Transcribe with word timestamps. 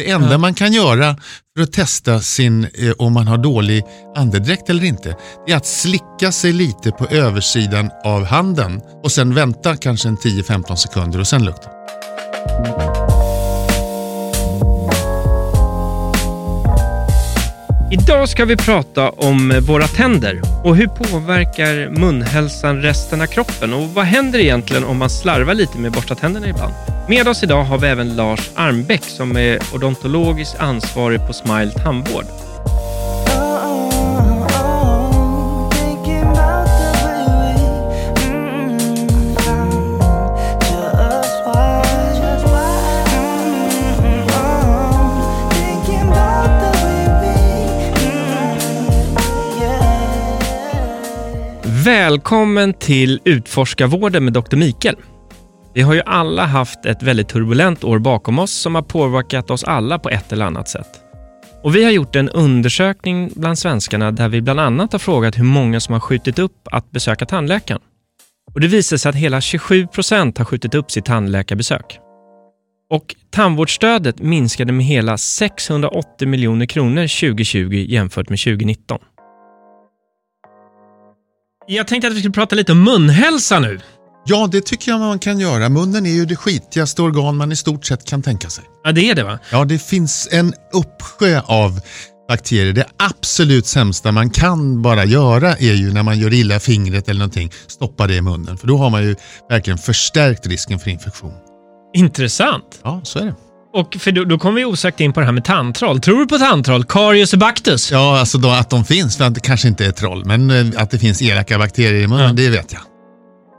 Det 0.00 0.10
enda 0.10 0.38
man 0.38 0.54
kan 0.54 0.72
göra 0.72 1.16
för 1.56 1.62
att 1.62 1.72
testa 1.72 2.20
sin, 2.20 2.64
eh, 2.64 2.92
om 2.98 3.12
man 3.12 3.28
har 3.28 3.38
dålig 3.38 3.84
andedräkt 4.16 4.70
eller 4.70 4.84
inte, 4.84 5.16
det 5.46 5.52
är 5.52 5.56
att 5.56 5.66
slicka 5.66 6.32
sig 6.32 6.52
lite 6.52 6.90
på 6.90 7.06
översidan 7.06 7.90
av 8.04 8.24
handen 8.24 8.80
och 9.02 9.12
sen 9.12 9.34
vänta 9.34 9.76
kanske 9.76 10.08
en 10.08 10.16
10-15 10.16 10.76
sekunder 10.76 11.20
och 11.20 11.26
sen 11.26 11.44
lukta. 11.44 11.70
Idag 17.92 18.28
ska 18.28 18.44
vi 18.44 18.56
prata 18.56 19.10
om 19.10 19.60
våra 19.66 19.86
tänder 19.86 20.42
och 20.64 20.76
hur 20.76 20.86
påverkar 20.86 21.90
munhälsan 21.90 22.82
resten 22.82 23.20
av 23.20 23.26
kroppen 23.26 23.72
och 23.72 23.88
vad 23.88 24.04
händer 24.04 24.38
egentligen 24.38 24.84
om 24.84 24.98
man 24.98 25.10
slarvar 25.10 25.54
lite 25.54 25.78
med 25.78 25.92
borsta 25.92 26.14
tänderna 26.14 26.48
ibland? 26.48 26.99
Med 27.10 27.28
oss 27.28 27.42
idag 27.42 27.64
har 27.64 27.78
vi 27.78 27.86
även 27.86 28.16
Lars 28.16 28.50
Armbäck 28.54 29.04
som 29.04 29.36
är 29.36 29.58
odontologiskt 29.74 30.60
ansvarig 30.60 31.26
på 31.26 31.32
Smile 31.32 31.70
Tandvård. 31.70 32.24
Välkommen 51.84 52.74
till 52.74 53.20
Utforskarvården 53.24 54.24
med 54.24 54.32
Dr. 54.32 54.56
Mikael. 54.56 54.96
Vi 55.74 55.82
har 55.82 55.94
ju 55.94 56.02
alla 56.06 56.46
haft 56.46 56.86
ett 56.86 57.02
väldigt 57.02 57.28
turbulent 57.28 57.84
år 57.84 57.98
bakom 57.98 58.38
oss 58.38 58.52
som 58.52 58.74
har 58.74 58.82
påverkat 58.82 59.50
oss 59.50 59.64
alla 59.64 59.98
på 59.98 60.08
ett 60.08 60.32
eller 60.32 60.44
annat 60.44 60.68
sätt. 60.68 61.00
Och 61.62 61.76
vi 61.76 61.84
har 61.84 61.90
gjort 61.90 62.16
en 62.16 62.28
undersökning 62.28 63.30
bland 63.36 63.58
svenskarna 63.58 64.10
där 64.10 64.28
vi 64.28 64.42
bland 64.42 64.60
annat 64.60 64.92
har 64.92 64.98
frågat 64.98 65.38
hur 65.38 65.44
många 65.44 65.80
som 65.80 65.92
har 65.92 66.00
skjutit 66.00 66.38
upp 66.38 66.68
att 66.70 66.90
besöka 66.90 67.26
tandläkaren. 67.26 67.80
Och 68.54 68.60
det 68.60 68.66
visar 68.66 68.96
sig 68.96 69.10
att 69.10 69.16
hela 69.16 69.40
27 69.40 69.86
procent 69.86 70.38
har 70.38 70.44
skjutit 70.44 70.74
upp 70.74 70.90
sitt 70.90 71.04
tandläkarbesök. 71.04 71.98
Och 72.90 73.14
tandvårdsstödet 73.30 74.18
minskade 74.18 74.72
med 74.72 74.86
hela 74.86 75.18
680 75.18 76.28
miljoner 76.28 76.66
kronor 76.66 77.02
2020 77.02 77.84
jämfört 77.88 78.28
med 78.28 78.38
2019. 78.38 78.98
Jag 81.66 81.88
tänkte 81.88 82.08
att 82.08 82.14
vi 82.14 82.18
skulle 82.18 82.32
prata 82.32 82.56
lite 82.56 82.72
om 82.72 82.84
munhälsa 82.84 83.58
nu. 83.58 83.80
Ja, 84.30 84.48
det 84.52 84.60
tycker 84.66 84.90
jag 84.90 85.00
man 85.00 85.18
kan 85.18 85.38
göra. 85.40 85.68
Munnen 85.68 86.06
är 86.06 86.10
ju 86.10 86.24
det 86.26 86.36
skitigaste 86.36 87.02
organ 87.02 87.36
man 87.36 87.52
i 87.52 87.56
stort 87.56 87.84
sett 87.84 88.04
kan 88.04 88.22
tänka 88.22 88.48
sig. 88.50 88.64
Ja, 88.84 88.92
det 88.92 89.10
är 89.10 89.14
det 89.14 89.22
va? 89.24 89.38
Ja, 89.52 89.64
det 89.64 89.78
finns 89.78 90.28
en 90.32 90.54
uppsjö 90.72 91.40
av 91.46 91.80
bakterier. 92.28 92.72
Det 92.72 92.84
absolut 92.98 93.66
sämsta 93.66 94.12
man 94.12 94.30
kan 94.30 94.82
bara 94.82 95.04
göra 95.04 95.56
är 95.56 95.74
ju 95.74 95.92
när 95.92 96.02
man 96.02 96.18
gör 96.18 96.32
illa 96.34 96.60
fingret 96.60 97.08
eller 97.08 97.18
någonting, 97.18 97.50
stoppa 97.66 98.06
det 98.06 98.14
i 98.14 98.20
munnen. 98.20 98.58
För 98.58 98.66
då 98.66 98.76
har 98.76 98.90
man 98.90 99.02
ju 99.02 99.16
verkligen 99.48 99.78
förstärkt 99.78 100.46
risken 100.46 100.78
för 100.78 100.90
infektion. 100.90 101.32
Intressant. 101.96 102.80
Ja, 102.84 103.00
så 103.04 103.18
är 103.18 103.24
det. 103.24 103.34
Och 103.72 103.96
för 104.00 104.12
då, 104.12 104.24
då 104.24 104.38
kommer 104.38 104.56
vi 104.60 104.64
osökt 104.64 105.00
in 105.00 105.12
på 105.12 105.20
det 105.20 105.26
här 105.26 105.32
med 105.32 105.44
tandtroll. 105.44 106.00
Tror 106.00 106.18
du 106.18 106.26
på 106.26 106.38
tandtroll? 106.38 106.84
Karius 106.84 107.32
och 107.32 107.38
Bactus? 107.38 107.90
Ja, 107.90 108.18
alltså 108.20 108.38
då, 108.38 108.48
att 108.50 108.70
de 108.70 108.84
finns, 108.84 109.16
för 109.16 109.24
att 109.24 109.34
det 109.34 109.40
kanske 109.40 109.68
inte 109.68 109.86
är 109.86 109.92
troll, 109.92 110.24
men 110.24 110.50
eh, 110.50 110.82
att 110.82 110.90
det 110.90 110.98
finns 110.98 111.22
elaka 111.22 111.58
bakterier 111.58 112.02
i 112.02 112.06
munnen, 112.06 112.26
Ja. 112.26 112.32
det 112.32 112.48
vet 112.50 112.72
jag. 112.72 112.82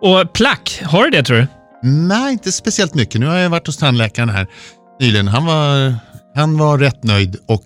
Och 0.02 0.34
plack, 0.34 0.82
har 0.86 1.04
du 1.04 1.10
det 1.10 1.24
tror 1.24 1.38
du? 1.38 1.48
Nej, 1.84 2.34
inte 2.34 2.52
speciellt 2.52 2.96
mycket. 2.96 3.22
Nu 3.22 3.28
har 3.28 3.36
jag 3.36 3.50
varit 3.50 3.68
hos 3.68 3.78
tandläkaren 3.78 4.30
här 4.30 4.48
nyligen. 5.00 5.28
Han 5.28 5.46
var, 5.46 5.96
han 6.36 6.58
var 6.58 6.78
rätt 6.78 7.04
nöjd 7.04 7.36
och 7.48 7.66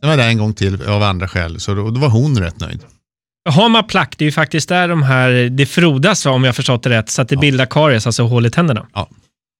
sen 0.00 0.10
var 0.10 0.16
där 0.16 0.28
en 0.28 0.38
gång 0.38 0.54
till 0.54 0.82
av 0.82 1.02
andra 1.02 1.28
skäl, 1.28 1.60
så 1.60 1.74
då, 1.74 1.90
då 1.90 2.00
var 2.00 2.08
hon 2.08 2.38
rätt 2.38 2.60
nöjd. 2.60 2.80
Har 3.48 3.68
man 3.68 3.86
plack, 3.86 4.14
det 4.18 4.24
är 4.24 4.26
ju 4.26 4.32
faktiskt 4.32 4.68
där 4.68 4.88
de 4.88 5.02
här, 5.02 5.30
det 5.30 5.66
frodas 5.66 6.26
om 6.26 6.44
jag 6.44 6.56
förstått 6.56 6.82
det 6.82 6.90
rätt, 6.90 7.10
så 7.10 7.22
att 7.22 7.28
det 7.28 7.36
bildar 7.36 7.66
karies, 7.66 8.06
alltså 8.06 8.22
hål 8.22 8.46
i 8.46 8.50
tänderna. 8.50 8.86
Ja. 8.94 9.08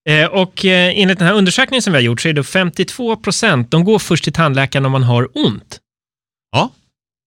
Eh, 0.09 0.27
och 0.27 0.65
eh, 0.65 1.01
enligt 1.01 1.19
den 1.19 1.29
här 1.29 1.35
undersökningen 1.35 1.83
som 1.83 1.93
vi 1.93 1.97
har 1.97 2.03
gjort 2.03 2.21
så 2.21 2.29
är 2.29 2.33
det 2.33 2.45
52 2.45 3.17
procent, 3.17 3.71
de 3.71 3.85
går 3.85 3.99
först 3.99 4.25
till 4.25 4.33
tandläkaren 4.33 4.87
om 4.87 4.93
man 4.93 5.03
har 5.03 5.29
ont. 5.47 5.79
Ja. 6.53 6.71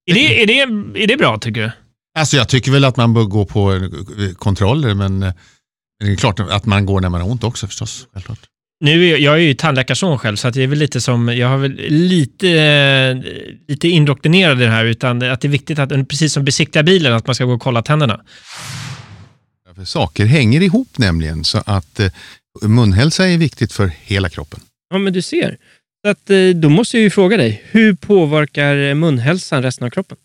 Är 0.05 0.13
det, 0.13 0.43
är 0.43 0.47
det, 0.47 0.59
är 1.03 1.07
det 1.07 1.17
bra 1.17 1.37
tycker 1.37 1.61
du? 1.61 1.71
Alltså 2.15 2.37
jag 2.37 2.49
tycker 2.49 2.71
väl 2.71 2.85
att 2.85 2.97
man 2.97 3.13
bör 3.13 3.23
gå 3.23 3.45
på 3.45 3.73
eh, 3.73 4.33
kontroller, 4.37 4.93
men 4.93 5.23
eh, 5.23 5.33
det 5.99 6.11
är 6.11 6.15
klart 6.15 6.39
att 6.39 6.65
man 6.65 6.85
går 6.85 7.01
när 7.01 7.09
man 7.09 7.21
har 7.21 7.29
ont 7.29 7.43
också 7.43 7.67
förstås. 7.67 8.07
Självklart. 8.13 8.39
Nu 8.79 9.09
är, 9.09 9.17
jag 9.17 9.33
är 9.33 9.39
ju 9.39 9.53
tandläkarson 9.53 10.19
själv, 10.19 10.35
så 10.35 10.47
att 10.47 10.53
det 10.53 10.63
är 10.63 10.67
väl 10.67 10.79
lite 10.79 11.01
som, 11.01 11.27
jag 11.27 11.47
har 11.47 11.57
väl 11.57 11.71
lite, 11.89 12.49
eh, 12.49 13.17
lite 13.67 13.87
indoktrinerad 13.87 14.61
i 14.61 14.65
det 14.65 14.71
här, 14.71 14.85
utan 14.85 15.21
att 15.21 15.41
det 15.41 15.47
är 15.47 15.49
viktigt 15.49 15.79
att, 15.79 15.89
precis 15.89 16.33
som 16.33 16.45
besiktiga 16.45 16.83
bilen, 16.83 17.13
att 17.13 17.27
man 17.27 17.35
ska 17.35 17.45
gå 17.45 17.53
och 17.53 17.61
kolla 17.61 17.81
tänderna. 17.81 18.21
För 19.75 19.85
Saker 19.85 20.25
hänger 20.25 20.61
ihop 20.61 20.97
nämligen, 20.97 21.43
så 21.43 21.63
att 21.65 21.99
munhälsa 22.61 23.27
är 23.27 23.37
viktigt 23.37 23.73
för 23.73 23.91
hela 24.01 24.29
kroppen. 24.29 24.59
Ja, 24.89 24.97
men 24.97 25.13
du 25.13 25.21
ser. 25.21 25.57
Så 26.05 26.11
att, 26.11 26.29
då 26.55 26.69
måste 26.69 26.97
jag 26.97 27.03
ju 27.03 27.09
fråga 27.09 27.37
dig, 27.37 27.63
hur 27.71 27.93
påverkar 27.93 28.93
munhälsan 28.93 29.63
resten 29.63 29.85
av 29.85 29.89
kroppen? 29.89 30.17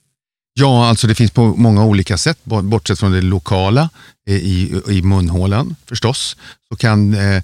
Ja, 0.55 0.87
alltså 0.89 1.07
det 1.07 1.15
finns 1.15 1.31
på 1.31 1.47
många 1.57 1.85
olika 1.85 2.17
sätt, 2.19 2.39
bo- 2.45 2.63
bortsett 2.63 2.99
från 2.99 3.13
det 3.13 3.23
lokala 3.23 3.91
eh, 4.29 4.35
i, 4.37 4.83
i 4.89 5.03
munhålan 5.03 5.77
förstås, 5.87 6.37
så 6.71 6.77
kan 6.77 7.15
eh, 7.15 7.37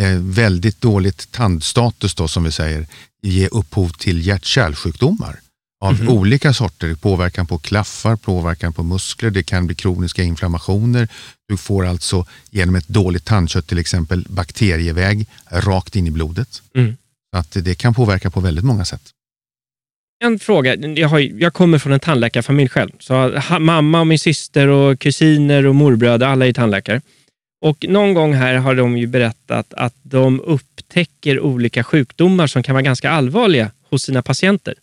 eh, 0.00 0.16
väldigt 0.18 0.80
dåligt 0.80 1.32
tandstatus 1.32 2.14
då, 2.14 2.28
som 2.28 2.44
vi 2.44 2.52
säger, 2.52 2.86
ge 3.22 3.46
upphov 3.48 3.88
till 3.88 4.26
hjärt-kärlsjukdomar 4.26 5.40
av 5.84 5.94
Mhm. 5.94 6.08
olika 6.08 6.52
sorter. 6.52 6.94
Påverkan 6.94 7.46
på 7.46 7.58
klaffar, 7.58 8.16
påverkan 8.16 8.72
på 8.72 8.82
muskler, 8.82 9.30
det 9.30 9.42
kan 9.42 9.66
bli 9.66 9.74
kroniska 9.74 10.22
inflammationer. 10.22 11.08
Du 11.48 11.56
får 11.56 11.86
alltså 11.86 12.26
genom 12.50 12.74
ett 12.74 12.88
dåligt 12.88 13.24
tandkött 13.24 13.66
till 13.66 13.78
exempel 13.78 14.26
bakterieväg 14.28 15.26
rakt 15.50 15.96
in 15.96 16.06
i 16.06 16.10
blodet. 16.10 16.62
Mm. 16.74 16.96
Så 17.32 17.38
att 17.38 17.50
det 17.64 17.74
kan 17.74 17.94
påverka 17.94 18.30
på 18.30 18.40
väldigt 18.40 18.64
många 18.64 18.84
sätt. 18.84 19.02
En 20.24 20.38
fråga, 20.38 20.76
jag, 20.76 21.08
har, 21.08 21.18
jag 21.18 21.54
kommer 21.54 21.78
från 21.78 21.92
en 21.92 22.00
tandläkarfamilj 22.00 22.68
själv. 22.68 22.90
Så 22.98 23.38
ha, 23.38 23.58
mamma 23.58 24.00
och 24.00 24.06
min 24.06 24.18
syster 24.18 24.68
och 24.68 25.00
kusiner 25.00 25.66
och 25.66 25.74
morbröder, 25.74 26.26
alla 26.26 26.46
är 26.46 26.52
tandläkare. 26.52 27.00
Och 27.60 27.86
någon 27.88 28.14
gång 28.14 28.34
här 28.34 28.54
har 28.54 28.74
de 28.74 28.98
ju 28.98 29.06
berättat 29.06 29.74
att 29.74 29.94
de 30.02 30.40
upptäcker 30.40 31.40
olika 31.40 31.84
sjukdomar 31.84 32.46
som 32.46 32.62
kan 32.62 32.74
vara 32.74 32.82
ganska 32.82 33.10
allvarliga 33.10 33.70
hos 33.90 34.02
sina 34.02 34.22
patienter. 34.22 34.74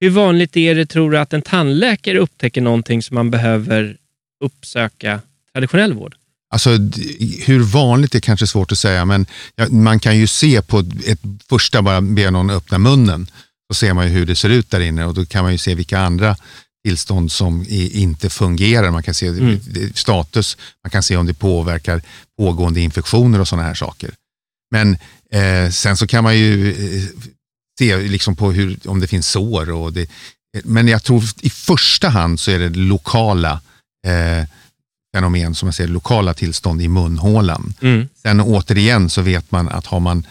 Hur 0.00 0.10
vanligt 0.10 0.56
är 0.56 0.74
det, 0.74 0.86
tror 0.86 1.10
du, 1.10 1.18
att 1.18 1.32
en 1.32 1.42
tandläkare 1.42 2.18
upptäcker 2.18 2.60
någonting 2.60 3.02
som 3.02 3.14
man 3.14 3.30
behöver 3.30 3.96
uppsöka 4.44 5.20
traditionell 5.52 5.92
vård? 5.92 6.14
Alltså, 6.50 6.70
hur 7.46 7.60
vanligt 7.60 8.14
är 8.14 8.20
kanske 8.20 8.46
svårt 8.46 8.72
att 8.72 8.78
säga, 8.78 9.04
men 9.04 9.26
man 9.70 10.00
kan 10.00 10.18
ju 10.18 10.26
se 10.26 10.62
på 10.62 10.78
ett 11.06 11.20
första, 11.48 11.82
bara 11.82 12.00
be 12.00 12.30
någon 12.30 12.50
öppna 12.50 12.78
munnen, 12.78 13.26
så 13.72 13.74
ser 13.74 13.94
man 13.94 14.06
ju 14.06 14.12
hur 14.12 14.26
det 14.26 14.36
ser 14.36 14.48
ut 14.48 14.70
där 14.70 14.80
inne 14.80 15.04
och 15.04 15.14
då 15.14 15.26
kan 15.26 15.42
man 15.44 15.52
ju 15.52 15.58
se 15.58 15.74
vilka 15.74 15.98
andra 15.98 16.36
tillstånd 16.86 17.32
som 17.32 17.62
i, 17.62 18.00
inte 18.00 18.30
fungerar. 18.30 18.90
Man 18.90 19.02
kan 19.02 19.14
se 19.14 19.26
Mm. 19.26 19.60
status, 19.94 20.56
man 20.84 20.90
kan 20.90 21.02
se 21.02 21.16
om 21.16 21.26
det 21.26 21.34
påverkar 21.34 22.02
pågående 22.38 22.80
infektioner 22.80 23.40
och 23.40 23.48
sådana 23.48 23.68
här 23.68 23.74
saker. 23.74 24.10
Men 24.70 24.98
eh, 25.32 25.70
sen 25.70 25.96
så 25.96 26.06
kan 26.06 26.24
man 26.24 26.38
ju 26.38 26.70
eh, 26.70 27.08
se 27.78 27.96
liksom 27.96 28.36
på 28.36 28.52
hur, 28.52 28.78
om 28.84 29.00
det 29.00 29.06
finns 29.06 29.28
sår. 29.28 29.70
Och 29.70 29.92
det, 29.92 30.10
men 30.64 30.88
jag 30.88 31.02
tror 31.02 31.22
i 31.40 31.50
första 31.50 32.08
hand 32.08 32.40
så 32.40 32.50
är 32.50 32.58
det 32.58 32.68
lokala 32.68 33.60
eh, 34.06 34.48
fenomen, 35.16 35.54
som 35.54 35.66
jag 35.66 35.74
säger, 35.74 35.90
lokala 35.90 36.34
tillstånd 36.34 36.82
i 36.82 36.88
munhålan. 36.88 37.74
Mm. 37.80 38.08
Sen 38.22 38.40
återigen 38.40 39.10
så 39.10 39.22
vet 39.22 39.50
man 39.50 39.68
att 39.68 39.86
har 39.86 40.00
man 40.00 40.26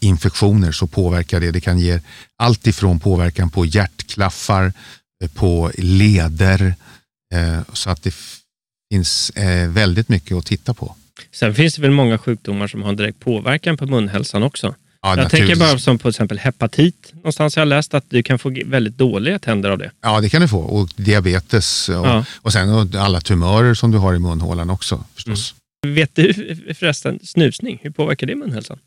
infektioner 0.00 0.72
så 0.72 0.86
påverkar 0.86 1.40
det. 1.40 1.50
Det 1.50 1.60
kan 1.60 1.78
ge 1.78 2.00
allt 2.36 2.66
ifrån 2.66 3.00
påverkan 3.00 3.50
på 3.50 3.66
hjärtklaffar, 3.66 4.72
eh, 5.24 5.30
på 5.30 5.70
leder, 5.78 6.74
eh, 7.34 7.60
så 7.72 7.90
att 7.90 8.02
det 8.02 8.14
finns 8.92 9.30
eh, 9.30 9.68
väldigt 9.70 10.08
mycket 10.08 10.36
att 10.36 10.46
titta 10.46 10.74
på. 10.74 10.94
Sen 11.32 11.54
finns 11.54 11.74
det 11.74 11.82
väl 11.82 11.90
många 11.90 12.18
sjukdomar 12.18 12.68
som 12.68 12.82
har 12.82 12.88
en 12.90 12.96
direkt 12.96 13.20
påverkan 13.20 13.76
på 13.76 13.86
munhälsan 13.86 14.42
också. 14.42 14.74
Ja, 15.02 15.16
jag 15.16 15.30
tänker 15.30 15.56
bara 15.56 15.78
som 15.78 15.98
på 15.98 16.08
exempel 16.08 16.38
hepatit. 16.38 17.10
Någonstans 17.12 17.56
har 17.56 17.60
jag 17.60 17.68
läst 17.68 17.94
att 17.94 18.04
du 18.10 18.22
kan 18.22 18.38
få 18.38 18.52
väldigt 18.66 18.98
dåliga 18.98 19.38
tänder 19.38 19.70
av 19.70 19.78
det. 19.78 19.90
Ja, 20.00 20.20
det 20.20 20.28
kan 20.28 20.42
du 20.42 20.48
få. 20.48 20.58
Och 20.58 20.88
diabetes 20.96 21.88
och, 21.88 21.94
Ja. 21.94 22.24
och 22.34 22.52
sen 22.52 22.96
alla 22.96 23.20
tumörer 23.20 23.74
som 23.74 23.90
du 23.90 23.98
har 23.98 24.14
i 24.14 24.18
munhålan 24.18 24.70
också 24.70 25.04
förstås. 25.14 25.54
Vet 25.86 26.14
du 26.16 26.34
förresten, 26.78 27.18
snusning, 27.22 27.78
hur 27.82 27.90
påverkar 27.90 28.26
det 28.26 28.34
munhälsan? 28.34 28.78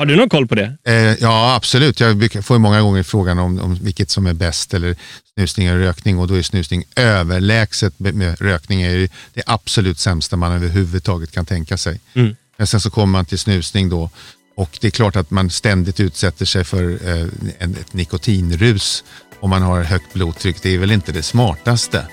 Har 0.00 0.06
du 0.06 0.16
någon 0.16 0.28
koll 0.28 0.46
på 0.46 0.54
det? 0.54 0.76
Eh, 0.84 0.94
ja, 0.94 1.54
absolut. 1.54 2.00
Jag 2.00 2.44
får 2.44 2.58
många 2.58 2.80
gånger 2.80 3.02
frågan 3.02 3.38
om, 3.38 3.60
om 3.60 3.74
vilket 3.74 4.10
som 4.10 4.26
är 4.26 4.34
bäst, 4.34 4.74
eller 4.74 4.96
snusning 5.34 5.66
eller 5.66 5.78
rökning. 5.78 6.18
Och 6.18 6.28
då 6.28 6.34
är 6.34 6.42
snusning 6.42 6.84
överlägset 6.96 7.98
med, 7.98 8.40
rökning. 8.40 8.82
är 8.82 9.08
det 9.34 9.42
absolut 9.46 9.98
sämsta 9.98 10.36
man 10.36 10.52
överhuvudtaget 10.52 11.32
kan 11.32 11.46
tänka 11.46 11.76
sig. 11.76 12.00
Mm. 12.14 12.36
Men 12.56 12.66
sen 12.66 12.80
så 12.80 12.90
kommer 12.90 13.12
man 13.12 13.24
till 13.24 13.38
snusning 13.38 13.88
då 13.88 14.10
Och 14.56 14.78
det 14.80 14.86
är 14.86 14.90
klart 14.90 15.16
att 15.16 15.30
man 15.30 15.50
ständigt 15.50 16.00
utsätter 16.00 16.44
sig 16.44 16.64
för 16.64 17.08
eh, 17.08 17.26
en, 17.58 17.76
ett 17.80 17.92
nikotinrus 17.92 19.04
om 19.40 19.50
man 19.50 19.62
har 19.62 19.82
högt 19.82 20.12
blodtryck. 20.12 20.62
Det 20.62 20.74
är 20.74 20.78
väl 20.78 20.92
inte 20.92 21.12
det 21.12 21.22
smartaste. 21.22 22.06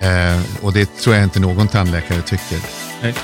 Eh, 0.00 0.42
och 0.62 0.72
det 0.72 0.98
tror 0.98 1.14
jag 1.14 1.24
inte 1.24 1.40
någon 1.40 1.68
tandläkare 1.68 2.22
tycker. 2.22 2.58
Nej. 3.02 3.14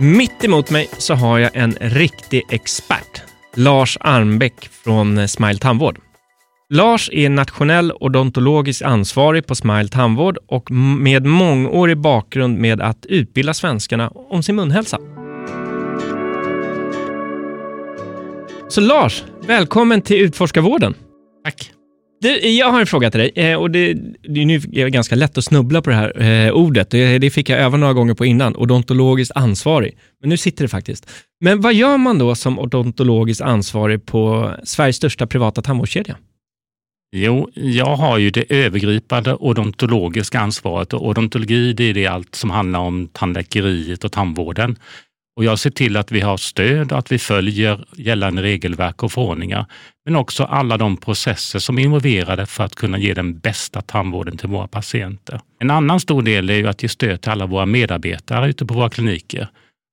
Mitt 0.00 0.44
emot 0.44 0.70
mig 0.70 0.88
så 0.98 1.14
har 1.14 1.38
jag 1.38 1.50
en 1.56 1.72
riktig 1.80 2.42
expert, 2.50 3.22
Lars 3.54 3.98
Armbäck 4.00 4.68
från 4.84 5.28
Smile 5.28 5.58
Tandvård. 5.58 5.98
Lars 6.70 7.10
är 7.12 7.28
nationell 7.28 7.92
odontologisk 8.00 8.82
ansvarig 8.82 9.46
på 9.46 9.54
Smile 9.54 9.88
Tandvård 9.88 10.38
och 10.48 10.70
med 10.70 11.26
mångårig 11.26 11.98
bakgrund 11.98 12.58
med 12.58 12.80
att 12.80 13.06
utbilda 13.06 13.54
svenskarna 13.54 14.08
om 14.08 14.42
sin 14.42 14.56
munhälsa. 14.56 14.98
Så 18.68 18.80
Lars, 18.80 19.24
välkommen 19.46 20.02
till 20.02 20.22
Utforskarvården. 20.22 20.94
Tack. 21.44 21.72
Du, 22.20 22.48
jag 22.48 22.72
har 22.72 22.80
en 22.80 22.86
fråga 22.86 23.10
till 23.10 23.20
dig 23.20 23.32
eh, 23.34 23.58
och 23.58 23.70
det, 23.70 23.94
det 24.22 24.40
är 24.40 24.46
nu 24.46 24.58
ganska 24.90 25.14
lätt 25.14 25.38
att 25.38 25.44
snubbla 25.44 25.82
på 25.82 25.90
det 25.90 25.96
här 25.96 26.22
eh, 26.22 26.52
ordet. 26.52 26.90
Det, 26.90 27.18
det, 27.18 27.30
fick 27.30 27.48
jag 27.48 27.58
öva 27.58 27.76
några 27.76 27.92
gånger 27.92 28.14
på 28.14 28.24
innan, 28.24 28.56
odontologiskt 28.56 29.32
ansvarig. 29.34 29.98
Men 30.20 30.30
nu 30.30 30.36
sitter 30.36 30.64
det 30.64 30.68
faktiskt. 30.68 31.10
Men 31.40 31.60
vad 31.60 31.74
gör 31.74 31.98
man 31.98 32.18
då 32.18 32.34
som 32.34 32.58
odontologiskt 32.58 33.42
ansvarig 33.42 34.06
på 34.06 34.52
Sveriges 34.64 34.96
största 34.96 35.26
privata 35.26 35.62
tandvårdskedja? 35.62 36.16
Jo, 37.16 37.50
jag 37.54 37.96
har 37.96 38.18
ju 38.18 38.30
det 38.30 38.52
övergripande 38.52 39.34
odontologiska 39.34 40.40
ansvaret 40.40 40.92
och 40.92 41.06
odontologi 41.06 41.72
det 41.72 41.84
är 41.84 41.94
det 41.94 42.06
allt 42.06 42.34
som 42.34 42.50
handlar 42.50 42.80
om 42.80 43.08
tandläkeriet 43.12 44.04
och 44.04 44.12
tandvården. 44.12 44.76
Och 45.38 45.44
jag 45.44 45.58
ser 45.58 45.70
till 45.70 45.96
att 45.96 46.12
vi 46.12 46.20
har 46.20 46.36
stöd 46.36 46.92
och 46.92 46.98
att 46.98 47.12
vi 47.12 47.18
följer 47.18 47.84
gällande 47.96 48.42
regelverk 48.42 49.02
och 49.02 49.12
förordningar, 49.12 49.66
men 50.04 50.16
också 50.16 50.44
alla 50.44 50.76
de 50.76 50.96
processer 50.96 51.58
som 51.58 51.78
är 51.78 51.82
involverade 51.82 52.46
för 52.46 52.64
att 52.64 52.74
kunna 52.74 52.98
ge 52.98 53.14
den 53.14 53.38
bästa 53.38 53.82
tandvården 53.82 54.36
till 54.36 54.48
våra 54.48 54.68
patienter. 54.68 55.40
En 55.60 55.70
annan 55.70 56.00
stor 56.00 56.22
del 56.22 56.50
är 56.50 56.54
ju 56.54 56.66
att 56.66 56.82
ge 56.82 56.88
stöd 56.88 57.20
till 57.20 57.30
alla 57.30 57.46
våra 57.46 57.66
medarbetare 57.66 58.48
ute 58.48 58.66
på 58.66 58.74
våra 58.74 58.90
kliniker 58.90 59.48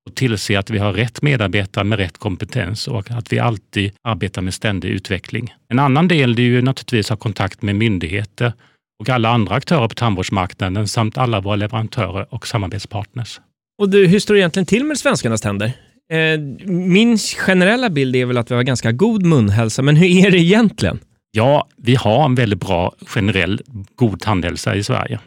och 0.10 0.16
tillse 0.16 0.60
att 0.60 0.70
vi 0.70 0.78
har 0.78 0.94
rätt 0.94 1.22
medarbetare 1.22 1.84
med 1.84 2.00
rätt 2.00 2.18
kompetens 2.18 2.88
och 2.88 3.12
att 3.12 3.34
vi 3.34 3.40
alltid 3.40 3.92
arbetar 4.04 4.42
med 4.42 4.54
ständig 4.54 4.90
utveckling. 4.90 5.54
En 5.70 5.80
annan 5.80 6.08
del 6.08 6.40
är 6.40 6.44
ju 6.44 6.62
naturligtvis 6.62 7.06
att 7.12 7.20
ha 7.20 7.24
kontakt 7.24 7.62
med 7.62 7.76
myndigheter 7.76 8.54
och 9.00 9.10
alla 9.10 9.30
andra 9.30 9.56
aktörer 9.56 9.88
på 9.88 9.96
tandvårdsmarknaden 9.96 10.88
samt 10.88 11.18
alla 11.18 11.40
våra 11.40 11.56
leverantörer 11.56 12.34
och 12.34 12.48
samarbetspartners. 12.48 13.40
Och 13.77 13.89
du, 13.89 14.07
hur 14.07 14.19
står 14.19 14.33
det 14.33 14.39
egentligen 14.39 14.66
till 14.66 14.83
med 14.83 14.98
svenskarnas 14.98 15.42
tänder? 15.42 15.72
Eh, 16.12 16.39
min 16.69 17.18
generella 17.18 17.89
bild 17.89 18.16
är 18.16 18.25
väl 18.25 18.38
att 18.38 18.51
vi 18.51 18.56
har 18.56 18.63
ganska 18.63 18.92
god 18.92 19.25
munhälsa, 19.25 19.81
men 19.81 19.95
hur 19.95 20.25
är 20.25 20.31
det 20.31 20.38
egentligen? 20.39 21.00
Ja, 21.31 21.68
vi 21.77 21.95
har 21.95 22.25
en 22.25 22.36
väldigt 22.36 22.60
bra 22.60 22.95
generell 23.07 23.62
god 23.95 24.19
tandhälsa 24.19 24.75
i 24.75 24.83
Sverige. 24.83 25.19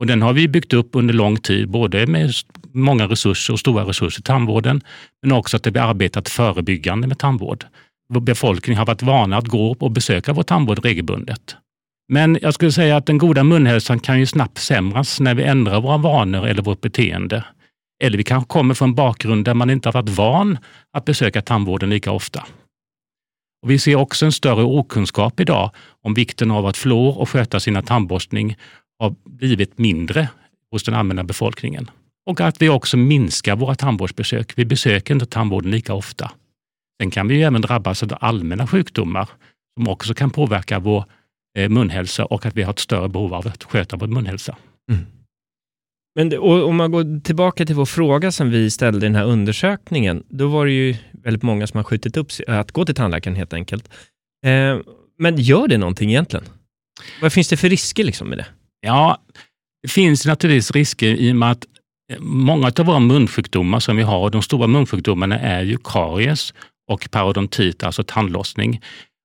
Och 0.00 0.06
den 0.06 0.22
har 0.22 0.32
vi 0.32 0.48
byggt 0.48 0.72
upp 0.72 0.88
under 0.92 1.14
lång 1.14 1.36
tid, 1.36 1.68
både 1.68 2.06
med 2.06 2.32
många 2.72 3.06
resurser 3.06 3.52
och 3.52 3.60
stora 3.60 3.84
resurser 3.84 4.20
i 4.20 4.22
tandvården, 4.22 4.80
men 5.22 5.32
också 5.32 5.56
att 5.56 5.66
vi 5.66 5.78
har 5.78 5.88
arbetat 5.88 6.28
förebyggande 6.28 7.06
med 7.06 7.18
tandvård. 7.18 7.64
Befolkningen 8.20 8.78
har 8.78 8.86
varit 8.86 9.02
vana 9.02 9.36
att 9.36 9.46
gå 9.46 9.76
och 9.80 9.90
besöka 9.90 10.32
vår 10.32 10.42
tandvård 10.42 10.84
regelbundet. 10.84 11.56
Men 12.08 12.38
jag 12.42 12.54
skulle 12.54 12.72
säga 12.72 12.96
att 12.96 13.06
den 13.06 13.18
goda 13.18 13.44
munhälsan 13.44 14.00
kan 14.00 14.20
ju 14.20 14.26
snabbt 14.26 14.58
försämras 14.58 15.20
när 15.20 15.34
vi 15.34 15.42
ändrar 15.42 15.80
våra 15.80 15.96
vanor 15.96 16.46
eller 16.46 16.62
vårt 16.62 16.80
beteende. 16.80 17.44
Eller 18.04 18.18
vi 18.18 18.24
kanske 18.24 18.48
kommer 18.48 18.74
från 18.74 18.88
en 18.88 18.94
bakgrund 18.94 19.44
där 19.44 19.54
man 19.54 19.70
inte 19.70 19.88
har 19.88 19.92
varit 19.92 20.08
van 20.08 20.58
att 20.92 21.04
besöka 21.04 21.42
tandvården 21.42 21.90
lika 21.90 22.12
ofta. 22.12 22.46
Och 23.62 23.70
vi 23.70 23.78
ser 23.78 23.96
också 23.96 24.26
en 24.26 24.32
större 24.32 24.62
okunskap 24.62 25.40
idag 25.40 25.70
om 26.02 26.14
vikten 26.14 26.50
av 26.50 26.66
att 26.66 26.76
flå 26.76 27.08
och 27.08 27.28
sköta 27.28 27.60
sina 27.60 27.82
tandborstning 27.82 28.56
har 28.98 29.14
blivit 29.24 29.78
mindre 29.78 30.28
hos 30.70 30.82
den 30.82 30.94
allmänna 30.94 31.24
befolkningen. 31.24 31.90
Och 32.26 32.40
att 32.40 32.62
vi 32.62 32.68
också 32.68 32.96
minskar 32.96 33.56
våra 33.56 33.74
tandvårdsbesök. 33.74 34.52
Vi 34.56 34.64
besöker 34.64 35.14
inte 35.14 35.26
tandvården 35.26 35.70
lika 35.70 35.94
ofta. 35.94 36.30
Sen 37.00 37.10
kan 37.10 37.28
vi 37.28 37.42
även 37.42 37.60
drabbas 37.60 38.02
av 38.02 38.14
allmänna 38.20 38.66
sjukdomar 38.66 39.28
som 39.74 39.88
också 39.88 40.14
kan 40.14 40.30
påverka 40.30 40.78
vår 40.78 41.04
eh, 41.58 41.68
munhälsa 41.68 42.24
och 42.24 42.46
att 42.46 42.56
vi 42.56 42.62
har 42.62 42.72
ett 42.72 42.78
större 42.78 43.08
behov 43.08 43.34
av 43.34 43.48
att 43.48 43.64
sköta 43.64 43.96
vår 43.96 44.06
munhälsa. 44.06 44.56
Mm. 44.90 45.06
Men 46.14 46.38
om 46.38 46.76
man 46.76 46.90
går 46.90 47.20
tillbaka 47.20 47.66
till 47.66 47.74
vår 47.74 47.86
fråga 47.86 48.32
som 48.32 48.50
vi 48.50 48.70
ställde 48.70 49.06
i 49.06 49.08
den 49.08 49.14
här 49.14 49.24
undersökningen, 49.24 50.22
då 50.28 50.48
var 50.48 50.66
det 50.66 50.72
ju 50.72 50.96
väldigt 51.12 51.42
många 51.42 51.66
som 51.66 51.78
har 51.78 51.84
skjutit 51.84 52.16
upp 52.16 52.28
att 52.46 52.72
gå 52.72 52.84
till 52.84 52.94
tandläkaren 52.94 53.36
helt 53.36 53.52
enkelt. 53.52 53.88
Eh, 54.46 54.78
men 55.18 55.36
gör 55.36 55.68
det 55.68 55.78
någonting 55.78 56.10
egentligen? 56.10 56.44
Vad 57.22 57.32
finns 57.32 57.48
det 57.48 57.56
för 57.56 57.68
risker 57.68 58.04
liksom 58.04 58.28
med 58.28 58.38
det? 58.38 58.46
Ja, 58.80 59.18
det 59.82 59.88
finns 59.88 60.26
naturligtvis 60.26 60.70
risker 60.70 61.06
i 61.06 61.32
och 61.32 61.36
med 61.36 61.50
att 61.50 61.64
eh, 62.12 62.20
många 62.20 62.72
av 62.78 62.86
våra 62.86 62.98
munsjukdomar 62.98 63.80
som 63.80 63.96
vi 63.96 64.02
har, 64.02 64.30
de 64.30 64.42
stora 64.42 64.66
munsjukdomarna 64.66 65.38
är 65.38 65.62
ju 65.62 65.78
karies 65.84 66.54
och 66.90 67.08
parodontit, 67.10 67.82
alltså 67.82 68.04
tandlossning, 68.04 68.80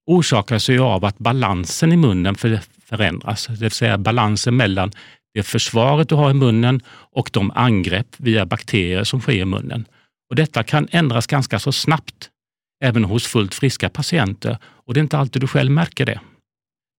orsakas 0.07 0.69
ju 0.69 0.79
av 0.79 1.05
att 1.05 1.17
balansen 1.17 1.91
i 1.91 1.97
munnen 1.97 2.35
förändras. 2.85 3.47
Det 3.47 3.55
vill 3.55 3.71
säga 3.71 3.97
balansen 3.97 4.57
mellan 4.57 4.91
det 5.33 5.43
försvaret 5.43 6.09
du 6.09 6.15
har 6.15 6.31
i 6.31 6.33
munnen 6.33 6.81
och 6.89 7.29
de 7.33 7.51
angrepp 7.55 8.07
via 8.17 8.45
bakterier 8.45 9.03
som 9.03 9.21
sker 9.21 9.33
i 9.33 9.45
munnen. 9.45 9.85
Och 10.29 10.35
detta 10.35 10.63
kan 10.63 10.87
ändras 10.91 11.27
ganska 11.27 11.59
så 11.59 11.71
snabbt, 11.71 12.29
även 12.83 13.03
hos 13.03 13.27
fullt 13.27 13.55
friska 13.55 13.89
patienter 13.89 14.57
och 14.63 14.93
det 14.93 14.99
är 14.99 15.01
inte 15.01 15.17
alltid 15.17 15.41
du 15.41 15.47
själv 15.47 15.71
märker 15.71 16.05
det. 16.05 16.19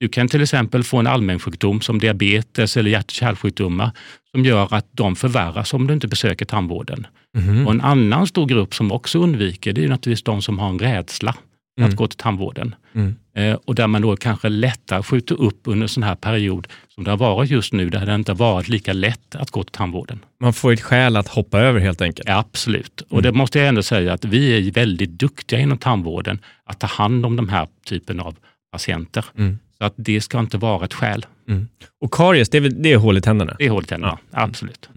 Du 0.00 0.08
kan 0.08 0.28
till 0.28 0.42
exempel 0.42 0.84
få 0.84 0.98
en 0.98 1.06
allmänsjukdom 1.06 1.80
som 1.80 1.98
diabetes 1.98 2.76
eller 2.76 2.90
hjärt 2.90 3.04
och 3.04 3.10
kärlsjukdomar 3.10 3.90
som 4.30 4.44
gör 4.44 4.74
att 4.74 4.86
de 4.92 5.16
förvärras 5.16 5.74
om 5.74 5.86
du 5.86 5.94
inte 5.94 6.08
besöker 6.08 6.44
tandvården. 6.44 7.06
Mm. 7.38 7.66
Och 7.66 7.72
En 7.72 7.80
annan 7.80 8.26
stor 8.26 8.46
grupp 8.46 8.74
som 8.74 8.92
också 8.92 9.18
undviker 9.18 9.72
det 9.72 9.84
är 9.84 9.88
naturligtvis 9.88 10.24
de 10.24 10.42
som 10.42 10.58
har 10.58 10.68
en 10.68 10.78
rädsla 10.78 11.34
mm. 11.82 11.90
att 11.90 11.96
gå 11.96 12.06
till 12.06 12.18
tandvården. 12.18 12.74
Mm. 12.92 13.16
Eh, 13.34 13.58
och 13.64 13.74
där 13.74 13.86
man 13.86 14.02
då 14.02 14.16
kanske 14.16 14.48
lättare 14.48 15.02
skjuter 15.02 15.40
upp 15.42 15.60
under 15.64 15.84
en 15.84 15.88
sån 15.88 16.02
här 16.02 16.14
period 16.14 16.68
som 16.88 17.04
det 17.04 17.10
har 17.10 17.18
varit 17.18 17.50
just 17.50 17.72
nu, 17.72 17.90
där 17.90 18.06
det 18.06 18.14
inte 18.14 18.32
har 18.32 18.36
varit 18.36 18.68
lika 18.68 18.92
lätt 18.92 19.34
att 19.34 19.50
gå 19.50 19.62
till 19.62 19.72
tandvården. 19.72 20.18
Man 20.40 20.52
får 20.52 20.72
ett 20.72 20.80
skäl 20.80 21.16
att 21.16 21.28
hoppa 21.28 21.60
över 21.60 21.80
helt 21.80 22.00
enkelt? 22.00 22.28
Ja, 22.28 22.38
absolut. 22.38 23.00
Och 23.00 23.22
det 23.22 23.32
måste 23.32 23.58
jag 23.58 23.68
ändå 23.68 23.82
säga 23.82 24.12
att 24.12 24.24
vi 24.24 24.68
är 24.68 24.72
väldigt 24.72 25.10
duktiga 25.10 25.60
inom 25.60 25.78
tandvården 25.78 26.38
att 26.64 26.80
ta 26.80 26.86
hand 26.86 27.26
om 27.26 27.36
de 27.36 27.48
här 27.48 27.68
typen 27.86 28.20
av 28.20 28.36
patienter. 28.72 29.24
Mm. 29.38 29.58
Så 29.78 29.84
att 29.84 29.94
det 29.96 30.20
ska 30.20 30.38
inte 30.38 30.58
vara 30.58 30.84
ett 30.84 30.94
skäl. 30.94 31.26
Mm. 31.48 31.68
Och 32.00 32.12
karies, 32.12 32.48
det 32.48 32.58
är, 32.58 32.68
det 32.68 32.92
är 32.92 32.96
hål 32.96 33.18
i 33.18 33.20
tänderna? 33.20 33.56
Det 33.58 33.66
är 33.66 33.70
hål 33.70 33.82
i 33.82 33.86
tänderna, 33.86 34.18
ja. 34.30 34.38
absolut. 34.42 34.88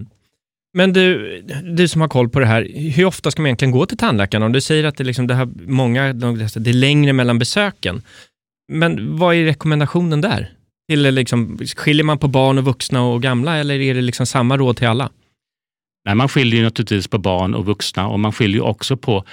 Men 0.74 0.94
du, 0.94 1.42
du 1.64 1.88
som 1.88 2.02
har 2.02 2.08
koll 2.08 2.30
på 2.30 2.40
det 2.40 2.46
här, 2.46 2.68
hur 2.96 3.06
ofta 3.06 3.32
ska 3.32 3.42
man 3.42 3.48
egentligen 3.48 3.72
gå 3.72 3.86
till 3.86 3.98
tandläkaren? 3.98 4.44
Om 4.44 4.52
du 4.52 4.62
säger 4.62 4.84
att 4.84 4.98
det, 4.98 5.04
liksom, 5.04 5.28
det, 5.28 5.36
här, 5.36 5.50
många, 5.68 6.14
det 6.14 6.70
är 6.70 6.74
längre 6.74 7.14
mellan 7.14 7.40
besöken, 7.40 8.02
men 8.72 9.18
vad 9.18 9.36
är 9.36 9.46
rekommendationen 9.46 10.22
där? 10.22 10.52
Till 10.90 11.02
liksom, 11.02 11.60
skiljer 11.76 12.04
man 12.04 12.18
på 12.18 12.28
barn 12.28 12.58
och 12.58 12.64
vuxna 12.64 13.04
och 13.04 13.22
gamla 13.22 13.58
eller 13.58 13.80
är 13.80 13.94
det 13.94 14.02
liksom 14.02 14.26
samma 14.26 14.58
råd 14.58 14.78
till 14.78 14.88
alla? 14.88 15.10
Nej, 16.06 16.16
man 16.16 16.30
skiljer 16.30 16.64
naturligtvis 16.64 17.08
på 17.08 17.18
barn 17.18 17.54
och 17.56 17.66
vuxna 17.66 18.08
och 18.08 18.20
man 18.20 18.32
skiljer 18.32 18.62
också 18.62 18.98
på 18.98 19.26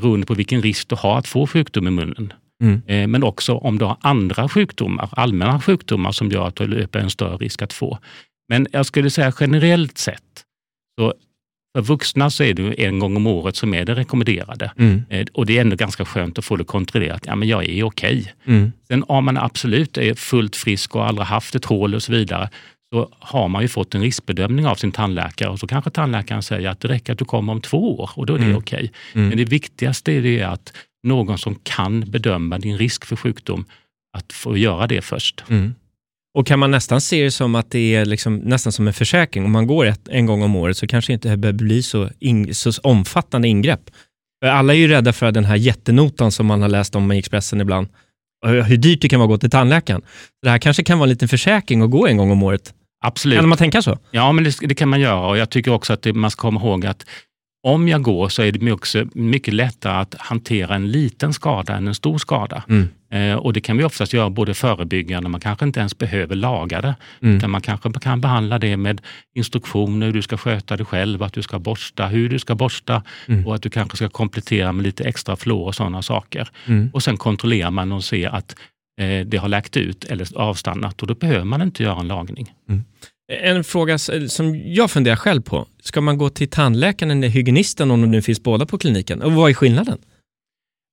beroende 0.00 0.26
på 0.26 0.34
vilken 0.34 0.62
risk 0.62 0.88
du 0.88 0.96
har 0.96 1.18
att 1.18 1.28
få 1.28 1.46
sjukdom 1.46 1.88
i 1.88 1.90
munnen. 1.90 2.32
Mm. 2.62 2.82
Eh, 2.86 3.06
men 3.06 3.22
också 3.22 3.54
om 3.54 3.78
du 3.78 3.84
har 3.84 3.96
andra 4.00 4.48
sjukdomar, 4.48 5.08
allmänna 5.12 5.60
sjukdomar 5.60 6.12
som 6.12 6.28
gör 6.28 6.48
att 6.48 6.56
du 6.56 6.66
löper 6.66 6.98
en 6.98 7.10
större 7.10 7.36
risk 7.36 7.62
att 7.62 7.72
få. 7.72 7.98
Men 8.48 8.66
jag 8.72 8.86
skulle 8.86 9.10
säga 9.10 9.32
generellt 9.40 9.98
sett, 9.98 10.44
så 10.98 11.14
för 11.76 11.82
vuxna 11.82 12.30
så 12.30 12.44
är 12.44 12.54
det 12.54 12.84
en 12.84 12.98
gång 12.98 13.16
om 13.16 13.26
året 13.26 13.56
som 13.56 13.74
är 13.74 13.84
det 13.84 13.94
rekommenderade. 13.94 14.72
Mm. 14.78 15.04
Eh, 15.10 15.26
och 15.34 15.46
det 15.46 15.56
är 15.56 15.60
ändå 15.60 15.76
ganska 15.76 16.04
skönt 16.04 16.38
att 16.38 16.44
få 16.44 16.56
det 16.56 16.64
kontrollerat. 16.64 17.22
Ja, 17.26 17.36
men 17.36 17.48
jag 17.48 17.64
är 17.68 17.82
okej. 17.84 18.34
Mm. 18.44 18.72
Sen 18.88 19.04
om 19.08 19.24
man 19.24 19.36
absolut 19.36 19.98
är 19.98 20.14
fullt 20.14 20.56
frisk 20.56 20.96
och 20.96 21.06
aldrig 21.06 21.26
haft 21.26 21.54
ett 21.54 21.64
hål 21.64 21.94
och 21.94 22.02
så 22.02 22.12
vidare, 22.12 22.50
så 22.92 23.08
har 23.18 23.48
man 23.48 23.62
ju 23.62 23.68
fått 23.68 23.94
en 23.94 24.00
riskbedömning 24.00 24.66
av 24.66 24.74
sin 24.74 24.92
tandläkare 24.92 25.50
och 25.50 25.58
så 25.58 25.66
kanske 25.66 25.90
tandläkaren 25.90 26.42
säger 26.42 26.68
att 26.68 26.80
det 26.80 26.88
räcker 26.88 27.12
att 27.12 27.18
du 27.18 27.24
kommer 27.24 27.52
om 27.52 27.60
två 27.60 27.98
år 28.00 28.10
och 28.14 28.26
då 28.26 28.34
är 28.34 28.38
det 28.38 28.44
Mm. 28.44 28.56
okej. 28.56 28.92
Mm. 29.12 29.28
Men 29.28 29.38
det 29.38 29.44
viktigaste 29.44 30.12
är 30.12 30.22
det 30.22 30.42
att 30.42 30.72
någon 31.02 31.38
som 31.38 31.54
kan 31.62 32.00
bedöma 32.00 32.58
din 32.58 32.78
risk 32.78 33.04
för 33.04 33.16
sjukdom, 33.16 33.64
att 34.18 34.32
få 34.32 34.56
göra 34.56 34.86
det 34.86 35.02
först. 35.02 35.44
Mm. 35.48 35.74
Och 36.38 36.46
kan 36.46 36.58
man 36.58 36.70
nästan 36.70 37.00
se 37.00 37.24
det 37.24 37.30
som 37.30 37.54
att 37.54 37.70
det 37.70 37.94
är 37.94 38.04
liksom, 38.04 38.36
nästan 38.36 38.72
som 38.72 38.86
en 38.86 38.94
försäkring? 38.94 39.44
Om 39.44 39.52
man 39.52 39.66
går 39.66 39.86
ett, 39.86 40.08
en 40.08 40.26
gång 40.26 40.42
om 40.42 40.56
året 40.56 40.76
så 40.76 40.86
kanske 40.86 41.12
inte 41.12 41.28
det 41.28 41.36
behöver 41.36 41.58
bli 41.58 41.82
så, 41.82 42.10
in, 42.18 42.54
så 42.54 42.72
omfattande 42.82 43.48
ingrepp. 43.48 43.80
Alla 44.44 44.74
är 44.74 44.78
ju 44.78 44.88
rädda 44.88 45.12
för 45.12 45.32
den 45.32 45.44
här 45.44 45.56
jättenotan 45.56 46.32
som 46.32 46.46
man 46.46 46.62
har 46.62 46.68
läst 46.68 46.96
om 46.96 47.12
i 47.12 47.18
Expressen 47.18 47.60
ibland. 47.60 47.88
Hur 48.46 48.76
dyrt 48.76 49.02
det 49.02 49.08
kan 49.08 49.20
vara 49.20 49.26
att 49.26 49.30
gå 49.30 49.38
till 49.38 49.50
tandläkaren. 49.50 50.02
Det 50.42 50.50
här 50.50 50.58
kanske 50.58 50.84
kan 50.84 50.98
vara 50.98 51.06
en 51.06 51.10
liten 51.10 51.28
försäkring 51.28 51.82
att 51.82 51.90
gå 51.90 52.06
en 52.06 52.16
gång 52.16 52.30
om 52.30 52.42
året. 52.42 52.74
Absolut. 53.04 53.38
Kan 53.38 53.48
man 53.48 53.58
tänka 53.58 53.82
så? 53.82 53.98
Ja, 54.10 54.32
men 54.32 54.44
det, 54.44 54.56
det 54.60 54.74
kan 54.74 54.88
man 54.88 55.00
göra 55.00 55.26
och 55.26 55.38
jag 55.38 55.50
tycker 55.50 55.70
också 55.70 55.92
att 55.92 56.02
det, 56.02 56.12
man 56.12 56.30
ska 56.30 56.40
komma 56.40 56.60
ihåg 56.60 56.86
att 56.86 57.06
om 57.62 57.88
jag 57.88 58.02
går 58.02 58.28
så 58.28 58.42
är 58.42 58.52
det 58.52 58.72
också 58.72 59.06
mycket 59.14 59.54
lättare 59.54 60.00
att 60.00 60.14
hantera 60.18 60.74
en 60.74 60.90
liten 60.90 61.32
skada 61.32 61.76
än 61.76 61.88
en 61.88 61.94
stor 61.94 62.18
skada. 62.18 62.62
Mm. 62.68 62.88
Eh, 63.10 63.36
och 63.38 63.52
det 63.52 63.60
kan 63.60 63.76
vi 63.76 63.84
oftast 63.84 64.12
göra 64.12 64.30
både 64.30 64.54
förebyggande, 64.54 65.28
man 65.28 65.40
kanske 65.40 65.64
inte 65.64 65.80
ens 65.80 65.98
behöver 65.98 66.34
laga 66.36 66.80
det, 66.80 66.94
Mm. 67.22 67.36
utan 67.36 67.50
man 67.50 67.60
kanske 67.60 67.92
kan 67.92 68.20
behandla 68.20 68.58
det 68.58 68.76
med 68.76 69.00
instruktioner 69.34 70.06
hur 70.06 70.12
du 70.12 70.22
ska 70.22 70.36
sköta 70.36 70.76
dig 70.76 70.86
själv, 70.86 71.22
att 71.22 71.32
du 71.32 71.42
ska 71.42 71.58
borsta, 71.58 72.06
hur 72.06 72.28
du 72.28 72.38
ska 72.38 72.54
borsta 72.54 73.02
Mm. 73.26 73.46
och 73.46 73.54
att 73.54 73.62
du 73.62 73.70
kanske 73.70 73.96
ska 73.96 74.08
komplettera 74.08 74.72
med 74.72 74.82
lite 74.82 75.04
extra 75.04 75.36
fluor 75.36 75.66
och 75.66 75.74
sådana 75.74 76.02
saker. 76.02 76.48
Mm. 76.66 76.90
Och 76.92 77.02
sen 77.02 77.16
kontrollerar 77.16 77.70
man 77.70 77.92
och 77.92 78.04
ser 78.04 78.28
att 78.28 78.56
eh, 79.00 79.26
det 79.26 79.36
har 79.36 79.48
läkt 79.48 79.76
ut 79.76 80.04
eller 80.04 80.36
avstannat 80.38 81.02
och 81.02 81.08
då 81.08 81.14
behöver 81.14 81.44
man 81.44 81.62
inte 81.62 81.82
göra 81.82 82.00
en 82.00 82.08
lagning. 82.08 82.52
En 83.28 83.64
fråga 83.64 83.98
som 84.28 84.72
jag 84.72 84.90
funderar 84.90 85.16
själv 85.16 85.42
på. 85.42 85.66
Ska 85.80 86.00
man 86.00 86.18
gå 86.18 86.30
till 86.30 86.48
tandläkaren 86.48 87.10
eller 87.10 87.28
hygienisten 87.28 87.90
om 87.90 88.00
de 88.00 88.10
nu 88.10 88.22
finns 88.22 88.42
båda 88.42 88.66
på 88.66 88.78
kliniken? 88.78 89.22
Och 89.22 89.32
vad 89.32 89.50
är 89.50 89.54
skillnaden? 89.54 89.98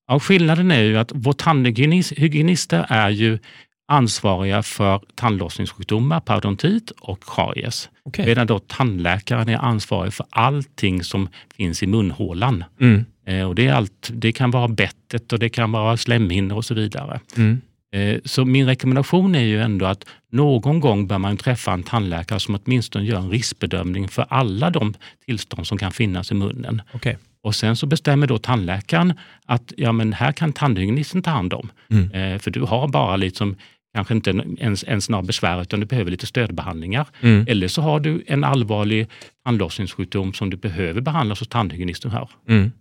Ja, 0.07 0.19
skillnaden 0.19 0.71
är 0.71 0.81
ju 0.81 0.97
att 0.97 1.11
vår 1.13 1.33
tandhygienister 1.33 2.85
är 2.89 3.09
ju 3.09 3.39
ansvariga 3.87 4.63
för 4.63 5.01
tandlossningssjukdomar, 5.15 6.19
parodontit 6.19 6.91
och 6.91 7.23
karies. 7.23 7.89
Okej. 8.03 8.25
Medan 8.25 8.47
då 8.47 8.59
tandläkaren 8.59 9.49
är 9.49 9.57
ansvarig 9.57 10.13
för 10.13 10.25
allting 10.29 11.03
som 11.03 11.29
finns 11.55 11.83
i 11.83 11.87
munhålan. 11.87 12.63
Mm. 12.79 13.05
Eh, 13.25 13.47
och 13.47 13.55
det, 13.55 13.67
är 13.67 13.73
allt, 13.73 14.09
det 14.13 14.31
kan 14.31 14.51
vara 14.51 14.67
bettet 14.67 15.33
och 15.33 15.39
det 15.39 15.49
kan 15.49 15.71
vara 15.71 15.97
slemhinnor 15.97 16.57
och 16.57 16.65
så 16.65 16.73
vidare. 16.73 17.19
Mm. 17.37 17.61
Eh, 17.95 18.19
Så 18.25 18.45
min 18.45 18.65
rekommendation 18.65 19.35
är 19.35 19.43
ju 19.43 19.61
ändå 19.61 19.85
att 19.85 20.05
någon 20.31 20.79
gång 20.79 21.07
bör 21.07 21.17
man 21.17 21.37
träffa 21.37 21.73
en 21.73 21.83
tandläkare 21.83 22.39
som 22.39 22.59
åtminstone 22.65 23.05
gör 23.05 23.17
en 23.17 23.29
riskbedömning 23.29 24.07
för 24.07 24.25
alla 24.29 24.69
de 24.69 24.93
tillstånd 25.25 25.67
som 25.67 25.77
kan 25.77 25.91
finnas 25.91 26.31
i 26.31 26.33
munnen. 26.33 26.81
Okej. 26.93 27.17
Och 27.43 27.55
sen 27.55 27.75
så 27.75 27.85
bestämmer 27.85 28.27
då 28.27 28.37
tandläkaren 28.37 29.13
att 29.45 29.73
ja, 29.77 29.91
men 29.91 30.13
här 30.13 30.31
kan 30.31 30.53
tandhygienisten 30.53 31.21
ta 31.21 31.31
hand 31.31 31.53
om. 31.53 31.71
Mm. 31.89 32.11
Eh, 32.11 32.39
för 32.39 32.51
du 32.51 32.61
har 32.61 32.87
bara 32.87 33.15
liksom, 33.15 33.55
kanske 33.95 34.13
inte 34.13 34.29
ens, 34.59 34.83
ens 34.83 35.09
några 35.09 35.23
besvär 35.23 35.61
utan 35.61 35.79
du 35.79 35.85
behöver 35.85 36.11
lite 36.11 36.25
stödbehandlingar. 36.25 37.07
Mm. 37.21 37.45
Eller 37.49 37.67
så 37.67 37.81
har 37.81 37.99
du 37.99 38.23
en 38.27 38.43
allvarlig 38.43 39.07
tandlossningssjukdom 39.45 40.33
som 40.33 40.49
du 40.49 40.57
behöver 40.57 41.01
behandlas 41.01 41.39
hos 41.39 41.47
tandhygienisten 41.47 42.11
här. 42.11 42.29
Mm. 42.49 42.71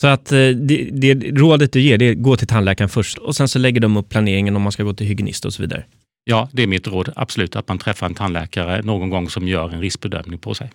Så 0.00 0.06
att 0.06 0.32
eh, 0.32 0.48
det, 0.48 0.90
det 0.92 1.14
rådet 1.14 1.72
du 1.72 1.80
ger, 1.80 1.98
det 1.98 2.04
är 2.04 2.14
gå 2.14 2.36
till 2.36 2.46
tandläkaren 2.46 2.88
först 2.88 3.18
och 3.18 3.36
sen 3.36 3.48
så 3.48 3.58
lägger 3.58 3.80
de 3.80 3.96
upp 3.96 4.08
planeringen 4.08 4.56
om 4.56 4.62
man 4.62 4.72
ska 4.72 4.82
gå 4.82 4.94
till 4.94 5.06
hygienist 5.06 5.44
och 5.44 5.54
så 5.54 5.62
vidare. 5.62 5.84
Ja, 6.24 6.48
det 6.52 6.62
är 6.62 6.66
mitt 6.66 6.86
råd. 6.86 7.12
Absolut 7.16 7.56
att 7.56 7.68
man 7.68 7.78
träffar 7.78 8.06
en 8.06 8.14
tandläkare 8.14 8.82
någon 8.82 9.10
gång 9.10 9.30
som 9.30 9.48
gör 9.48 9.70
en 9.70 9.80
riskbedömning 9.80 10.38
på 10.38 10.54
sig. 10.54 10.70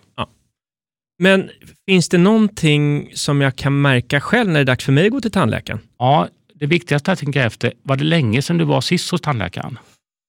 Men 1.18 1.50
finns 1.88 2.08
det 2.08 2.18
någonting 2.18 3.10
som 3.14 3.40
jag 3.40 3.56
kan 3.56 3.82
märka 3.82 4.20
själv 4.20 4.48
när 4.48 4.54
det 4.54 4.60
är 4.60 4.64
dags 4.64 4.84
för 4.84 4.92
mig 4.92 5.06
att 5.06 5.12
gå 5.12 5.20
till 5.20 5.30
tandläkaren? 5.30 5.80
Ja, 5.98 6.28
det 6.54 6.66
viktigaste 6.66 7.12
att 7.12 7.18
tänka 7.18 7.44
efter, 7.44 7.72
var 7.82 7.96
det 7.96 8.04
länge 8.04 8.42
sedan 8.42 8.58
du 8.58 8.64
var 8.64 8.80
sist 8.80 9.10
hos 9.10 9.20
tandläkaren? 9.20 9.78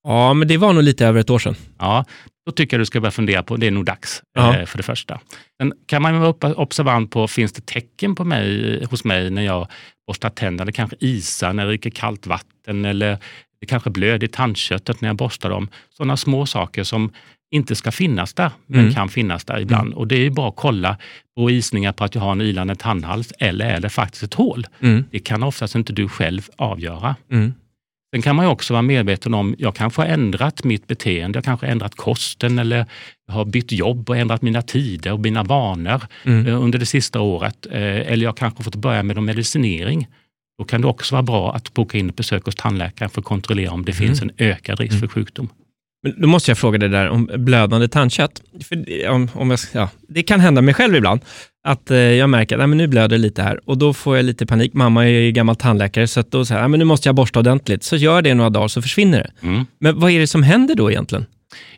Ja, 0.05 0.33
men 0.33 0.47
det 0.47 0.57
var 0.57 0.73
nog 0.73 0.83
lite 0.83 1.05
över 1.05 1.19
ett 1.19 1.29
år 1.29 1.39
sedan. 1.39 1.55
Ja, 1.79 2.05
då 2.45 2.51
tycker 2.51 2.77
jag 2.77 2.81
du 2.81 2.85
ska 2.85 2.99
börja 3.01 3.11
fundera 3.11 3.43
på, 3.43 3.57
det 3.57 3.67
är 3.67 3.71
nog 3.71 3.85
dags 3.85 4.23
eh, 4.37 4.65
för 4.65 4.77
det 4.77 4.83
första. 4.83 5.19
Sen 5.61 5.73
kan 5.87 6.01
man 6.01 6.19
vara 6.19 6.53
observant 6.53 7.11
på, 7.11 7.27
finns 7.27 7.51
det 7.53 7.65
tecken 7.65 8.15
på 8.15 8.23
mig, 8.23 8.85
hos 8.89 9.03
mig 9.03 9.29
när 9.29 9.41
jag 9.41 9.67
borstar 10.07 10.29
tänderna? 10.29 10.65
Det 10.65 10.71
kanske 10.71 10.95
isar 10.99 11.53
när 11.53 11.63
jag 11.63 11.69
dricker 11.69 11.89
kallt 11.89 12.27
vatten 12.27 12.85
eller 12.85 13.17
det 13.59 13.65
kanske 13.65 13.89
blöder 13.89 14.27
i 14.27 14.31
tandköttet 14.31 15.01
när 15.01 15.09
jag 15.09 15.15
borstar 15.15 15.49
dem. 15.49 15.67
Sådana 15.97 16.17
små 16.17 16.45
saker 16.45 16.83
som 16.83 17.11
inte 17.51 17.75
ska 17.75 17.91
finnas 17.91 18.33
där, 18.33 18.51
men 18.67 18.79
Mm. 18.79 18.93
kan 18.93 19.09
finnas 19.09 19.45
där 19.45 19.59
ibland. 19.59 19.93
Och 19.93 20.07
det 20.07 20.25
är 20.25 20.29
bara 20.29 20.49
att 20.49 20.55
kolla 20.55 20.97
på 21.37 21.49
isningar 21.51 21.91
på 21.91 22.03
att 22.03 22.15
jag 22.15 22.21
har 22.21 22.31
en 22.31 22.41
ilande 22.41 22.75
tandhals 22.75 23.33
eller 23.39 23.65
är 23.65 23.79
det 23.79 23.89
faktiskt 23.89 24.23
ett 24.23 24.33
hål? 24.33 24.67
Mm. 24.79 25.03
Det 25.11 25.19
kan 25.19 25.43
oftast 25.43 25.75
inte 25.75 25.93
du 25.93 26.09
själv 26.09 26.41
avgöra. 26.57 27.15
Mm. 28.15 28.21
Sen 28.21 28.21
kan 28.21 28.35
man 28.35 28.45
ju 28.45 28.51
också 28.51 28.73
vara 28.73 28.81
medveten 28.81 29.33
om, 29.33 29.55
jag 29.57 29.75
kanske 29.75 30.01
har 30.01 30.07
ändrat 30.09 30.63
mitt 30.63 30.87
beteende, 30.87 31.37
jag 31.37 31.43
kanske 31.45 31.65
har 31.65 31.71
ändrat 31.71 31.95
kosten 31.95 32.59
eller 32.59 32.85
har 33.27 33.45
bytt 33.45 33.71
jobb 33.71 34.09
och 34.09 34.17
ändrat 34.17 34.41
mina 34.41 34.61
tider 34.61 35.11
och 35.13 35.19
mina 35.19 35.43
vanor 35.43 36.01
Mm. 36.25 36.47
eh, 36.47 36.61
under 36.63 36.79
det 36.79 36.85
sista 36.85 37.19
året. 37.21 37.65
Eh, 37.71 38.11
Eller 38.11 38.23
jag 38.23 38.37
kanske 38.37 38.59
har 38.59 38.63
fått 38.63 38.75
börja 38.75 39.03
med 39.03 39.17
en 39.17 39.25
medicinering. 39.25 40.07
Då 40.57 40.63
kan 40.65 40.81
det 40.81 40.87
också 40.87 41.15
vara 41.15 41.23
bra 41.23 41.53
att 41.55 41.73
boka 41.73 41.97
in 41.97 42.09
ett 42.09 42.15
besök 42.15 42.45
hos 42.45 42.55
tandläkaren 42.55 43.09
för 43.09 43.21
att 43.21 43.25
kontrollera 43.25 43.71
om 43.71 43.85
det 43.85 43.91
Mm. 43.99 44.07
finns 44.07 44.21
en 44.21 44.31
ökad 44.37 44.79
risk 44.79 44.99
för 44.99 45.07
sjukdom. 45.07 45.49
Men 46.03 46.21
då 46.21 46.27
måste 46.27 46.51
jag 46.51 46.57
fråga 46.57 46.77
dig 46.77 46.89
där 46.89 47.09
om 47.09 47.29
blödande 47.37 47.87
tandkött. 47.87 48.41
För 48.63 49.09
om, 49.09 49.29
om 49.33 49.49
jag, 49.51 49.59
ja, 49.73 49.89
det 50.07 50.23
kan 50.23 50.39
hända 50.39 50.61
mig 50.61 50.73
själv 50.73 50.95
ibland, 50.95 51.21
att 51.65 51.91
eh, 51.91 51.97
jag 51.97 52.29
märker 52.29 52.57
att 52.57 52.69
nu 52.69 52.87
blöder 52.87 53.09
det 53.09 53.17
lite 53.17 53.43
här 53.43 53.69
och 53.69 53.77
då 53.77 53.93
får 53.93 54.15
jag 54.15 54.25
lite 54.25 54.45
panik. 54.45 54.73
Mamma 54.73 55.05
är 55.05 55.09
ju 55.09 55.31
gammal 55.31 55.55
tandläkare, 55.55 56.07
så 56.07 56.19
att 56.19 56.31
då 56.31 56.45
säger 56.45 56.61
jag, 56.61 56.63
nej, 56.63 56.69
men 56.69 56.79
nu 56.79 56.85
måste 56.85 57.09
jag 57.09 57.15
borsta 57.15 57.39
ordentligt. 57.39 57.83
Så 57.83 57.95
gör 57.95 58.21
det 58.21 58.29
i 58.29 58.33
några 58.33 58.49
dagar 58.49 58.67
så 58.67 58.81
försvinner 58.81 59.17
det. 59.17 59.47
Mm. 59.47 59.65
Men 59.79 59.99
vad 59.99 60.11
är 60.11 60.19
det 60.19 60.27
som 60.27 60.43
händer 60.43 60.75
då 60.75 60.91
egentligen? 60.91 61.25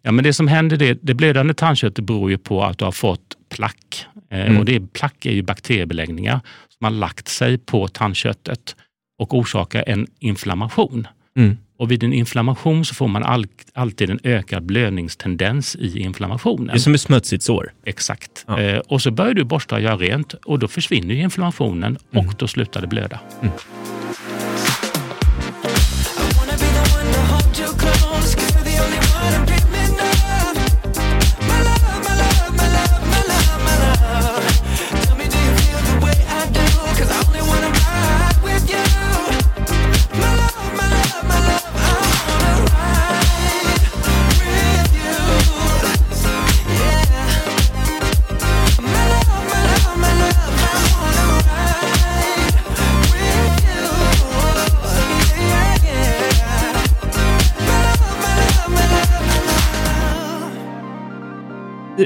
Ja, 0.01 0.11
men 0.11 0.23
det 0.23 0.33
som 0.33 0.47
händer, 0.47 0.77
det, 0.77 0.99
det 1.01 1.13
blödande 1.13 1.53
tandköttet 1.53 2.05
beror 2.05 2.29
ju 2.31 2.37
på 2.37 2.63
att 2.63 2.77
du 2.77 2.85
har 2.85 2.91
fått 2.91 3.21
plack. 3.55 4.05
Eh, 4.31 4.41
Mm. 4.41 4.57
och 4.57 4.65
det, 4.65 4.93
plack 4.93 5.25
är 5.25 5.31
ju 5.31 5.41
bakteriebeläggningar 5.41 6.39
som 6.77 6.83
har 6.85 6.91
lagt 6.91 7.27
sig 7.27 7.57
på 7.57 7.87
tandköttet 7.87 8.75
och 9.19 9.33
orsakar 9.37 9.83
en 9.87 10.07
inflammation. 10.19 11.07
Mm. 11.37 11.57
Och 11.79 11.91
vid 11.91 12.03
en 12.03 12.13
inflammation 12.13 12.85
så 12.85 12.95
får 12.95 13.07
man 13.07 13.23
all, 13.23 13.45
alltid 13.73 14.09
en 14.09 14.19
ökad 14.23 14.63
blödningstendens 14.63 15.75
i 15.75 15.87
Det 15.89 15.99
inflammationen. 15.99 16.69
är 16.69 16.77
som 16.79 16.93
ett 16.93 17.01
smutsigt 17.01 17.43
sår. 17.43 17.71
Exakt. 17.85 18.43
Ja. 18.47 18.59
Eh, 18.61 18.79
och 18.79 19.01
så 19.01 19.11
börjar 19.11 19.33
du 19.33 19.43
borsta 19.43 19.75
och 19.75 19.81
göra 19.81 19.97
rent 19.97 20.33
och 20.33 20.59
då 20.59 20.67
försvinner 20.67 21.15
ju 21.15 21.21
inflammationen 21.21 21.97
Mm. 22.13 22.27
och 22.27 22.33
då 22.37 22.47
slutar 22.47 22.81
det 22.81 22.87
blöda. 22.87 23.19
I 23.43 23.47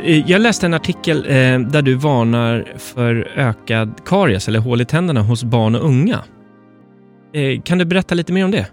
Jag 0.04 0.42
läste 0.42 0.66
en 0.66 0.74
artikel 0.74 1.18
eh, 1.26 1.60
där 1.60 1.82
du 1.82 1.96
varnar 1.96 2.74
för 2.78 3.32
ökad 3.36 4.02
karies 4.06 4.48
eller 4.48 4.60
hål 4.60 4.82
i 4.82 4.86
tänderna 4.86 5.22
hos 5.22 5.44
barn 5.44 5.76
och 5.76 5.86
unga. 5.86 6.20
Eh, 7.34 7.62
kan 7.62 7.78
du 7.78 7.86
berätta 7.86 8.16
lite 8.16 8.34
mer 8.34 8.46
om 8.46 8.52
det? 8.52 8.68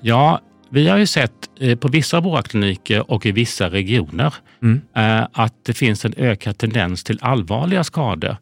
Ja, 0.00 0.40
vi 0.70 0.88
har 0.88 0.98
ju 0.98 1.06
sett 1.06 1.32
eh, 1.60 1.78
på 1.78 1.88
vissa 1.88 2.16
av 2.16 2.22
våra 2.22 2.42
kliniker 2.42 3.10
och 3.10 3.26
i 3.26 3.32
vissa 3.32 3.70
regioner 3.70 4.34
Mm. 4.62 4.80
eh, 4.96 5.26
att 5.32 5.54
det 5.66 5.72
finns 5.74 6.04
en 6.04 6.14
ökad 6.16 6.58
tendens 6.58 7.04
till 7.04 7.18
allvarliga 7.22 7.84
skador 7.84 8.36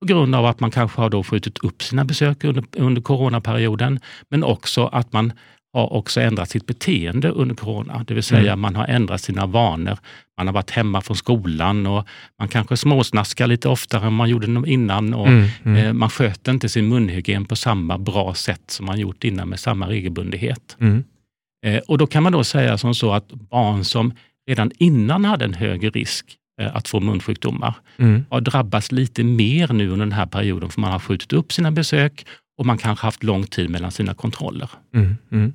på 0.00 0.06
grund 0.06 0.34
av 0.34 0.46
att 0.46 0.60
man 0.60 0.70
kanske 0.70 1.00
har 1.00 1.10
då 1.10 1.22
skjutit 1.22 1.58
upp 1.58 1.82
sina 1.82 2.04
besök 2.04 2.44
under, 2.44 2.64
under 2.76 3.02
coronaperioden, 3.02 4.00
men 4.30 4.44
också 4.44 4.86
att 4.86 5.12
man 5.12 5.32
har 5.80 5.92
också 5.92 6.20
ändrat 6.20 6.50
sitt 6.50 6.66
beteende 6.66 7.28
under 7.30 7.54
corona. 7.54 8.04
Det 8.06 8.14
vill 8.14 8.22
säga 8.22 8.52
Mm. 8.52 8.60
man 8.60 8.76
har 8.76 8.86
ändrat 8.86 9.20
sina 9.20 9.46
vanor. 9.46 9.98
Man 10.38 10.46
har 10.46 10.54
varit 10.54 10.70
hemma 10.70 11.00
från 11.00 11.16
skolan 11.16 11.86
och 11.86 12.06
man 12.38 12.48
kanske 12.48 12.76
småsnaskar 12.76 13.46
lite 13.46 13.68
oftare 13.68 14.06
än 14.06 14.12
man 14.12 14.28
gjorde 14.28 14.70
innan. 14.70 15.14
Och 15.14 15.28
Mm, 15.28 15.48
mm, 15.64 15.76
eh, 15.86 15.92
Man 15.92 16.10
sköter 16.10 16.52
inte 16.52 16.68
sin 16.68 16.88
munhygien 16.88 17.44
på 17.44 17.56
samma 17.56 17.98
bra 17.98 18.34
sätt 18.34 18.62
som 18.70 18.86
man 18.86 18.98
gjort 18.98 19.24
innan 19.24 19.48
med 19.48 19.60
samma 19.60 19.88
regelbundenhet. 19.88 20.76
mm, 20.80 21.04
Eh, 21.66 21.78
Och 21.88 21.98
då 21.98 22.06
kan 22.06 22.22
man 22.22 22.32
då 22.32 22.44
säga 22.44 22.78
som 22.78 22.94
så 22.94 23.12
att 23.12 23.28
barn 23.32 23.84
som 23.84 24.12
redan 24.48 24.70
innan 24.78 25.24
hade 25.24 25.44
en 25.44 25.54
högre 25.54 25.90
risk 25.90 26.26
eh, 26.60 26.76
att 26.76 26.88
få 26.88 27.00
munsjukdomar 27.00 27.74
Mm. 27.98 28.24
har 28.30 28.40
drabbats 28.40 28.92
lite 28.92 29.24
mer 29.24 29.72
nu 29.72 29.84
under 29.88 30.06
den 30.06 30.12
här 30.12 30.26
perioden 30.26 30.68
för 30.70 30.80
man 30.80 30.92
har 30.92 30.98
skjutit 30.98 31.32
upp 31.32 31.52
sina 31.52 31.70
besök 31.70 32.26
och 32.58 32.66
man 32.66 32.78
kanske 32.78 33.06
haft 33.06 33.22
lång 33.22 33.44
tid 33.46 33.70
mellan 33.70 33.90
sina 33.90 34.14
kontroller. 34.14 34.70
Mm. 34.94 35.16
Mm. 35.32 35.52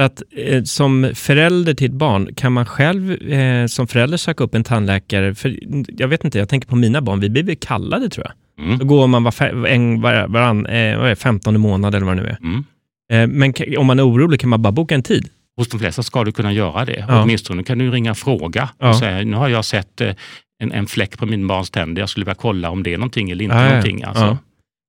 Att, 0.00 0.22
eh, 0.36 0.62
som 0.62 1.10
förälder 1.14 1.74
till 1.74 1.86
ett 1.86 1.92
barn, 1.96 2.34
kan 2.34 2.52
man 2.52 2.66
själv 2.66 3.12
eh, 3.12 3.66
som 3.66 3.86
förälder 3.86 4.16
söka 4.16 4.44
upp 4.44 4.54
en 4.54 4.64
tandläkare? 4.64 5.34
För 5.34 5.58
jag 5.88 6.08
vet 6.08 6.24
inte, 6.24 6.38
jag 6.38 6.48
tänker 6.48 6.68
på 6.68 6.76
mina 6.76 7.00
barn, 7.02 7.20
vi 7.20 7.30
blir 7.30 7.42
väl 7.42 7.56
kallade 7.56 8.08
tror 8.08 8.26
jag. 8.26 8.64
Mm. 8.64 8.78
Då 8.78 8.84
går 8.84 9.06
man 9.06 9.24
var, 9.24 9.66
en, 9.66 10.00
var, 10.00 10.28
varann, 10.28 10.66
eh, 10.66 10.96
vad 10.96 11.06
är 11.06 11.10
det, 11.10 11.16
15 11.16 11.60
månad 11.60 11.94
eller 11.94 12.06
vad 12.06 12.16
det 12.16 12.22
nu 12.22 12.28
är. 12.28 12.38
Mm. 12.40 12.64
Eh, 13.12 13.26
men 13.38 13.78
om 13.78 13.86
man 13.86 13.98
är 13.98 14.08
orolig 14.08 14.40
kan 14.40 14.50
man 14.50 14.62
bara 14.62 14.72
boka 14.72 14.94
en 14.94 15.02
tid? 15.02 15.28
Hos 15.56 15.68
de 15.68 15.80
flesta 15.80 16.02
ska 16.02 16.24
du 16.24 16.32
kunna 16.32 16.52
göra 16.52 16.84
det. 16.84 17.04
Ja. 17.08 17.22
Åtminstone 17.22 17.62
kan 17.62 17.78
du 17.78 17.90
ringa 17.90 18.10
och 18.10 18.16
fråga 18.16 18.68
Ja. 18.78 18.88
och 18.88 18.96
säga, 18.96 19.24
nu 19.24 19.36
har 19.36 19.48
jag 19.48 19.64
sett 19.64 20.00
eh, 20.00 20.14
en, 20.62 20.72
en 20.72 20.86
fläck 20.86 21.18
på 21.18 21.26
min 21.26 21.46
barns 21.46 21.70
tänder, 21.70 22.02
jag 22.02 22.08
skulle 22.08 22.24
vilja 22.24 22.34
kolla 22.34 22.70
om 22.70 22.82
det 22.82 22.94
är 22.94 22.98
någonting 22.98 23.30
eller 23.30 23.44
inte 23.44 23.56
ja. 23.56 23.68
någonting. 23.68 24.02
Alltså. 24.02 24.24
Ja. 24.24 24.38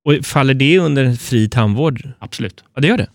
Och 0.06 0.26
faller 0.26 0.54
det 0.54 0.80
under 0.80 1.14
fri 1.16 1.50
tandvård? 1.50 2.10
Absolut. 2.20 2.64
Ja, 2.76 2.82
det 2.82 2.88
gör 2.88 2.98
det. 2.98 3.08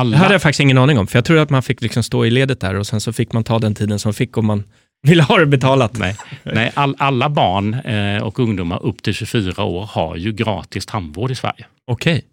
Det 0.00 0.16
Alla, 0.16 0.16
hade 0.16 0.34
jag 0.34 0.42
faktiskt 0.42 0.60
ingen 0.60 0.78
aning 0.78 0.98
om, 0.98 1.06
för 1.06 1.18
jag 1.18 1.24
trodde 1.24 1.42
att 1.42 1.50
man 1.50 1.62
fick 1.62 1.80
liksom 1.82 2.02
stå 2.02 2.24
i 2.26 2.30
ledet 2.30 2.60
där 2.60 2.74
och 2.74 2.86
sen 2.86 3.00
så 3.00 3.12
fick 3.12 3.32
man 3.32 3.44
ta 3.44 3.58
den 3.58 3.74
tiden 3.74 3.98
som 3.98 4.14
fick 4.14 4.36
om 4.36 4.46
man 4.46 4.64
ville 5.06 5.22
ha 5.22 5.38
det 5.38 5.46
betalat. 5.46 5.98
nej, 5.98 6.16
nej, 6.42 6.70
all, 6.74 6.94
alla 6.98 7.28
barn 7.30 7.74
eh, 7.74 8.22
och 8.22 8.38
ungdomar 8.38 8.82
upp 8.82 9.02
till 9.02 9.14
24 9.14 9.64
år 9.64 9.84
har 9.86 10.16
ju 10.16 10.32
gratis 10.32 10.86
tandvård 10.86 11.30
i 11.30 11.34
Sverige. 11.34 11.66
Okej. 11.86 12.24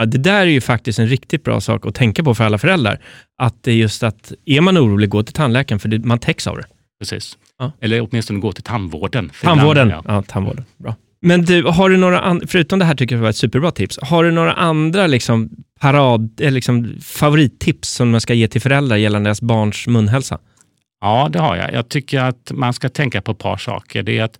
Ja, 0.00 0.06
det 0.06 0.18
där 0.18 0.40
är 0.40 0.44
ju 0.50 0.60
faktiskt 0.60 0.98
en 0.98 1.08
riktigt 1.08 1.44
bra 1.44 1.60
sak 1.60 1.86
att 1.86 1.94
tänka 1.94 2.24
på 2.24 2.34
för 2.34 2.44
alla 2.44 2.58
föräldrar. 2.58 3.00
Att 3.42 3.62
det 3.62 3.70
är 3.70 3.74
just 3.76 4.02
att, 4.02 4.32
är 4.44 4.60
man 4.60 4.78
orolig, 4.78 5.08
gå 5.10 5.22
till 5.22 5.34
tandläkaren 5.34 5.78
för 5.80 5.88
det, 5.88 5.98
man 6.04 6.18
täcks 6.18 6.46
av 6.46 6.56
det. 6.56 6.64
Precis. 7.00 7.38
Ja. 7.58 7.72
Eller 7.80 8.00
åtminstone 8.10 8.40
gå 8.40 8.52
till 8.52 8.62
tandvården. 8.62 9.30
Tandvården. 9.42 9.88
ibland- 9.88 10.04
Ja, 10.08 10.14
ja. 10.14 10.22
tandvården. 10.22 10.64
Bra. 10.76 10.94
Men 11.20 11.42
du, 11.44 11.62
har 11.62 11.90
du 11.90 11.96
några 11.96 12.20
an- 12.20 12.42
förutom 12.46 12.78
det 12.78 12.84
här 12.84 12.94
tycker 12.94 13.14
jag 13.14 13.22
var 13.22 13.30
ett 13.30 13.36
superbra 13.36 13.70
tips, 13.70 13.98
har 14.02 14.24
du 14.24 14.30
några 14.30 14.52
andra 14.52 15.06
liksom 15.06 15.50
parad, 15.80 16.40
eh, 16.40 16.52
liksom 16.52 16.96
favorittips 17.02 17.88
som 17.88 18.10
man 18.10 18.20
ska 18.20 18.34
ge 18.34 18.48
till 18.48 18.60
föräldrar 18.60 18.96
gällande 18.96 19.28
deras 19.28 19.42
barns 19.42 19.86
munhälsa? 19.86 20.38
Ja, 21.00 21.28
det 21.32 21.38
har 21.38 21.56
jag. 21.56 21.72
Jag 21.72 21.88
tycker 21.88 22.20
att 22.20 22.52
man 22.54 22.72
ska 22.72 22.88
tänka 22.88 23.22
på 23.22 23.32
ett 23.32 23.38
par 23.38 23.56
saker. 23.56 24.02
Det 24.02 24.18
är 24.18 24.22
att 24.24 24.38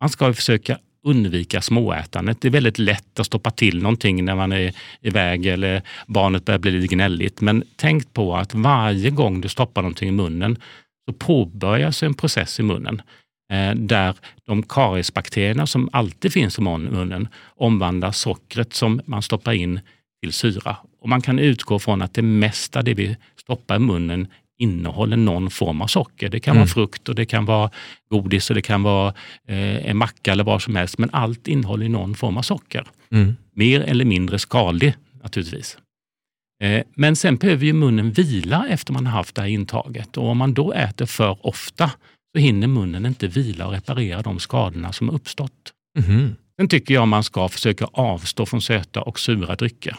man 0.00 0.10
ska 0.10 0.32
försöka 0.32 0.78
undvika 1.04 1.60
småätandet. 1.60 2.40
Det 2.40 2.48
är 2.48 2.52
väldigt 2.52 2.78
lätt 2.78 3.20
att 3.20 3.26
stoppa 3.26 3.50
till 3.50 3.82
någonting 3.82 4.24
när 4.24 4.34
man 4.34 4.52
är 4.52 4.72
iväg 5.00 5.46
eller 5.46 5.82
barnet 6.06 6.44
börjar 6.44 6.58
bli 6.58 6.70
lite 6.70 6.94
gnälligt. 6.94 7.40
Men 7.40 7.64
tänk 7.76 8.12
på 8.14 8.36
att 8.36 8.54
varje 8.54 9.10
gång 9.10 9.40
du 9.40 9.48
stoppar 9.48 9.82
någonting 9.82 10.08
i 10.08 10.12
munnen 10.12 10.56
så 11.08 11.12
påbörjas 11.12 12.02
en 12.02 12.14
process 12.14 12.60
i 12.60 12.62
munnen 12.62 13.02
där 13.76 14.14
de 14.46 14.62
kariesbakterierna 14.62 15.66
som 15.66 15.88
alltid 15.92 16.32
finns 16.32 16.58
i 16.58 16.62
mun- 16.62 16.90
munnen 16.90 17.28
omvandlar 17.56 18.12
sockret 18.12 18.74
som 18.74 19.00
man 19.04 19.22
stoppar 19.22 19.52
in 19.52 19.80
till 20.22 20.32
syra. 20.32 20.76
Och 21.00 21.08
man 21.08 21.22
kan 21.22 21.38
utgå 21.38 21.78
från 21.78 22.02
att 22.02 22.14
det 22.14 22.22
mesta 22.22 22.82
det 22.82 22.94
vi 22.94 23.16
stoppar 23.40 23.76
i 23.76 23.78
munnen 23.78 24.26
innehåller 24.60 25.16
någon 25.16 25.50
form 25.50 25.82
av 25.82 25.86
socker. 25.86 26.28
Det 26.28 26.40
kan 26.40 26.52
Mm. 26.52 26.60
vara 26.60 26.68
frukt 26.68 27.08
och 27.08 27.14
det 27.14 27.26
kan 27.26 27.44
vara 27.44 27.70
godis 28.10 28.50
och 28.50 28.54
det 28.56 28.62
kan 28.62 28.82
vara 28.82 29.08
eh, 29.48 29.86
en 29.90 29.96
macka 29.96 30.32
eller 30.32 30.44
vad 30.44 30.62
som 30.62 30.76
helst. 30.76 30.98
Men 30.98 31.10
allt 31.12 31.48
innehåller 31.48 31.88
någon 31.88 32.14
form 32.14 32.36
av 32.36 32.42
socker. 32.42 32.84
Mm. 33.12 33.36
Mer 33.54 33.80
eller 33.80 34.04
mindre 34.04 34.38
skadlig 34.38 34.94
naturligtvis. 35.22 35.78
Eh, 36.62 36.82
men 36.94 37.16
sen 37.16 37.36
behöver 37.36 37.66
ju 37.66 37.72
munnen 37.72 38.12
vila 38.12 38.66
efter 38.68 38.92
man 38.92 39.06
har 39.06 39.12
haft 39.12 39.34
det 39.34 39.40
här 39.42 39.48
intaget. 39.48 40.16
Och 40.16 40.28
om 40.28 40.38
man 40.38 40.54
då 40.54 40.72
äter 40.72 41.06
för 41.06 41.46
ofta 41.46 41.90
så 42.36 42.40
hinner 42.40 42.66
munnen 42.66 43.06
inte 43.06 43.26
vila 43.26 43.66
och 43.66 43.72
reparera 43.72 44.22
de 44.22 44.38
skadorna 44.38 44.92
som 44.92 45.10
uppstått. 45.10 45.72
Mhm. 45.98 46.36
Sen 46.58 46.68
tycker 46.68 46.94
jag 46.94 47.08
man 47.08 47.24
ska 47.24 47.48
försöka 47.48 47.84
avstå 47.92 48.46
från 48.46 48.60
söta 48.62 49.02
och 49.02 49.20
sura 49.20 49.56
drycker. 49.56 49.96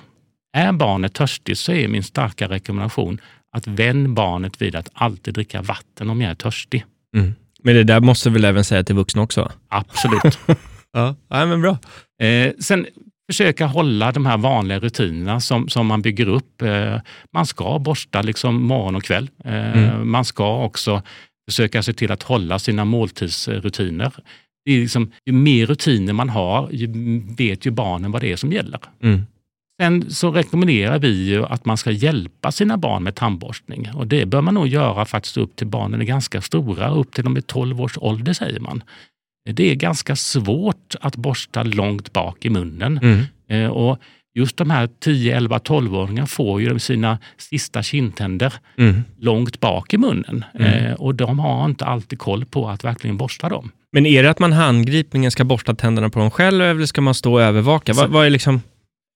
Är 0.57 0.71
barnet 0.71 1.13
törstigt 1.13 1.59
så 1.59 1.72
är 1.72 1.87
min 1.87 2.03
starka 2.03 2.48
rekommendation 2.50 3.22
att 3.51 3.68
vänj 3.68 4.07
barnet 4.07 4.61
vid 4.61 4.75
att 4.75 4.89
alltid 4.94 5.33
dricka 5.33 5.61
vatten 5.61 6.09
om 6.09 6.22
jag 6.22 6.31
är 6.31 6.35
törstig. 6.35 6.85
Mm. 7.15 7.35
Men 7.63 7.75
det 7.75 7.83
där 7.83 8.00
måste 8.00 8.29
väl 8.29 8.46
även 8.46 8.63
säga 8.63 8.83
till 8.83 8.96
vuxna 8.96 9.22
också? 9.22 9.51
Absolut. 9.68 10.39
Ja, 10.92 11.15
ja 11.29 11.46
men 11.46 11.61
bra. 11.61 11.77
Eh, 12.22 12.53
sen 12.59 12.85
försöka 13.31 13.65
hålla 13.65 14.11
de 14.11 14.25
här 14.25 14.37
vanliga 14.37 14.79
rutinerna 14.79 15.39
som, 15.39 15.70
som 15.70 15.87
man 15.87 16.01
bygger 16.01 16.27
upp. 16.27 16.61
Eh, 16.61 17.00
man 17.33 17.46
ska 17.46 17.79
borsta 17.79 18.22
liksom 18.22 18.63
morgon 18.63 18.96
och 18.96 19.03
kväll. 19.03 19.29
Eh, 19.46 19.72
Mm. 19.72 20.11
Man 20.11 20.25
ska 20.25 20.63
också 20.63 21.01
försöka 21.50 21.83
se 21.83 21.94
till 21.94 22.12
att 22.12 22.24
hålla 22.24 22.59
sina 22.59 22.85
måltidsrutiner. 22.85 24.14
Det 24.66 24.72
är 24.72 24.79
liksom, 24.81 25.12
ju 25.25 25.33
mer 25.33 25.66
rutiner 25.66 26.14
man 26.14 26.29
har, 26.29 26.70
ju 26.72 26.88
vet 27.38 27.66
ju 27.66 27.72
barnen 27.72 28.12
vad 28.12 28.22
det 28.22 28.31
är 28.31 28.35
som 28.35 28.51
gäller. 28.51 28.79
Mm. 29.03 29.22
Sen 29.81 30.12
så 30.12 30.31
rekommenderar 30.31 31.00
vi 31.00 31.25
ju 31.29 31.46
att 31.46 31.66
man 31.66 31.77
ska 31.77 31.92
hjälpa 31.92 32.51
sina 32.51 32.77
barn 32.77 33.03
med 33.03 33.16
tandborstning. 33.16 33.90
Och 33.96 34.07
det 34.07 34.25
bör 34.25 34.42
man 34.42 34.53
nog 34.53 34.68
göra 34.68 35.05
faktiskt 35.05 35.38
upp 35.38 35.55
till 35.55 35.68
barnen 35.68 36.01
är 36.01 36.05
ganska 36.05 36.42
stora, 36.42 36.90
upp 36.90 37.14
till 37.14 37.24
de 37.24 37.38
är 37.38 37.42
12 37.42 37.81
års 37.81 37.98
ålder 37.98 38.33
säger 38.33 38.59
man. 38.59 38.83
Det 39.50 39.72
är 39.72 39.75
ganska 39.75 40.16
svårt 40.16 40.96
att 41.01 41.16
borsta 41.16 41.64
långt 41.64 42.14
bak 42.14 42.46
i 42.46 42.50
munnen. 42.50 43.00
Mm. 43.03 43.25
Eh, 43.48 43.70
Och 43.70 44.00
just 44.35 44.57
de 44.57 44.70
här 44.70 44.89
10, 45.00 45.37
11, 45.37 45.57
12-åringarna 45.57 46.25
får 46.27 46.61
ju 46.61 46.79
sina 46.79 47.18
sista 47.37 47.83
kindtänder 47.83 48.53
Mm. 48.77 49.03
långt 49.20 49.59
bak 49.59 49.94
i 49.94 49.98
munnen. 49.98 50.46
Mm. 50.59 50.85
Eh, 50.85 50.94
Och 50.94 51.15
de 51.15 51.39
har 51.39 51.65
inte 51.65 51.85
alltid 51.85 52.20
koll 52.20 52.46
på 52.46 52.70
att 52.70 52.83
verkligen 52.83 53.18
borsta 53.18 53.50
dem. 53.50 53.72
Men 53.92 54.05
är 54.05 54.24
det 54.24 54.29
att 54.29 54.39
man 54.39 54.53
handgripligen 54.53 55.31
ska 55.31 55.44
borsta 55.44 55.75
tänderna 55.75 56.09
på 56.09 56.20
dem 56.20 56.31
själv 56.31 56.61
eller 56.61 56.85
ska 56.85 57.01
man 57.01 57.13
stå 57.13 57.33
och 57.33 57.42
övervaka? 57.42 57.94
Så- 57.94 58.01
Vad, 58.01 58.09
vad 58.09 58.25
är 58.25 58.29
liksom... 58.29 58.61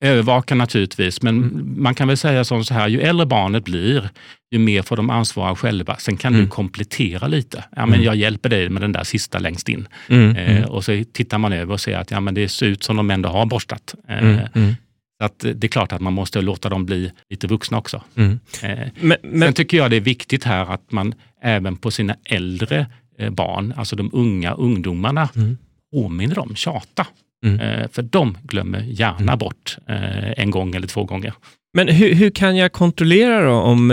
Övervaka 0.06 0.56
naturligtvis, 0.56 1.22
men 1.22 1.38
Mm. 1.38 1.76
man 1.78 1.96
kan 1.96 2.08
väl 2.08 2.18
säga 2.18 2.44
så 2.44 2.64
här, 2.74 2.88
ju 2.88 3.02
äldre 3.02 3.26
barnet 3.26 3.64
blir, 3.64 4.10
ju 4.52 4.60
mer 4.60 4.82
får 4.82 4.96
de 4.98 5.10
ansvara 5.10 5.56
själva. 5.56 5.96
Sen 5.98 6.18
kan 6.18 6.34
Mm. 6.34 6.46
du 6.46 6.52
komplettera 6.52 7.28
lite. 7.28 7.58
Ja, 7.76 7.86
men 7.86 7.94
Mm. 7.94 8.04
Jag 8.06 8.16
hjälper 8.16 8.50
dig 8.50 8.70
med 8.70 8.82
den 8.82 8.92
där 8.92 9.04
sista 9.04 9.40
längst 9.40 9.70
in. 9.70 9.88
Mm. 10.10 10.36
Eh, 10.36 10.58
Mm. 10.58 10.70
och 10.70 10.84
så 10.84 11.04
tittar 11.14 11.38
man 11.38 11.54
över 11.54 11.74
och 11.74 11.80
ser 11.82 11.98
att 11.98 12.12
ja, 12.12 12.20
men 12.20 12.34
det 12.34 12.50
ser 12.50 12.66
ut 12.66 12.84
som 12.84 12.98
de 12.98 13.12
ändå 13.12 13.30
har 13.30 13.46
borstat. 13.46 13.96
Eh. 14.10 14.18
Mm. 14.56 14.76
Så 15.24 15.26
att 15.26 15.40
det 15.60 15.64
är 15.64 15.70
klart 15.70 15.92
att 15.92 16.02
man 16.02 16.14
måste 16.14 16.42
låta 16.42 16.70
dem 16.70 16.86
bli 16.86 17.12
lite 17.30 17.48
vuxna 17.48 17.78
också. 17.78 18.02
Mm. 18.16 18.40
Eh, 18.64 18.88
Men, 19.00 19.18
men, 19.24 19.40
Sen 19.42 19.54
tycker 19.54 19.78
jag 19.78 19.92
det 19.92 19.96
är 19.98 20.02
viktigt 20.02 20.44
här 20.44 20.74
att 20.74 20.92
man 20.92 21.14
även 21.42 21.76
på 21.76 21.92
sina 21.92 22.16
äldre 22.26 22.86
eh, 23.20 23.30
barn, 23.30 23.74
alltså 23.78 23.96
de 23.96 24.10
unga 24.14 24.54
ungdomarna, 24.54 25.30
Mm. 25.36 25.58
påminner 25.94 26.36
dem, 26.36 26.56
tjata. 26.56 27.08
Mm. 27.46 27.60
Eh, 27.60 27.88
För 27.92 28.02
de 28.02 28.38
glömmer 28.44 28.80
gärna 28.82 29.38
bort 29.38 29.78
eh, 29.90 30.32
en 30.40 30.52
gång 30.52 30.76
eller 30.76 30.88
två 30.88 31.04
gånger. 31.04 31.34
men 31.78 31.88
hur, 31.88 32.14
hur 32.14 32.30
kan 32.30 32.56
jag 32.56 32.72
kontrollera 32.72 33.52
om 33.54 33.88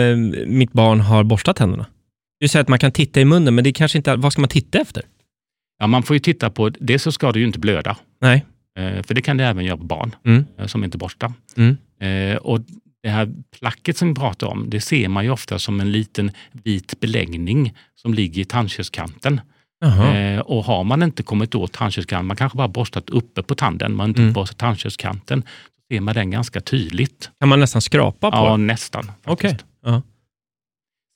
mitt 0.46 0.72
barn 0.72 1.00
har 1.00 1.24
borstat 1.24 1.56
tänderna? 1.56 1.86
Du 2.40 2.48
säger 2.48 2.62
att 2.62 2.68
man 2.68 2.78
kan 2.78 2.92
titta 2.92 3.20
i 3.20 3.24
munnen, 3.24 3.54
men 3.54 3.64
det 3.64 3.70
är 3.70 3.72
kanske 3.72 3.98
inte... 3.98 4.16
Vad 4.16 4.32
ska 4.32 4.40
man 4.42 4.48
titta 4.48 4.78
efter? 4.80 5.02
Ja, 5.78 5.86
man 5.86 6.02
får 6.02 6.16
ju 6.16 6.20
titta 6.20 6.50
på, 6.50 6.68
det 6.68 6.98
så 6.98 7.12
ska 7.12 7.32
det 7.32 7.38
ju 7.38 7.46
inte 7.46 7.58
blöda. 7.58 7.96
Nej. 8.20 8.44
Eh, 8.78 9.02
För 9.02 9.14
det 9.14 9.22
kan 9.22 9.36
det 9.36 9.44
även 9.44 9.64
göra 9.64 9.76
på 9.76 9.84
barn 9.84 10.14
Mm. 10.24 10.44
eh, 10.58 10.66
som 10.66 10.84
inte 10.84 10.98
borstar. 10.98 11.32
Mm. 11.56 11.76
Eh, 12.00 12.36
Och 12.36 12.60
det 13.02 13.08
här 13.08 13.32
placket 13.60 13.96
som 13.96 14.08
vi 14.08 14.14
pratar 14.14 14.46
om, 14.46 14.70
det 14.70 14.80
ser 14.80 15.08
man 15.08 15.24
ju 15.24 15.30
ofta 15.30 15.58
som 15.58 15.80
en 15.80 15.92
liten 15.92 16.30
vit 16.52 17.00
beläggning 17.00 17.74
som 17.94 18.14
ligger 18.14 18.42
i 18.42 18.44
tandköttskanten. 18.44 19.40
Jaha. 19.80 20.42
Och 20.42 20.64
har 20.64 20.84
man 20.84 21.02
inte 21.02 21.22
kommit 21.22 21.54
åt 21.54 21.72
tandköttskanten, 21.72 22.26
man 22.26 22.36
kanske 22.36 22.56
bara 22.58 22.68
borstat 22.68 23.10
uppe 23.10 23.42
på 23.42 23.54
tanden, 23.54 23.94
man 23.94 24.04
har 24.04 24.08
inte 24.08 24.20
Mm. 24.22 24.32
borstat 24.32 24.58
tandköttskanten, 24.58 25.42
så 25.42 25.48
ser 25.94 26.00
man 26.00 26.14
den 26.14 26.30
ganska 26.30 26.60
tydligt. 26.60 27.30
Kan 27.40 27.48
man 27.48 27.60
nästan 27.60 27.82
skrapa 27.82 28.30
på? 28.30 28.36
Ja, 28.36 28.56
nästan. 28.56 29.04
faktiskt. 29.04 29.28
Okej. 29.28 29.56
Ja. 29.84 30.02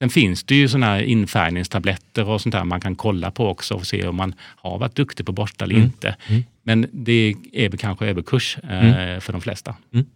Sen 0.03 0.11
finns 0.11 0.45
det 0.45 0.55
ju 0.55 0.69
såna 0.69 1.03
infärgningstabletter 1.03 2.29
och 2.29 2.41
sånt 2.41 2.53
där 2.53 2.65
man 2.65 2.81
kan 2.81 2.95
kolla 2.97 3.31
på 3.31 3.49
också 3.49 3.75
och 3.75 3.87
se 3.87 4.07
om 4.07 4.17
man 4.17 4.35
har 4.41 4.79
varit 4.79 4.95
duktig 4.97 5.27
på 5.27 5.33
borsta 5.33 5.65
eller 5.65 5.75
Mm. 5.75 5.87
inte. 5.87 6.17
Mm. 6.29 6.43
Men 6.63 6.87
det 6.93 7.35
är 7.53 7.71
kanske 7.71 8.07
överkurs 8.07 8.59
eh, 8.59 9.21
för 9.21 9.33
de 9.33 9.41
flesta. 9.41 9.75
Mm. 9.95 10.07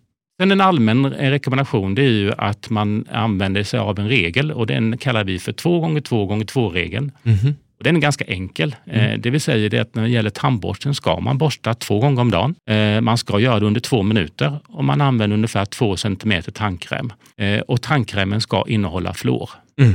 Sen 0.41 0.51
en 0.53 0.61
allmän 0.61 1.11
rekommendation 1.11 1.95
det 1.95 2.03
är 2.03 2.11
ju 2.11 2.33
att 2.39 2.71
man 2.71 3.07
använder 3.13 3.63
sig 3.63 3.81
av 3.81 3.99
en 3.99 4.09
regel 4.09 4.53
och 4.53 4.67
den 4.67 4.99
kallar 4.99 5.25
vi 5.25 5.39
för 5.39 5.53
2 5.53 5.81
gånger 5.81 6.01
2 6.01 6.27
gånger 6.27 6.45
2 6.45 6.69
regeln 6.71 7.13
Mhm. 7.23 7.55
Och 7.79 7.85
den 7.85 7.97
är 7.97 8.01
ganska 8.01 8.25
enkel. 8.25 8.77
Mm. 8.87 9.01
Eh, 9.11 9.19
det 9.19 9.31
vill 9.31 9.41
säga 9.41 9.69
det 9.69 9.79
att 9.79 9.95
när 9.95 10.03
det 10.03 10.09
gäller 10.09 10.31
tandborsten 10.31 10.95
ska 10.95 11.21
man 11.21 11.39
borsta 11.39 11.75
två 11.75 12.01
gånger 12.01 12.21
om 12.21 12.31
dagen. 12.31 12.55
Eh, 12.71 13.01
man 13.01 13.19
ska 13.19 13.41
göra 13.41 13.61
det 13.61 13.67
under 13.67 13.81
två 13.81 14.03
minuter 14.03 14.59
och 14.69 14.85
man 14.85 15.01
använder 15.01 15.35
ungefär 15.37 15.65
två 15.65 15.97
centimeter 15.97 16.53
tandkräm. 16.53 17.13
Eh, 17.37 17.61
och 17.61 17.83
tandkrämen 17.83 18.41
ska 18.41 18.65
innehålla 18.69 19.15
fluor. 19.15 19.51
Mm. 19.79 19.95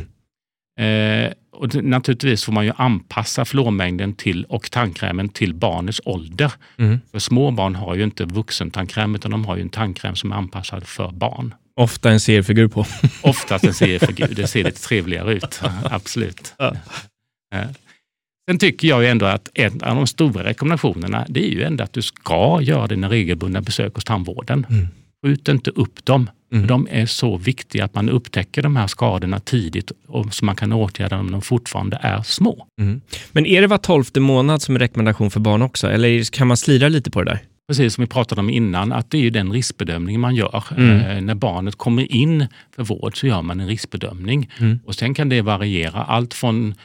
Eh, 0.79 1.33
och 1.51 1.83
naturligtvis 1.83 2.43
får 2.43 2.53
man 2.53 2.65
ju 2.65 2.71
anpassa 2.75 3.45
fluormängden 3.45 4.13
till, 4.13 4.45
och 4.45 4.71
tandkrämen 4.71 5.29
till 5.29 5.53
barnets 5.53 6.01
ålder. 6.05 6.51
Mm. 6.77 6.99
För 7.11 7.19
små 7.19 7.51
barn 7.51 7.75
har 7.75 7.95
ju 7.95 8.03
inte 8.03 8.25
vuxentandkräm 8.25 9.15
utan 9.15 9.31
de 9.31 9.45
har 9.45 9.55
ju 9.55 9.61
en 9.61 9.69
tandkräm 9.69 10.15
som 10.15 10.31
är 10.31 10.35
anpassad 10.35 10.87
för 10.87 11.11
barn. 11.11 11.53
Ofta 11.75 12.11
en 12.11 12.19
seriefigur 12.19 12.67
på. 12.67 12.85
Oftast 13.21 13.65
en 13.65 13.73
seriefigur. 13.73 14.27
Det 14.35 14.47
ser 14.47 14.63
lite 14.63 14.81
trevligare 14.81 15.33
ut. 15.33 15.61
Absolut. 15.83 16.53
Ja. 16.57 16.75
Sen 18.49 18.59
tycker 18.59 18.87
jag 18.87 19.03
ju 19.03 19.09
ändå 19.09 19.25
att 19.25 19.49
en 19.53 19.83
av 19.83 19.95
de 19.95 20.07
stora 20.07 20.43
rekommendationerna 20.43 21.25
det 21.29 21.47
är 21.47 21.51
ju 21.51 21.63
ändå 21.63 21.83
att 21.83 21.93
du 21.93 22.01
ska 22.01 22.59
göra 22.61 22.87
dina 22.87 23.09
regelbundna 23.09 23.61
besök 23.61 23.95
hos 23.95 24.03
tandvården. 24.03 24.65
Mm. 24.69 24.87
Skjut 25.23 25.47
inte 25.47 25.71
upp 25.71 26.05
dem. 26.05 26.29
Mm. 26.53 26.67
De 26.67 26.87
är 26.91 27.05
så 27.05 27.37
viktiga 27.37 27.85
att 27.85 27.95
man 27.95 28.09
upptäcker 28.09 28.61
de 28.61 28.75
här 28.75 28.87
skadorna 28.87 29.39
tidigt 29.39 29.91
och 30.07 30.33
så 30.33 30.45
man 30.45 30.55
kan 30.55 30.73
åtgärda 30.73 31.17
dem 31.17 31.25
när 31.25 31.31
de 31.31 31.41
fortfarande 31.41 31.97
är 32.01 32.21
små. 32.21 32.67
Men 33.31 33.45
är 33.45 33.61
det 33.61 33.67
var 33.67 33.77
tolfte 33.77 34.19
månad 34.19 34.61
som 34.61 34.75
är 34.75 34.79
rekommendation 34.79 35.31
för 35.31 35.39
barn 35.39 35.61
också? 35.61 35.91
Eller 35.91 36.31
kan 36.31 36.47
man 36.47 36.57
slira 36.57 36.89
lite 36.89 37.11
på 37.11 37.23
det 37.23 37.31
där? 37.31 37.39
Precis 37.67 37.93
som 37.93 38.01
vi 38.01 38.07
pratade 38.07 38.41
om 38.41 38.49
innan, 38.49 38.91
att 38.91 39.11
det 39.11 39.17
är 39.17 39.21
ju 39.21 39.29
den 39.29 39.51
riskbedömning 39.51 40.19
man 40.19 40.35
gör. 40.35 40.63
Mm. 40.77 40.99
Eh, 40.99 41.21
när 41.21 41.35
barnet 41.35 41.75
kommer 41.75 42.11
in 42.11 42.47
för 42.75 42.83
vård 42.83 43.19
så 43.19 43.27
gör 43.27 43.41
man 43.41 43.59
en 43.59 43.67
riskbedömning. 43.67 44.49
Mm. 44.59 44.79
Och 44.85 44.95
Sen 44.95 45.13
kan 45.13 45.29
det 45.29 45.41
variera, 45.41 46.03
allt 46.03 46.33
från 46.33 46.75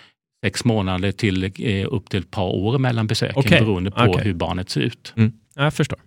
sex 0.44 0.64
månader 0.64 1.12
till 1.12 1.44
eh, 1.44 1.86
upp 1.90 2.10
till 2.10 2.20
ett 2.20 2.30
par 2.30 2.48
år 2.48 2.78
mellan 2.78 3.06
besöken 3.06 3.36
Okej, 3.36 3.60
beroende 3.60 3.90
på 3.90 4.00
okej. 4.00 4.24
hur 4.24 4.34
barnet 4.34 4.70
ser 4.70 4.80
ut. 4.80 5.12
Mm. 5.16 5.32
Ja, 5.54 5.64
jag 5.64 5.74
förstår. 5.74 5.98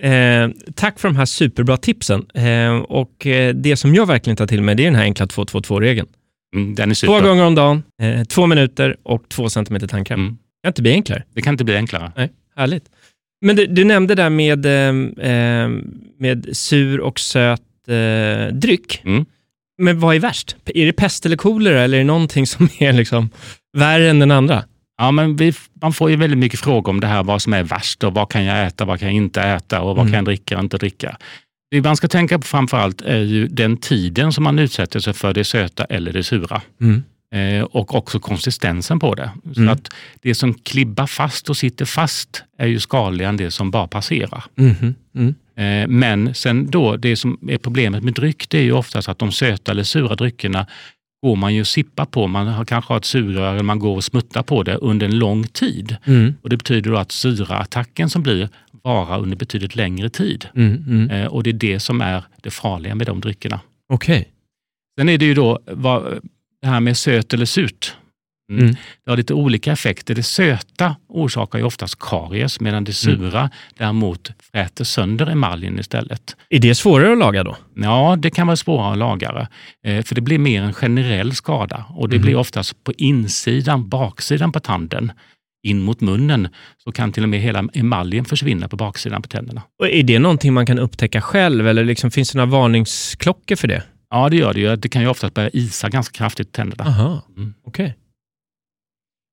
Eh, 0.00 0.48
tack 0.74 0.98
för 0.98 1.08
de 1.08 1.16
här 1.16 1.24
superbra 1.24 1.76
tipsen. 1.76 2.26
Eh, 2.34 2.76
och 2.76 3.26
eh, 3.26 3.54
det 3.54 3.76
som 3.76 3.94
jag 3.94 4.06
verkligen 4.06 4.36
tar 4.36 4.46
till 4.46 4.62
mig 4.62 4.74
det 4.74 4.82
är 4.82 4.84
den 4.84 4.94
här 4.94 5.02
enkla 5.02 5.26
2-2-2-regeln. 5.26 6.08
Mm, 6.54 6.74
den 6.74 6.90
är 6.90 7.06
Två 7.06 7.20
gånger 7.20 7.44
om 7.44 7.54
dagen, 7.54 7.82
eh, 8.02 8.24
två 8.24 8.46
minuter 8.46 8.96
och 9.02 9.28
två 9.28 9.48
centimeter 9.48 9.86
tandkräm. 9.86 10.20
Mm. 10.20 10.38
Det 10.62 10.66
kan 10.66 10.70
inte 10.70 10.82
bli 10.82 10.92
enklare. 10.92 11.22
Det 11.34 11.42
kan 11.42 11.54
inte 11.54 11.64
bli 11.64 11.76
enklare. 11.76 12.28
Härligt. 12.56 12.84
Men 13.40 13.56
du, 13.56 13.66
du 13.66 13.84
nämnde 13.84 14.14
där 14.14 14.30
med, 14.30 14.66
eh, 14.66 15.32
eh, 15.32 15.68
med 16.18 16.56
sur 16.56 17.00
och 17.00 17.20
söt 17.20 17.62
dryck. 18.52 19.02
Mm. 19.04 19.24
Men 19.78 20.00
vad 20.00 20.16
är 20.16 20.20
värst? 20.20 20.56
Är 20.64 20.86
det 20.86 20.92
pest 20.92 21.26
eller 21.26 21.36
kolera 21.36 21.82
eller 21.82 21.98
är 21.98 22.00
det 22.00 22.06
någonting 22.06 22.46
som 22.46 22.68
är 22.78 22.92
liksom 22.92 23.30
värre 23.78 24.10
än 24.10 24.18
den 24.18 24.30
andra? 24.30 24.64
Ja, 25.02 25.10
men 25.10 25.36
vi, 25.36 25.52
man 25.82 25.92
får 25.92 26.10
ju 26.10 26.16
väldigt 26.16 26.38
mycket 26.38 26.60
frågor 26.60 26.90
om 26.92 27.00
det 27.00 27.06
här, 27.06 27.22
vad 27.22 27.42
som 27.42 27.52
är 27.52 27.62
värst 27.62 28.04
och 28.04 28.14
vad 28.14 28.28
kan 28.30 28.44
jag 28.44 28.66
äta, 28.66 28.84
vad 28.84 28.98
kan 28.98 29.08
jag 29.08 29.14
inte 29.16 29.42
äta 29.42 29.80
och 29.80 29.96
vad 29.96 29.98
Mm. 29.98 30.12
kan 30.12 30.16
jag 30.16 30.24
dricka 30.24 30.56
och 30.58 30.62
inte 30.64 30.78
dricka. 30.78 31.16
Det 31.70 31.82
man 31.82 31.96
ska 31.96 32.08
tänka 32.08 32.38
på 32.38 32.46
framför 32.46 32.76
allt 32.76 33.00
är 33.02 33.18
ju 33.20 33.48
den 33.48 33.76
tiden 33.76 34.32
som 34.32 34.44
man 34.44 34.58
utsätter 34.58 35.00
sig 35.00 35.12
för 35.12 35.32
det 35.34 35.44
söta 35.44 35.84
eller 35.84 36.12
det 36.12 36.22
sura. 36.22 36.60
Mm. 36.80 37.02
Eh, 37.34 37.62
och 37.64 37.94
också 37.94 38.18
konsistensen 38.20 38.98
på 39.00 39.14
det. 39.14 39.30
Så 39.54 39.60
Mm. 39.60 39.72
att 39.72 39.88
det 40.22 40.34
som 40.34 40.54
klibbar 40.54 41.06
fast 41.06 41.50
och 41.50 41.56
sitter 41.56 41.84
fast 41.84 42.42
är 42.58 42.66
ju 42.66 42.80
skadligare 42.80 43.28
än 43.28 43.36
det 43.36 43.50
som 43.50 43.70
bara 43.70 43.86
passerar. 43.88 44.44
Mhm. 44.54 44.94
Mm. 45.14 45.34
Eh, 45.56 45.88
men 45.88 46.34
sen 46.34 46.70
då, 46.70 46.96
det 46.96 47.16
som 47.16 47.38
är 47.48 47.58
problemet 47.58 48.02
med 48.04 48.14
dryck, 48.14 48.48
det 48.48 48.58
är 48.58 48.62
ju 48.62 48.72
oftast 48.72 49.08
att 49.08 49.18
de 49.18 49.32
söta 49.32 49.72
eller 49.72 49.84
sura 49.84 50.14
dryckerna 50.14 50.66
går 51.22 51.36
man 51.36 51.54
ju 51.54 51.60
och 51.60 51.66
sippar 51.66 52.04
på. 52.04 52.26
Man 52.26 52.46
har 52.46 52.64
kanske 52.64 52.92
har 52.92 52.98
ett 52.98 53.04
sugrör 53.04 53.52
eller 53.52 53.62
man 53.62 53.78
går 53.78 53.96
och 53.96 54.04
smuttar 54.04 54.42
på 54.42 54.62
det 54.62 54.76
under 54.76 55.06
en 55.06 55.18
lång 55.18 55.44
tid. 55.44 55.96
Mm. 56.04 56.34
Och 56.42 56.50
Det 56.50 56.56
betyder 56.56 56.90
då 56.90 56.96
att 56.96 57.12
syraattacken 57.12 58.10
som 58.10 58.22
blir 58.22 58.48
varar 58.82 59.20
under 59.20 59.36
betydligt 59.36 59.76
längre 59.76 60.10
tid. 60.10 60.46
Mm. 60.56 60.84
Mm. 60.88 61.10
Eh, 61.10 61.26
och 61.26 61.42
det 61.42 61.50
är 61.50 61.54
det 61.54 61.80
som 61.80 62.00
är 62.00 62.24
det 62.42 62.50
farliga 62.50 62.94
med 62.94 63.06
de 63.06 63.20
dryckerna. 63.20 63.60
Okej. 63.88 64.28
Sen 64.98 65.08
är 65.08 65.18
det 65.18 65.24
ju 65.24 65.34
då 65.34 65.58
vad, 65.66 66.20
det 66.62 66.68
här 66.68 66.80
med 66.80 66.96
söt 66.96 67.34
eller 67.34 67.46
surt. 67.46 67.96
Mm. 68.50 68.62
Mm. 68.64 68.76
Det 69.04 69.10
har 69.10 69.16
lite 69.16 69.34
olika 69.34 69.72
effekter. 69.72 70.14
Det 70.14 70.22
söta 70.22 70.96
orsakar 71.08 71.58
ju 71.58 71.64
oftast 71.64 71.98
karies 71.98 72.60
medan 72.60 72.84
det 72.84 72.92
sura 72.92 73.50
däremot 73.78 74.30
fräter 74.52 74.84
sönder 74.84 75.26
emaljen 75.26 75.78
istället. 75.78 76.36
Är 76.48 76.58
det 76.58 76.74
svårare 76.74 77.12
att 77.12 77.18
laga 77.18 77.44
då? 77.44 77.56
Ja, 77.74 78.16
det 78.18 78.30
kan 78.30 78.46
vara 78.46 78.56
svårare 78.56 78.92
att 78.92 78.98
laga 78.98 79.48
eh, 79.86 80.02
för 80.04 80.14
det 80.14 80.20
blir 80.20 80.38
mer 80.38 80.62
en 80.62 80.72
generell 80.72 81.34
skada 81.34 81.84
och 81.88 82.08
det 82.08 82.16
Mhm. 82.16 82.22
blir 82.24 82.36
oftast 82.36 82.84
på 82.84 82.92
insidan, 82.92 83.88
baksidan 83.88 84.52
på 84.52 84.60
tanden, 84.60 85.12
in 85.64 85.80
mot 85.82 86.00
munnen, 86.00 86.48
så 86.84 86.92
kan 86.92 87.12
till 87.12 87.22
och 87.22 87.28
med 87.28 87.40
hela 87.40 87.64
emaljen 87.74 88.24
försvinna 88.24 88.68
på 88.68 88.76
baksidan 88.76 89.22
på 89.22 89.28
tänderna. 89.28 89.62
Och 89.78 89.88
är 89.88 90.02
det 90.02 90.18
någonting 90.18 90.52
man 90.54 90.66
kan 90.66 90.78
upptäcka 90.78 91.20
själv 91.20 91.68
eller 91.68 91.84
liksom, 91.84 92.10
finns 92.10 92.32
det 92.32 92.38
några 92.38 92.50
varningsklockor 92.50 93.56
för 93.56 93.68
det? 93.68 93.82
Ja, 94.10 94.28
det 94.28 94.36
gör 94.36 94.54
det 94.54 94.60
ju. 94.60 94.76
Det 94.76 94.88
kan 94.88 95.02
ju 95.02 95.08
oftast 95.08 95.34
börja 95.34 95.50
isa 95.52 95.88
ganska 95.88 96.18
kraftigt 96.18 96.48
i 96.48 96.50
tänderna. 96.50 96.84
Aha, 96.84 97.22
Mm. 97.36 97.54
okej. 97.66 97.94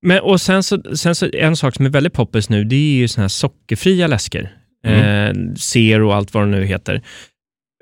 Men 0.01 0.19
och 0.19 0.41
sen 0.41 0.63
så, 0.63 0.95
sen 0.95 1.15
så, 1.15 1.29
en 1.33 1.55
sak 1.55 1.75
som 1.75 1.85
är 1.85 1.89
väldigt 1.89 2.13
poppis 2.13 2.49
nu, 2.49 2.63
det 2.63 2.75
är 2.75 2.93
ju 2.97 3.07
såna 3.07 3.23
här 3.23 3.29
sockerfria 3.29 4.07
läsker. 4.07 4.55
Eh, 4.85 5.33
Zero 5.57 6.07
och 6.07 6.15
allt 6.15 6.33
vad 6.33 6.43
det 6.43 6.51
nu 6.51 6.65
heter. 6.65 7.01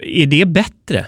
Är 0.03 0.25
det 0.27 0.45
bättre? 0.45 1.05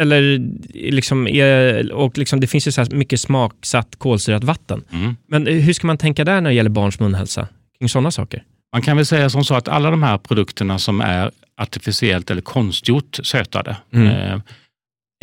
Eller 0.00 0.38
liksom, 0.74 1.26
är, 1.28 1.92
och 1.92 2.18
liksom, 2.18 2.40
det 2.40 2.46
finns 2.46 2.66
ju 2.68 2.72
så 2.72 2.80
här 2.80 2.90
mycket 2.90 3.20
smaksatt 3.20 3.96
kolsyrat 3.98 4.44
vatten. 4.44 4.84
Mm. 4.92 5.16
Men 5.28 5.46
hur 5.46 5.72
ska 5.72 5.86
man 5.86 5.98
tänka 5.98 6.24
där 6.24 6.40
när 6.40 6.50
det 6.50 6.54
gäller 6.56 6.70
barns 6.70 7.00
munhälsa? 7.00 7.48
Kring 7.78 7.88
sådana 7.88 8.10
saker? 8.10 8.42
Man 8.72 8.82
kan 8.82 8.96
väl 8.96 9.06
säga 9.06 9.30
som 9.30 9.44
så 9.44 9.54
att 9.54 9.68
alla 9.68 9.90
de 9.90 10.02
här 10.02 10.18
produkterna 10.18 10.78
som 10.78 11.00
är 11.00 11.30
artificiellt 11.60 12.30
eller 12.30 12.42
konstgjort 12.42 13.18
sötade 13.22 13.76
Mm. 13.92 14.06
eh, 14.06 14.40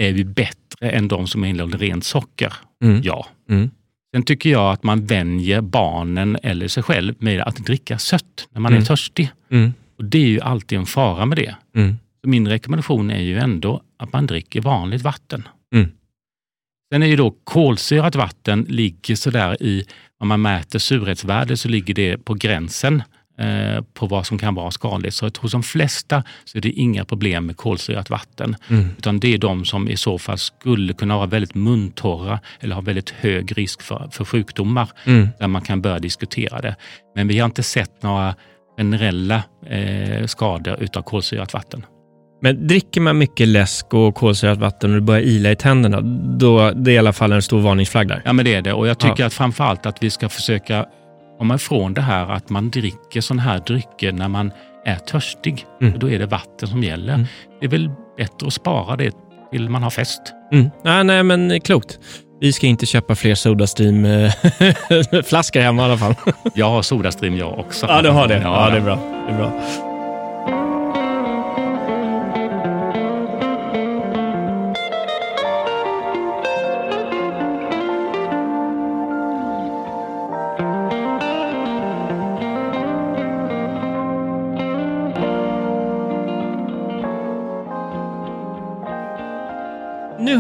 är 0.02 0.10
ju 0.10 0.24
bättre 0.24 0.90
än 0.90 1.08
de 1.08 1.28
som 1.28 1.46
innehåller 1.46 1.78
rent 1.78 2.04
socker. 2.06 2.54
Mm. 2.84 3.02
Ja. 3.04 3.28
Sen 4.14 4.24
tycker 4.24 4.50
jag 4.50 4.72
att 4.74 4.84
man 4.84 5.06
vänjer 5.06 5.62
barnen 5.62 6.38
eller 6.44 6.68
sig 6.68 6.84
själv 6.84 7.16
med 7.20 7.42
att 7.42 7.56
dricka 7.56 7.98
sött 8.00 8.48
när 8.52 8.62
man 8.62 8.72
Mm. 8.72 8.82
är 8.82 8.86
törstig. 8.86 9.32
Mm. 9.52 9.74
Och 9.98 10.06
Det 10.06 10.18
är 10.18 10.28
ju 10.28 10.42
alltid 10.42 10.78
en 10.80 10.86
fara 10.86 11.26
med 11.26 11.38
det. 11.38 11.56
Mm. 11.76 11.96
Min 12.24 12.48
rekommendation 12.48 13.12
är 13.12 13.22
ju 13.22 13.38
ändå 13.40 13.82
att 13.98 14.14
man 14.14 14.28
dricker 14.28 14.62
vanligt 14.62 15.02
vatten. 15.02 15.48
Mm. 15.76 15.90
Sen 16.94 17.04
är 17.04 17.08
ju 17.08 17.16
då 17.16 17.36
kolsyrat 17.44 18.16
vatten 18.16 18.66
ligger 18.70 19.16
sådär 19.16 19.64
i, 19.64 19.86
om 20.20 20.28
man 20.28 20.42
mäter 20.42 20.80
surhetsvärde 20.80 21.58
så 21.58 21.70
ligger 21.70 21.94
det 21.94 22.18
på 22.18 22.34
gränsen 22.34 23.04
på 23.94 24.06
vad 24.08 24.26
som 24.26 24.38
kan 24.38 24.56
vara 24.56 24.72
skadligt. 24.72 25.14
Så 25.14 25.30
hos 25.40 25.52
de 25.52 25.64
flesta 25.64 26.24
så 26.46 26.58
är 26.58 26.62
det 26.62 26.70
inga 26.72 27.06
problem 27.06 27.46
med 27.46 27.58
kolsyrat 27.58 28.10
vatten. 28.10 28.56
Mm. 28.70 28.88
Utan 28.98 29.20
det 29.20 29.34
är 29.34 29.38
de 29.38 29.66
som 29.66 29.90
i 29.90 29.98
så 29.98 30.18
fall 30.18 30.38
skulle 30.38 30.94
kunna 30.94 31.16
vara 31.18 31.28
väldigt 31.28 31.56
muntorra 31.56 32.40
eller 32.60 32.76
ha 32.76 32.82
väldigt 32.82 33.10
hög 33.10 33.58
risk 33.58 33.82
för, 33.82 34.10
för 34.12 34.26
sjukdomar 34.26 34.90
Mm. 35.06 35.28
där 35.40 35.48
man 35.48 35.62
kan 35.62 35.82
börja 35.82 36.00
diskutera 36.00 36.62
det. 36.62 36.76
Men 37.16 37.28
vi 37.28 37.40
har 37.40 37.46
inte 37.46 37.64
sett 37.64 38.04
några 38.04 38.36
generella 38.78 39.44
eh, 39.70 40.26
skador 40.26 40.84
utav 40.84 41.02
kolsyrat 41.02 41.54
vatten. 41.54 41.86
Men 42.42 42.68
dricker 42.68 43.02
man 43.02 43.18
mycket 43.18 43.48
läsk 43.48 43.94
och 43.94 44.16
kolsyrat 44.16 44.58
vatten 44.58 44.90
och 44.90 44.96
det 44.96 45.02
börjar 45.02 45.22
ila 45.22 45.52
i 45.52 45.56
tänderna, 45.56 46.02
då 46.38 46.72
det 46.72 46.92
är 46.92 46.96
i 46.96 46.98
alla 46.98 47.14
fall 47.14 47.32
en 47.32 47.42
stor 47.42 47.60
varningsflagg 47.62 48.08
där. 48.08 48.22
Ja, 48.26 48.34
men 48.34 48.46
det 48.46 48.54
är 48.54 48.62
det. 48.62 48.74
Och 48.74 48.88
jag 48.88 49.00
tycker 49.00 49.26
att 49.26 49.34
framförallt 49.34 49.86
att 49.86 50.04
vi 50.04 50.10
ska 50.10 50.30
försöka 50.30 50.86
komma 51.38 51.56
ifrån 51.56 51.94
det 51.94 52.02
här 52.02 52.32
att 52.32 52.50
man 52.50 52.70
dricker 52.70 53.22
sådana 53.22 53.42
här 53.42 53.60
drycker 53.60 54.12
när 54.12 54.28
man 54.28 54.52
är 54.86 54.96
törstig. 54.96 55.66
Mm. 55.82 56.00
Då 56.00 56.10
är 56.10 56.20
det 56.20 56.26
vatten 56.26 56.68
som 56.68 56.84
gäller. 56.84 57.14
Mm. 57.14 57.28
Det 57.60 57.66
är 57.66 57.70
väl 57.70 57.90
bättre 58.18 58.48
att 58.48 58.54
spara 58.54 58.96
det 58.96 59.12
till 59.52 59.70
man 59.70 59.84
har 59.84 59.90
fest. 59.90 60.22
Mm. 60.52 60.70
Nej, 60.84 61.04
nej, 61.04 61.24
men 61.24 61.62
klokt. 61.62 62.00
Vi 62.40 62.54
ska 62.54 62.68
inte 62.68 62.86
köpa 62.86 63.16
fler 63.16 63.36
Sodastream-flaskor 63.36 65.60
hemma 65.62 65.82
i 65.82 65.86
alla 65.86 65.98
fall. 65.98 66.16
Jag 66.56 66.70
har 66.70 66.82
Sodastream 66.82 67.38
jag 67.38 67.60
också. 67.60 67.86
Ja, 67.90 68.02
du 68.02 68.10
har 68.10 68.28
det. 68.28 68.38
Ja, 68.38 68.66
Ja, 68.66 68.70
det 68.70 68.78
är 68.78 68.82
bra. 68.82 69.00
Det 69.28 69.34
är 69.34 69.38
bra. 69.38 69.52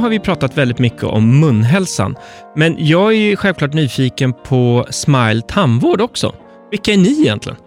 Har 0.03 0.09
vi 0.09 0.19
pratat 0.19 0.57
väldigt 0.57 0.79
mycket 0.79 1.03
om 1.03 1.39
munhälsan, 1.39 2.15
men 2.55 2.75
jag 2.79 3.13
är 3.13 3.35
självklart 3.35 3.73
nyfiken 3.73 4.33
på 4.33 4.85
Smile 4.89 5.41
tandvård 5.41 6.01
också. 6.01 6.35
Vilka 6.71 6.93
är 6.93 6.97
ni 6.97 7.21
egentligen? 7.21 7.57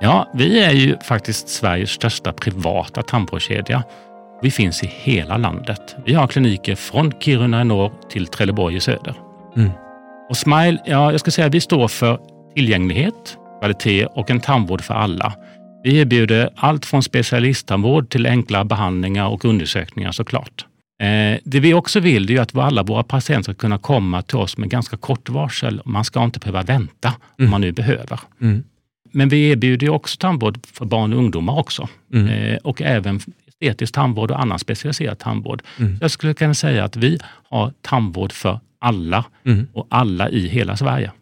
Ja, 0.00 0.30
vi 0.34 0.60
är 0.60 0.72
ju 0.72 0.96
faktiskt 0.98 1.48
Sveriges 1.48 1.90
största 1.90 2.32
privata 2.32 3.02
tandvårdskedja. 3.02 3.82
Vi 4.42 4.50
finns 4.50 4.82
i 4.82 4.86
hela 4.86 5.36
landet. 5.36 5.96
Vi 6.04 6.14
har 6.14 6.26
kliniker 6.26 6.74
från 6.74 7.12
Kiruna 7.20 7.60
i 7.60 7.64
norr 7.64 7.92
till 8.10 8.26
Trelleborg 8.26 8.76
i 8.76 8.80
söder. 8.80 9.14
Mm. 9.56 9.70
Och 10.30 10.36
Smile, 10.36 10.78
ja, 10.84 11.10
jag 11.10 11.20
ska 11.20 11.30
säga 11.30 11.48
vi 11.48 11.60
står 11.60 11.88
för 11.88 12.18
tillgänglighet, 12.54 13.36
kvalitet 13.60 14.06
och 14.06 14.30
en 14.30 14.40
tandvård 14.40 14.82
för 14.82 14.94
alla. 14.94 15.32
Vi 15.82 15.98
erbjuder 15.98 16.50
allt 16.56 16.86
från 16.86 17.02
specialisttandvård 17.02 18.10
till 18.10 18.26
enkla 18.26 18.64
behandlingar 18.64 19.28
och 19.28 19.44
undersökningar 19.44 20.12
såklart. 20.12 20.66
Eh, 20.98 21.38
det 21.44 21.60
vi 21.60 21.74
också 21.74 22.00
vill 22.00 22.30
är 22.30 22.40
att 22.40 22.56
alla 22.56 22.82
våra 22.82 23.02
patienter 23.02 23.52
ska 23.52 23.54
kunna 23.60 23.78
komma 23.78 24.22
till 24.22 24.36
oss 24.36 24.56
med 24.58 24.68
ganska 24.70 24.96
kort 24.96 25.28
varsel. 25.28 25.82
Man 25.84 26.04
ska 26.04 26.24
inte 26.24 26.38
behöva 26.38 26.62
vänta 26.62 27.08
Mm. 27.08 27.46
om 27.46 27.50
man 27.50 27.60
nu 27.60 27.72
behöver. 27.72 28.20
Mm. 28.40 28.64
Men 29.12 29.28
vi 29.28 29.48
erbjuder 29.50 29.86
ju 29.86 29.92
också 29.92 30.16
tandvård 30.18 30.58
för 30.72 30.84
barn 30.84 31.12
och 31.12 31.18
ungdomar 31.18 31.58
också. 31.58 31.88
Mm. 32.12 32.28
Eh, 32.28 32.56
och 32.56 32.82
även 32.82 33.20
estetisk 33.60 33.94
tandvård 33.94 34.30
och 34.30 34.40
annan 34.40 34.58
specialiserad 34.58 35.18
tandvård. 35.18 35.62
Mm. 35.78 35.98
Jag 36.00 36.10
skulle 36.10 36.34
kunna 36.34 36.54
säga 36.54 36.84
att 36.84 36.96
vi 36.96 37.18
har 37.50 37.72
tandvård 37.82 38.32
för 38.32 38.60
alla 38.78 39.24
Mm. 39.46 39.66
och 39.72 39.86
alla 39.90 40.28
i 40.30 40.48
hela 40.48 40.76
Sverige. 40.76 41.12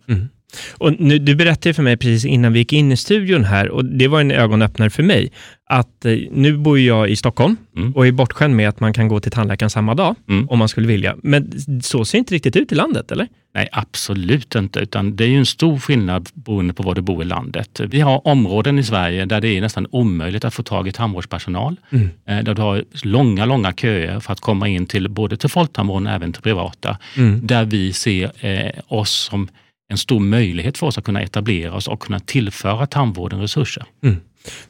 Och 0.72 1.00
nu, 1.00 1.18
du 1.18 1.34
berättade 1.34 1.74
för 1.74 1.82
mig 1.82 1.96
precis 1.96 2.24
innan 2.24 2.52
vi 2.52 2.58
gick 2.58 2.72
in 2.72 2.92
i 2.92 2.96
studion 2.96 3.44
här, 3.44 3.68
och 3.68 3.84
det 3.84 4.08
var 4.08 4.20
en 4.20 4.30
ögonöppnare 4.30 4.90
för 4.90 5.02
mig, 5.02 5.32
att 5.66 6.04
eh, 6.04 6.12
nu 6.30 6.56
bor 6.56 6.78
jag 6.78 7.10
i 7.10 7.16
Stockholm 7.16 7.56
Mm. 7.76 7.92
och 7.92 8.06
är 8.06 8.12
bortskämd 8.12 8.56
med 8.56 8.68
att 8.68 8.80
man 8.80 8.92
kan 8.92 9.08
gå 9.08 9.20
till 9.20 9.32
tandläkaren 9.32 9.70
samma 9.70 9.94
dag, 9.94 10.14
Mm. 10.28 10.48
om 10.48 10.58
man 10.58 10.68
skulle 10.68 10.86
vilja. 10.86 11.16
Men 11.22 11.52
så 11.82 12.04
ser 12.04 12.18
det 12.18 12.20
inte 12.20 12.34
riktigt 12.34 12.56
ut 12.56 12.72
i 12.72 12.74
landet, 12.74 13.10
eller? 13.12 13.28
Nej, 13.54 13.68
absolut 13.72 14.54
inte. 14.54 14.80
Utan 14.80 15.16
det 15.16 15.24
är 15.24 15.28
ju 15.28 15.38
en 15.38 15.46
stor 15.46 15.78
skillnad 15.78 16.28
beroende 16.34 16.74
på 16.74 16.82
var 16.82 16.94
du 16.94 17.00
bor 17.00 17.22
i 17.22 17.24
landet. 17.24 17.80
Vi 17.88 18.00
har 18.00 18.26
områden 18.26 18.78
i 18.78 18.82
Sverige 18.82 19.24
där 19.24 19.40
det 19.40 19.48
är 19.48 19.60
nästan 19.60 19.86
omöjligt 19.90 20.44
att 20.44 20.54
få 20.54 20.62
tag 20.62 20.88
i 20.88 20.92
tandvårdspersonal. 20.92 21.76
Mm. 21.90 22.10
Eh, 22.28 22.44
Där 22.44 22.54
du 22.54 22.62
har 22.62 22.84
långa, 23.02 23.44
långa 23.44 23.72
köer 23.72 24.20
för 24.20 24.32
att 24.32 24.40
komma 24.40 24.68
in 24.68 24.86
till 24.86 25.08
både 25.08 25.36
till 25.36 25.48
folktandvården 25.50 26.06
och 26.06 26.12
även 26.12 26.32
till 26.32 26.42
privata. 26.42 26.98
Mm. 27.16 27.46
Där 27.46 27.64
vi 27.64 27.92
ser 27.92 28.30
eh, 28.46 28.70
oss 28.88 29.10
som 29.30 29.48
en 29.90 29.98
stor 29.98 30.20
möjlighet 30.20 30.78
för 30.78 30.86
oss 30.86 30.98
att 30.98 31.04
kunna 31.04 31.22
etablera 31.22 31.74
oss 31.74 31.88
och 31.88 32.00
kunna 32.00 32.20
tillföra 32.20 32.86
tandvården 32.86 33.40
resurser. 33.40 33.84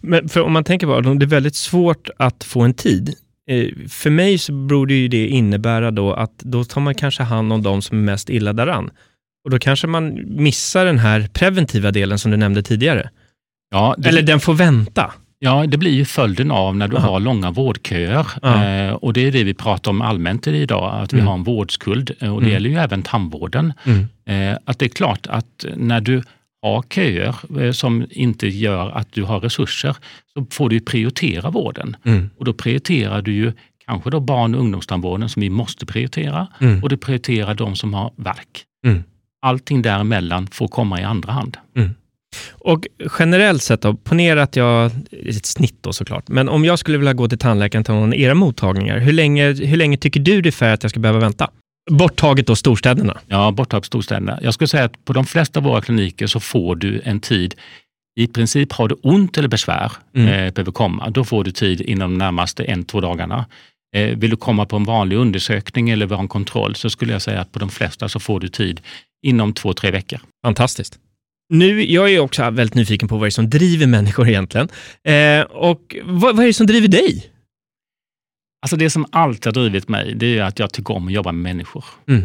Men 0.00 0.28
för 0.28 0.40
om 0.40 0.52
man 0.52 0.64
tänker 0.64 0.86
på 0.86 1.00
det, 1.00 1.18
det 1.18 1.24
är 1.24 1.28
väldigt 1.28 1.54
svårt 1.56 2.08
att 2.16 2.44
få 2.44 2.60
en 2.60 2.74
tid. 2.74 3.14
Eh, 3.50 3.88
För 3.88 4.10
mig 4.10 4.38
så 4.38 4.52
borde 4.52 4.94
ju 4.94 5.08
det 5.08 5.26
innebära 5.28 5.90
då 5.90 6.12
att 6.12 6.38
då 6.38 6.64
tar 6.64 6.80
man 6.80 6.94
kanske 6.94 7.22
hand 7.22 7.52
om 7.52 7.62
de 7.62 7.82
som 7.82 7.98
är 7.98 8.02
mest 8.02 8.30
illa 8.30 8.52
däran. 8.52 8.90
Och 9.44 9.50
då 9.50 9.58
kanske 9.58 9.86
man 9.86 10.20
missar 10.26 10.84
den 10.84 10.98
här 10.98 11.28
preventiva 11.32 11.90
delen 11.90 12.18
som 12.18 12.30
du 12.30 12.36
nämnde 12.36 12.62
tidigare. 12.62 13.10
Ja, 13.70 13.94
det, 13.98 14.08
Eller 14.08 14.22
den 14.22 14.40
får 14.40 14.54
vänta. 14.54 15.12
Ja, 15.44 15.66
det 15.66 15.78
blir 15.78 15.90
ju 15.92 16.04
följden 16.04 16.50
av 16.50 16.76
när 16.76 16.88
du 16.88 16.96
Aha. 16.96 17.08
har 17.10 17.20
långa 17.20 17.50
vårdköer. 17.50 18.26
Eh, 18.88 18.92
och 18.94 19.12
det 19.12 19.26
är 19.26 19.32
det 19.32 19.44
vi 19.44 19.54
pratar 19.54 19.90
om 19.90 20.02
allmänt 20.02 20.46
idag, 20.46 21.02
att 21.02 21.12
vi 21.12 21.16
Mm. 21.18 21.26
har 21.26 21.34
en 21.34 21.44
vårdskuld. 21.44 22.10
Eh, 22.20 22.34
och 22.34 22.40
det 22.40 22.46
Mm. 22.46 22.52
gäller 22.52 22.70
ju 22.70 22.76
även 22.76 23.02
tandvården. 23.02 23.72
Mm. 23.84 24.06
Eh, 24.52 24.58
att 24.64 24.78
det 24.78 24.84
är 24.84 24.88
klart 24.88 25.26
att 25.26 25.64
när 25.76 26.00
du 26.00 26.22
har 26.62 26.82
köer 26.82 27.34
eh, 27.62 27.72
som 27.72 28.06
inte 28.10 28.48
gör 28.48 28.90
att 28.90 29.12
du 29.12 29.22
har 29.24 29.40
resurser, 29.40 29.96
så 30.34 30.46
får 30.50 30.68
du 30.68 30.80
prioritera 30.80 31.50
vården. 31.50 31.96
Mm. 32.04 32.30
Och 32.38 32.44
då 32.44 32.52
prioriterar 32.52 33.22
du 33.22 33.32
ju 33.32 33.52
kanske 33.86 34.10
då 34.10 34.20
barn 34.20 34.54
och 34.54 34.60
ungdomstandvården 34.60 35.28
som 35.28 35.40
vi 35.40 35.50
måste 35.50 35.86
prioritera 35.86 36.46
Mm. 36.60 36.82
och 36.82 36.88
du 36.88 36.96
prioriterar 36.96 37.54
de 37.54 37.76
som 37.76 37.94
har 37.94 38.10
värk. 38.16 38.64
Mm. 38.86 39.02
Allting 39.42 39.82
däremellan 39.82 40.46
får 40.46 40.68
komma 40.68 41.00
i 41.00 41.04
andra 41.04 41.32
hand. 41.32 41.56
Och 42.52 42.86
generellt 43.18 43.62
sett 43.62 43.80
då, 43.80 43.94
ponera 43.94 44.42
att 44.42 44.56
jag, 44.56 44.90
ett 45.26 45.46
snitt 45.46 45.76
då 45.80 45.92
såklart, 45.92 46.28
men 46.28 46.48
om 46.48 46.64
jag 46.64 46.78
skulle 46.78 46.98
vilja 46.98 47.12
gå 47.12 47.28
till 47.28 47.38
tandläkaren 47.38 47.84
till 47.84 47.94
någon 47.94 48.08
av 48.12 48.14
era 48.18 48.34
mottagningar, 48.34 48.98
hur 48.98 49.12
länge, 49.12 49.52
hur 49.52 49.76
länge 49.76 49.96
tycker 49.96 50.20
du 50.20 50.40
det 50.42 50.48
är 50.48 50.50
för 50.50 50.72
att 50.72 50.82
jag 50.84 50.90
ska 50.90 51.00
behöva 51.00 51.18
vänta? 51.20 51.50
Borttaget 51.90 52.46
då 52.46 52.56
storstäderna. 52.56 53.18
Ja, 53.26 53.50
borta 53.50 53.80
på 53.80 53.84
storstäderna. 53.84 54.38
Jag 54.42 54.54
skulle 54.54 54.68
säga 54.68 54.84
att 54.84 55.04
på 55.04 55.12
de 55.12 55.24
flesta 55.26 55.60
av 55.60 55.64
våra 55.64 55.80
kliniker 55.80 56.26
så 56.26 56.40
får 56.40 56.76
du 56.76 57.00
en 57.04 57.20
tid 57.20 57.54
i 58.20 58.26
princip 58.26 58.72
har 58.72 58.88
du 58.88 58.94
ont 59.02 59.38
eller 59.38 59.48
besvär, 59.48 59.92
Mm. 60.14 60.28
eh, 60.28 60.52
behöver 60.52 60.72
komma, 60.72 61.10
då 61.10 61.24
får 61.24 61.44
du 61.44 61.50
tid 61.52 61.80
inom 61.80 62.10
de 62.10 62.18
närmaste 62.18 62.64
en, 62.64 62.84
två 62.84 63.00
dagarna. 63.00 63.46
Eh, 63.96 64.16
vill 64.18 64.30
du 64.30 64.36
komma 64.36 64.64
på 64.66 64.76
en 64.76 64.84
vanlig 64.84 65.16
undersökning 65.16 65.90
eller 65.90 66.06
ha 66.06 66.20
en 66.20 66.28
kontroll 66.28 66.74
så 66.74 66.90
skulle 66.90 67.12
jag 67.12 67.22
säga 67.22 67.40
att 67.40 67.52
på 67.52 67.58
de 67.58 67.70
flesta 67.70 68.08
så 68.08 68.20
får 68.20 68.40
du 68.40 68.48
tid 68.48 68.80
inom 69.26 69.52
två, 69.52 69.72
tre 69.72 69.90
veckor. 69.90 70.20
Fantastiskt. 70.46 70.98
Nu, 71.54 71.84
jag 71.84 72.12
är 72.12 72.20
också 72.20 72.50
väldigt 72.50 72.74
nyfiken 72.74 73.08
på 73.08 73.16
vad 73.16 73.24
det 73.24 73.28
är 73.28 73.30
som 73.30 73.50
driver 73.50 73.86
människor 73.86 74.28
egentligen. 74.28 74.68
Eh, 75.04 75.40
och 75.42 75.96
vad, 76.04 76.36
vad 76.36 76.42
är 76.42 76.46
det 76.46 76.52
som 76.52 76.66
driver 76.66 76.88
dig? 76.88 77.30
Alltså 78.62 78.76
det 78.76 78.90
som 78.90 79.06
alltid 79.10 79.46
har 79.46 79.52
drivit 79.52 79.88
mig, 79.88 80.14
det 80.14 80.38
är 80.38 80.42
att 80.42 80.58
jag 80.58 80.72
tycker 80.72 80.94
om 80.94 81.06
att 81.06 81.12
jobba 81.12 81.32
med 81.32 81.42
människor. 81.42 81.84
Mm. 82.08 82.22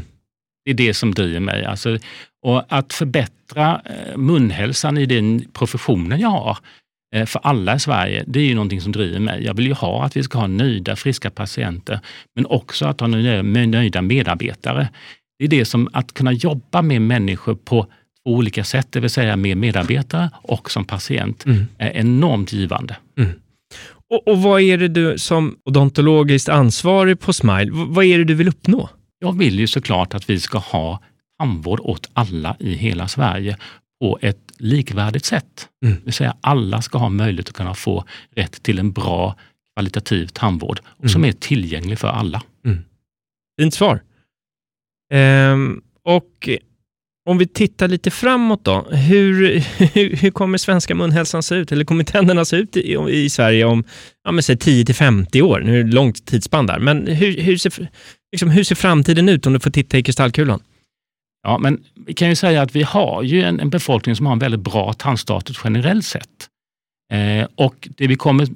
Det 0.66 0.72
är 0.72 0.76
det 0.76 0.94
som 0.94 1.14
driver 1.14 1.40
mig. 1.40 1.66
Alltså, 1.66 1.98
och 2.46 2.64
att 2.70 2.94
förbättra 2.94 3.82
eh, 3.86 4.18
munhälsan 4.18 4.98
i 4.98 5.06
den 5.06 5.46
professionen 5.54 6.20
jag 6.20 6.30
har 6.30 6.58
eh, 7.16 7.26
för 7.26 7.40
alla 7.44 7.76
i 7.76 7.80
Sverige, 7.80 8.24
det 8.28 8.40
är 8.40 8.46
ju 8.46 8.56
någonting 8.56 8.82
som 8.82 8.92
driver 8.92 9.20
mig. 9.20 9.44
Jag 9.44 9.54
vill 9.54 9.68
ju 9.68 9.74
ha 9.74 10.06
att 10.06 10.18
vi 10.18 10.24
ska 10.24 10.40
ha 10.40 10.48
nöjda, 10.48 10.96
friska 10.96 11.30
patienter, 11.30 12.00
men 12.36 12.46
också 12.46 12.86
att 12.86 13.00
ha 13.00 13.08
nöjda, 13.08 13.42
nöjda 13.42 14.02
medarbetare. 14.02 14.90
Det 15.40 15.46
är 15.46 15.50
det 15.50 15.66
som 15.66 15.90
att 15.94 16.14
kunna 16.14 16.32
jobba 16.32 16.82
med 16.82 17.02
människor 17.02 17.56
på 17.56 17.88
två 18.26 18.34
olika 18.34 18.64
sätt, 18.64 18.88
det 18.92 19.00
vill 19.00 19.10
säga 19.10 19.36
med 19.36 19.58
medarbetare 19.58 20.30
och 20.34 20.72
som 20.72 20.86
patient, 20.86 21.46
Mm. 21.46 21.66
är 21.78 21.92
enormt 21.92 22.54
givande. 22.54 22.96
Och, 24.10 24.28
och 24.28 24.42
vad 24.42 24.62
är 24.62 24.78
det 24.78 24.88
du 24.88 25.18
som 25.18 25.58
odontologiskt 25.66 26.50
ansvarig 26.50 27.20
på 27.20 27.34
Smile, 27.34 27.72
vad 27.72 28.06
är 28.06 28.18
det 28.18 28.24
du 28.24 28.34
vill 28.34 28.48
uppnå? 28.48 28.90
Jag 29.20 29.38
vill 29.38 29.60
ju 29.60 29.68
såklart 29.68 30.14
att 30.14 30.30
vi 30.30 30.40
ska 30.40 30.58
ha 30.58 31.02
tandvård 31.40 31.80
åt 31.80 32.10
alla 32.14 32.56
i 32.60 32.74
hela 32.74 33.08
Sverige 33.08 33.58
på 34.02 34.20
ett 34.22 34.52
likvärdigt 34.58 35.26
sätt. 35.26 35.68
Mm. 35.86 35.96
Det 35.98 36.06
vill 36.06 36.14
säga 36.14 36.36
alla 36.42 36.82
ska 36.82 36.98
ha 36.98 37.10
möjlighet 37.10 37.50
att 37.50 37.56
kunna 37.56 37.74
få 37.74 38.04
rätt 38.36 38.64
till 38.64 38.80
en 38.80 38.92
bra 38.92 39.36
kvalitativ 39.76 40.28
tandvård 40.28 40.80
och 40.86 41.10
som 41.12 41.26
är 41.26 41.32
tillgänglig 41.32 42.00
för 42.00 42.08
alla. 42.08 42.44
Fint 43.62 43.74
svar. 43.74 44.02
Ehm, 45.14 45.82
och 46.04 46.50
om 47.30 47.38
vi 47.38 47.48
tittar 47.48 47.88
lite 47.88 48.12
framåt 48.12 48.64
då, 48.64 48.82
hur, 48.92 49.60
hur, 49.94 50.16
hur 50.16 50.32
kommer 50.32 50.58
svenska 50.58 50.96
munhälsan 50.96 51.44
se 51.44 51.56
ut, 51.56 51.72
eller 51.72 51.86
kommer 51.86 52.04
tänderna 52.04 52.46
se 52.46 52.56
ut 52.56 52.78
i, 52.78 52.98
i 53.10 53.30
Sverige 53.30 53.66
om 53.66 53.84
ja, 54.24 54.32
men 54.32 54.44
säg 54.44 54.58
10 54.58 54.86
till 54.86 54.96
50 54.96 55.42
år? 55.42 55.60
Nu 55.60 55.80
är 55.80 55.84
det 55.84 55.92
långt 55.92 56.26
tidsspann 56.26 56.66
där, 56.66 56.80
men 56.80 57.08
hur, 57.08 57.42
hur, 57.42 57.58
ser, 57.58 57.90
liksom, 58.32 58.50
hur 58.50 58.64
ser 58.64 58.76
framtiden 58.76 59.30
ut 59.30 59.48
om 59.48 59.54
du 59.54 59.60
får 59.60 59.72
titta 59.72 59.98
i 59.98 60.04
kristallkulan? 60.04 60.60
Ja, 61.44 61.58
men 61.58 61.84
vi 62.06 62.14
kan 62.14 62.30
ju 62.30 62.36
säga 62.36 62.62
att 62.62 62.76
vi 62.76 62.84
har 62.84 63.24
ju 63.24 63.44
en, 63.44 63.60
en 63.60 63.70
befolkning 63.70 64.16
som 64.16 64.26
har 64.26 64.34
en 64.34 64.40
väldigt 64.40 64.62
bra 64.62 64.94
tandstatus 64.94 65.60
generellt 65.64 66.06
sett. 66.06 66.48
Eh, 67.14 67.48
och 67.56 67.88
det 67.98 68.08
vi 68.08 68.16
kommer 68.16 68.48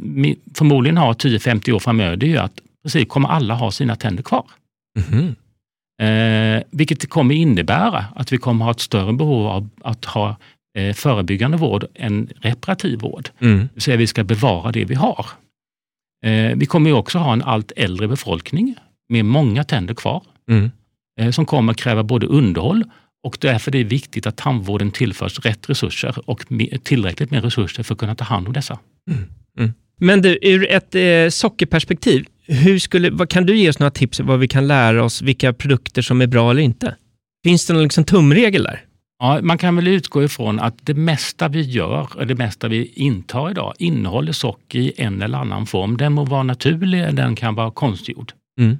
förmodligen 0.57 0.97
ha 0.97 1.13
10-50 1.13 1.71
år 1.71 1.79
framöver, 1.79 2.15
det 2.15 2.25
är 2.25 2.29
ju 2.29 2.37
att 2.37 2.59
precis 2.83 3.07
kommer 3.07 3.29
alla 3.29 3.53
ha 3.53 3.71
sina 3.71 3.95
tänder 3.95 4.23
kvar. 4.23 4.45
Eh, 6.01 6.63
vilket 6.71 7.09
kommer 7.09 7.35
innebära 7.35 8.05
att 8.15 8.31
vi 8.33 8.37
kommer 8.37 8.65
ha 8.65 8.71
ett 8.71 8.79
större 8.79 9.13
behov 9.13 9.47
av 9.47 9.69
att 9.81 10.05
ha 10.05 10.35
eh, 10.77 10.93
förebyggande 10.93 11.57
vård 11.57 11.85
än 11.95 12.29
reparativ 12.41 12.99
vård. 12.99 13.29
Mm. 13.39 13.69
Säga 13.77 13.97
vi 13.97 14.07
ska 14.07 14.23
bevara 14.23 14.71
det 14.71 14.85
vi 14.85 14.95
har. 14.95 15.25
Eh, 16.25 16.55
vi 16.55 16.65
kommer 16.65 16.89
ju 16.89 16.95
också 16.95 17.17
ha 17.17 17.33
en 17.33 17.41
allt 17.43 17.71
äldre 17.75 18.07
befolkning 18.07 18.75
med 19.09 19.25
många 19.25 19.63
tänder 19.63 19.93
kvar 19.93 20.23
Mm. 20.49 20.71
eh, 21.19 21.31
som 21.31 21.45
kommer 21.45 21.73
kräva 21.73 22.03
både 22.03 22.27
underhåll 22.27 22.83
och 23.23 23.37
därför 23.41 23.71
är 23.71 23.83
det 23.83 23.83
viktigt 23.83 24.27
att 24.27 24.37
tandvården 24.37 24.91
tillförs 24.91 25.39
rätt 25.39 25.69
resurser 25.69 26.29
och 26.29 26.45
tillräckligt 26.83 27.31
med 27.31 27.43
resurser 27.43 27.83
för 27.83 27.93
att 27.93 27.99
kunna 27.99 28.15
ta 28.15 28.23
hand 28.23 28.47
om 28.47 28.53
dessa. 28.53 28.79
Men 29.99 30.21
du, 30.21 30.39
ur 30.41 30.71
ett 30.71 30.95
eh, 30.95 31.29
sockerperspektiv, 31.29 32.25
hur 32.45 32.79
skulle, 32.79 33.09
vad, 33.09 33.29
kan 33.29 33.45
du 33.45 33.57
ge 33.57 33.69
oss 33.69 33.79
några 33.79 33.91
tips 33.91 34.19
vad 34.19 34.39
vi 34.39 34.47
kan 34.47 34.67
lära 34.67 35.03
oss, 35.03 35.21
vilka 35.21 35.53
produkter 35.53 36.01
som 36.01 36.21
är 36.21 36.27
bra 36.27 36.51
eller 36.51 36.61
inte? 36.61 36.95
Finns 37.43 37.65
det 37.65 37.73
någon 37.73 37.83
liksom 37.83 38.03
tumregel 38.03 38.63
där? 38.63 38.85
Ja, 39.19 39.39
man 39.41 39.57
kan 39.57 39.75
väl 39.75 39.87
utgå 39.87 40.23
ifrån 40.23 40.59
att 40.59 40.75
det 40.81 40.93
mesta 40.93 41.47
vi 41.47 41.61
gör, 41.61 42.09
och 42.15 42.27
det 42.27 42.35
mesta 42.35 42.67
vi 42.67 42.85
intar 42.85 43.51
idag, 43.51 43.73
innehåller 43.79 44.31
socker 44.31 44.79
i 44.79 44.93
en 44.97 45.21
eller 45.21 45.37
annan 45.37 45.65
form. 45.65 45.97
Den 45.97 46.13
må 46.13 46.25
vara 46.25 46.43
naturlig 46.43 46.99
eller 46.99 47.11
den 47.11 47.35
kan 47.35 47.55
vara 47.55 47.71
konstgjord. 47.71 48.31
Mm. 48.59 48.77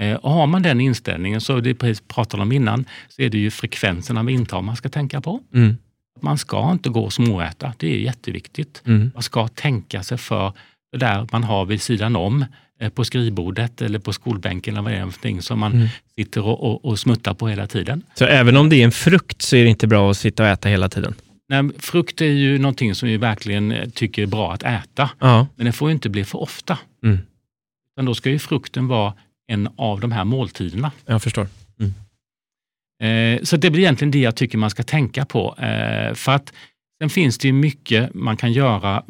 Eh, 0.00 0.16
Och 0.16 0.30
har 0.30 0.46
man 0.46 0.62
den 0.62 0.80
inställningen, 0.80 1.40
så 1.40 1.60
det 1.60 1.74
precis 1.74 2.02
pratade 2.08 2.42
om 2.42 2.52
innan, 2.52 2.84
så 3.08 3.22
är 3.22 3.28
det 3.28 3.38
ju 3.38 3.50
frekvensen 3.50 4.18
av 4.18 4.30
intag 4.30 4.64
man 4.64 4.76
ska 4.76 4.88
tänka 4.88 5.20
på. 5.20 5.40
Mm. 5.54 5.76
Man 6.20 6.38
ska 6.38 6.72
inte 6.72 6.88
gå 6.88 7.04
och 7.04 7.12
småäta, 7.12 7.72
det 7.76 7.94
är 7.94 7.98
jätteviktigt. 7.98 8.82
Mm. 8.86 9.10
Man 9.14 9.22
ska 9.22 9.48
tänka 9.48 10.02
sig 10.02 10.18
för 10.18 10.52
det 10.92 10.98
där 10.98 11.26
man 11.32 11.44
har 11.44 11.64
vid 11.64 11.82
sidan 11.82 12.16
om 12.16 12.44
på 12.90 13.04
skrivbordet 13.04 13.82
eller 13.82 13.98
på 13.98 14.12
skolbänken 14.12 14.74
eller 14.74 14.82
vad 14.82 14.92
det 14.92 14.98
är 14.98 15.10
för 15.10 15.42
som 15.42 15.58
man 15.58 15.72
Mm. 15.72 15.88
sitter 16.16 16.42
och, 16.46 16.64
och, 16.64 16.84
och 16.84 16.98
smuttar 16.98 17.34
på 17.34 17.48
hela 17.48 17.66
tiden. 17.66 18.02
Så 18.14 18.24
även 18.24 18.56
om 18.56 18.68
det 18.68 18.76
är 18.76 18.84
en 18.84 18.92
frukt 18.92 19.42
så 19.42 19.56
är 19.56 19.64
det 19.64 19.70
inte 19.70 19.86
bra 19.86 20.10
att 20.10 20.16
sitta 20.16 20.42
och 20.42 20.48
äta 20.48 20.68
hela 20.68 20.88
tiden? 20.88 21.14
Nej, 21.48 21.70
frukt 21.78 22.20
är 22.20 22.24
ju 22.26 22.58
någonting 22.58 22.94
som 22.94 23.08
vi 23.08 23.16
verkligen 23.16 23.72
eh, 23.72 23.88
tycker 23.88 24.22
är 24.22 24.26
bra 24.26 24.52
att 24.52 24.62
äta, 24.62 25.10
Ja. 25.18 25.46
men 25.56 25.66
det 25.66 25.72
får 25.72 25.88
ju 25.88 25.92
inte 25.94 26.08
bli 26.08 26.24
för 26.24 26.38
ofta. 26.42 26.78
Mm. 27.04 27.18
Utan 27.96 28.04
då 28.04 28.14
ska 28.14 28.30
ju 28.30 28.38
frukten 28.38 28.86
vara 28.88 29.14
en 29.46 29.68
av 29.76 30.00
de 30.00 30.12
här 30.12 30.24
måltiderna. 30.24 30.90
Jag 31.06 31.22
förstår. 31.22 31.46
Eh, 33.02 33.42
så 33.42 33.56
det 33.56 33.70
blir 33.70 33.82
egentligen 33.82 34.10
det 34.10 34.18
jag 34.18 34.36
tycker 34.36 34.58
man 34.58 34.70
ska 34.70 34.82
tänka 34.82 35.24
på. 35.24 35.56
Eh, 35.58 36.14
för 36.14 36.32
att 36.32 36.52
sen 37.00 37.10
finns 37.10 37.38
det 37.38 37.48
ju 37.48 37.52
mycket 37.52 38.14
man 38.14 38.36
kan 38.36 38.52
göra 38.52 39.02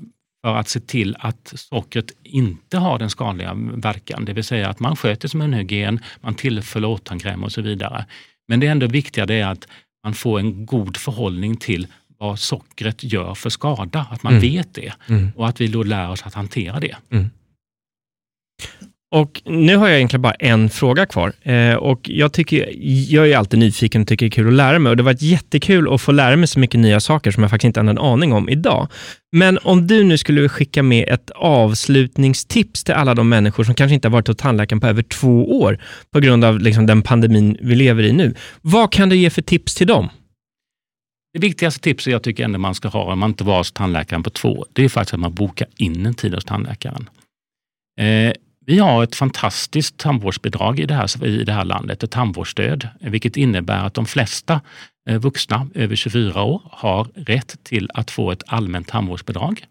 för 0.44 0.54
att 0.56 0.68
se 0.68 0.80
till 0.80 1.16
att 1.18 1.52
sockret 1.56 2.12
inte 2.22 2.78
har 2.78 2.98
den 2.98 3.10
skadliga 3.10 3.54
verkan. 3.76 4.24
Det 4.24 4.32
vill 4.32 4.44
säga 4.44 4.68
att 4.68 4.80
man 4.80 4.96
sköter 4.96 5.28
sin 5.28 5.38
munhygien, 5.38 6.00
man 6.20 6.34
tillför 6.34 6.80
lågtandkräm 6.80 7.44
och 7.44 7.52
så 7.52 7.62
vidare. 7.62 8.06
Men 8.48 8.60
det 8.60 8.66
ändå 8.66 8.86
viktiga 8.86 9.26
det 9.26 9.34
är 9.34 9.46
att 9.46 9.68
man 10.04 10.14
får 10.14 10.38
en 10.38 10.66
god 10.66 10.96
förhållning 10.96 11.56
till 11.56 11.86
vad 12.18 12.38
sockret 12.38 13.02
gör 13.04 13.34
för 13.34 13.50
skada, 13.50 14.06
att 14.10 14.22
man 14.22 14.32
Mm. 14.32 14.40
vet 14.42 14.74
det 14.74 14.92
Mm. 15.08 15.32
och 15.36 15.48
att 15.48 15.60
vi 15.60 15.68
då 15.68 15.82
lär 15.82 16.10
oss 16.10 16.22
att 16.22 16.34
hantera 16.34 16.80
det. 16.80 16.96
Och 19.12 19.42
nu 19.44 19.76
har 19.76 19.88
jag 19.88 19.96
egentligen 19.96 20.22
bara 20.22 20.34
en 20.34 20.70
fråga 20.70 21.06
kvar. 21.06 21.32
Eh, 21.42 21.74
och 21.74 22.00
jag, 22.08 22.32
tycker, 22.32 22.68
jag 23.12 23.30
är 23.30 23.36
alltid 23.36 23.58
nyfiken 23.58 24.02
och 24.02 24.08
tycker 24.08 24.26
det 24.26 24.28
är 24.28 24.34
kul 24.34 24.48
att 24.48 24.52
lära 24.52 24.78
mig. 24.78 24.90
Och 24.90 24.96
Det 24.96 25.02
var 25.02 25.16
jättekul 25.18 25.94
att 25.94 26.00
få 26.00 26.12
lära 26.12 26.36
mig 26.36 26.46
så 26.46 26.58
mycket 26.58 26.80
nya 26.80 27.00
saker 27.00 27.30
som 27.30 27.42
jag 27.42 27.50
faktiskt 27.50 27.66
inte 27.66 27.80
hade 27.80 27.90
en 27.90 27.98
aning 27.98 28.32
om 28.32 28.48
idag. 28.48 28.88
Men 29.32 29.58
om 29.62 29.86
du 29.86 30.04
nu 30.04 30.18
skulle 30.18 30.48
skicka 30.48 30.82
med 30.82 31.08
ett 31.08 31.30
avslutningstips 31.30 32.84
till 32.84 32.94
alla 32.94 33.14
de 33.14 33.28
människor 33.28 33.64
som 33.64 33.74
kanske 33.74 33.94
inte 33.94 34.08
har 34.08 34.12
varit 34.12 34.28
hos 34.28 34.36
tandläkaren 34.36 34.80
på 34.80 34.86
över 34.86 35.02
två 35.02 35.60
år 35.60 35.78
på 36.10 36.20
grund 36.20 36.44
av 36.44 36.58
liksom, 36.58 36.86
den 36.86 37.02
pandemin 37.02 37.56
vi 37.60 37.74
lever 37.74 38.02
i 38.02 38.12
nu. 38.12 38.34
Vad 38.60 38.92
kan 38.92 39.08
du 39.08 39.16
ge 39.16 39.30
för 39.30 39.42
tips 39.42 39.74
till 39.74 39.86
dem? 39.86 40.08
Det 41.32 41.38
viktigaste 41.38 41.80
tipset 41.80 42.12
jag 42.12 42.22
tycker 42.22 42.44
ändå 42.44 42.58
man 42.58 42.74
ska 42.74 42.88
ha 42.88 43.12
om 43.12 43.18
man 43.18 43.30
inte 43.30 43.44
var 43.44 43.58
hos 43.58 43.72
tandläkaren 43.72 44.22
på 44.22 44.30
två, 44.30 44.48
år, 44.48 44.66
det 44.72 44.84
är 44.84 44.88
faktiskt 44.88 45.14
att 45.14 45.20
man 45.20 45.34
bokar 45.34 45.68
in 45.76 46.06
en 46.06 46.14
tid 46.14 46.34
hos 46.34 46.44
tandläkaren. 46.44 47.08
Eh, 48.00 48.32
vi 48.66 48.78
har 48.78 49.02
ett 49.02 49.14
fantastiskt 49.14 49.96
tandvårdsbidrag 49.96 50.80
i 50.80 50.86
det 50.86 50.94
här, 50.94 51.26
i 51.26 51.44
det 51.44 51.52
här 51.52 51.64
landet, 51.64 52.02
ett 52.02 52.10
tandvårdsstöd, 52.10 52.88
vilket 53.00 53.36
innebär 53.36 53.86
att 53.86 53.94
de 53.94 54.06
flesta 54.06 54.60
eh, 55.08 55.18
vuxna 55.18 55.68
över 55.74 55.96
24 55.96 56.42
år 56.42 56.62
har 56.64 57.04
rätt 57.14 57.64
till 57.64 57.90
att 57.94 58.10
få 58.10 58.30
ett 58.30 58.42
allmänt 58.46 58.88
tandvårdsbidrag. 58.88 59.66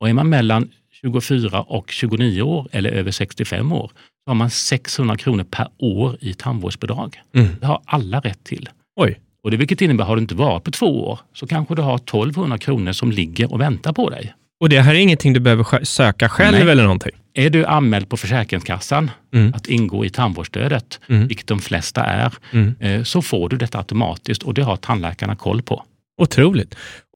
Och 0.00 0.08
är 0.08 0.12
man 0.12 0.28
mellan 0.28 0.70
24 1.02 1.62
och 1.62 1.90
29 1.90 2.42
år 2.42 2.68
eller 2.72 2.90
över 2.90 3.10
65 3.10 3.72
år 3.72 3.90
så 4.24 4.30
har 4.30 4.34
man 4.34 4.50
600 4.50 5.16
kronor 5.16 5.44
per 5.44 5.68
år 5.78 6.16
i 6.20 6.34
tandvårdsbidrag. 6.34 7.20
Mm. 7.34 7.48
Det 7.60 7.66
har 7.66 7.82
alla 7.84 8.20
rätt 8.20 8.44
till. 8.44 8.68
Oj. 8.96 9.20
Och 9.42 9.50
det 9.50 9.56
vilket 9.56 9.80
innebär, 9.80 10.04
har 10.04 10.16
du 10.16 10.22
inte 10.22 10.34
varit 10.34 10.64
på 10.64 10.70
två 10.70 11.08
år 11.08 11.20
så 11.32 11.46
kanske 11.46 11.74
du 11.74 11.82
har 11.82 11.96
1200 11.96 12.58
kronor 12.58 12.92
som 12.92 13.12
ligger 13.12 13.52
och 13.52 13.60
väntar 13.60 13.92
på 13.92 14.10
dig. 14.10 14.34
Och 14.60 14.68
det 14.68 14.80
här 14.80 14.94
är 14.94 14.98
ingenting 14.98 15.32
du 15.32 15.40
behöver 15.40 15.84
söka 15.84 16.28
själv 16.28 16.58
Nej. 16.58 16.70
eller 16.70 16.82
någonting? 16.82 17.12
Är 17.34 17.50
du 17.50 17.64
anmäld 17.66 18.08
på 18.08 18.16
Försäkringskassan 18.16 19.10
Mm. 19.34 19.52
att 19.54 19.66
ingå 19.66 20.04
i 20.04 20.10
tandvårdsstödet, 20.10 21.00
Mm. 21.08 21.28
vilket 21.28 21.46
de 21.46 21.58
flesta 21.60 22.04
är, 22.04 22.32
Mm. 22.52 22.74
eh, 22.80 23.02
så 23.02 23.22
får 23.22 23.48
du 23.48 23.56
detta 23.56 23.78
automatiskt 23.78 24.42
och 24.42 24.54
det 24.54 24.62
har 24.62 24.76
tandläkarna 24.76 25.36
koll 25.36 25.62
på. 25.62 25.84
Otroligt. 26.22 26.74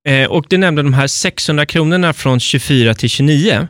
Eh, 0.08 0.30
och 0.30 0.46
du 0.48 0.56
nämnde 0.58 0.82
de 0.82 0.94
här 0.94 1.06
600 1.06 1.66
kronorna 1.66 2.12
från 2.12 2.40
24 2.40 2.94
till 2.94 3.10
29. 3.10 3.68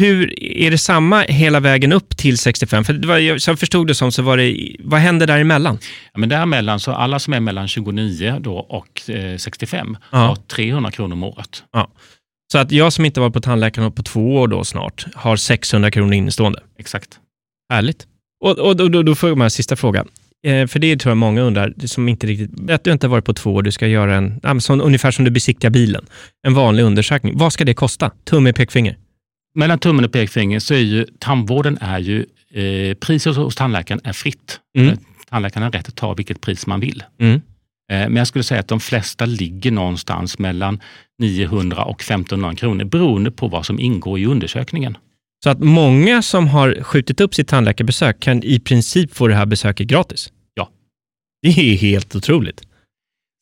Hur, 0.00 0.42
är 0.42 0.70
det 0.70 0.78
samma 0.78 1.20
hela 1.22 1.60
vägen 1.60 1.92
upp 1.92 2.16
till 2.16 2.38
65? 2.38 2.84
För 2.84 2.92
det 2.92 3.06
var, 3.08 3.18
jag- 3.18 3.58
förstod 3.58 3.86
det 3.86 3.94
som 3.94 4.12
så 4.12 4.22
var 4.22 4.36
det, 4.36 4.76
vad 4.78 5.00
händer 5.00 5.26
däremellan? 5.26 5.78
Ja, 6.12 6.20
men 6.20 6.28
däremellan, 6.28 6.80
så 6.80 6.92
alla 6.92 7.18
som 7.18 7.32
är 7.34 7.40
mellan 7.40 7.68
29 7.68 8.36
då 8.40 8.56
och 8.56 9.10
eh, 9.10 9.36
65 9.36 9.96
Ja. 10.10 10.18
har 10.18 10.36
300 10.36 10.90
kronor 10.90 11.12
om 11.12 11.22
året. 11.22 11.62
Så 12.52 12.58
att 12.58 12.72
jag 12.72 12.92
som 12.92 13.04
inte 13.04 13.20
varit 13.20 13.32
på 13.32 13.40
tandläkaren 13.40 13.92
på 13.92 14.02
två 14.02 14.36
år 14.36 14.48
då 14.48 14.64
snart 14.64 15.06
har 15.14 15.36
600 15.36 15.90
kronor 15.90 16.14
innestående. 16.14 16.60
Exakt. 16.78 17.18
Härligt. 17.72 18.06
Och, 18.44 18.58
och 18.58 18.76
då, 18.76 18.88
då, 18.88 19.02
då 19.02 19.14
får 19.14 19.28
jag 19.28 19.38
med 19.38 19.44
en 19.44 19.50
sista 19.50 19.76
fråga. 19.76 20.04
Eh, 20.46 20.66
för 20.66 20.78
det 20.78 20.96
tror 20.96 21.10
jag 21.10 21.16
många 21.16 21.40
undrar, 21.40 21.74
som 21.86 22.08
inte 22.08 22.26
riktigt, 22.26 22.70
att 22.70 22.84
du 22.84 22.92
inte 22.92 23.06
har 23.06 23.10
varit 23.10 23.24
på 23.24 23.34
två 23.34 23.54
år, 23.54 23.62
du 23.62 23.72
ska 23.72 23.86
göra 23.86 24.16
en, 24.42 24.60
sån, 24.60 24.80
ungefär 24.80 25.10
som 25.10 25.24
du 25.24 25.30
besiktigar 25.30 25.70
bilen, 25.70 26.06
en 26.46 26.54
vanlig 26.54 26.82
undersökning. 26.82 27.38
Vad 27.38 27.52
ska 27.52 27.64
det 27.64 27.74
kosta? 27.74 28.10
Tumme, 28.24 28.52
pekfinger? 28.52 28.96
Mellan 29.54 29.78
tummen 29.78 30.04
och 30.04 30.12
pekfingret 30.12 30.62
så 30.62 30.74
är 30.74 30.78
ju 30.78 31.06
tandvården 31.18 31.78
är 31.80 31.98
ju, 31.98 32.26
eh, 32.54 32.94
priset 32.94 33.36
hos 33.36 33.54
tandläkaren 33.54 34.00
är 34.04 34.12
fritt. 34.12 34.60
Mm. 34.78 34.88
Eh, 34.88 34.98
Tandläkaren 35.28 35.64
har 35.64 35.70
rätt 35.70 35.88
att 35.88 35.96
ta 35.96 36.14
vilket 36.14 36.40
pris 36.40 36.66
man 36.66 36.80
vill. 36.80 37.04
Mm. 37.20 37.34
Eh, 37.34 37.40
Men 37.88 38.16
jag 38.16 38.26
skulle 38.26 38.44
säga 38.44 38.60
att 38.60 38.68
de 38.68 38.80
flesta 38.80 39.26
ligger 39.26 39.70
någonstans 39.70 40.38
mellan 40.38 40.80
900 41.22 41.84
och 41.84 42.00
1500 42.00 42.56
kronor 42.56 42.84
beroende 42.84 43.30
på 43.30 43.48
vad 43.48 43.66
som 43.66 43.80
ingår 43.80 44.18
i 44.18 44.26
undersökningen. 44.26 44.96
Så 45.44 45.50
att 45.50 45.58
många 45.60 46.22
som 46.22 46.48
har 46.48 46.82
skjutit 46.82 47.20
upp 47.20 47.34
sitt 47.34 47.48
tandläkarbesök 47.48 48.20
kan 48.20 48.42
i 48.42 48.60
princip 48.60 49.14
få 49.14 49.28
det 49.28 49.34
här 49.34 49.46
besöket 49.46 49.86
gratis? 49.86 50.32
Ja. 50.54 50.68
Det 51.42 51.48
är 51.48 51.76
helt 51.76 52.16
otroligt. 52.16 52.62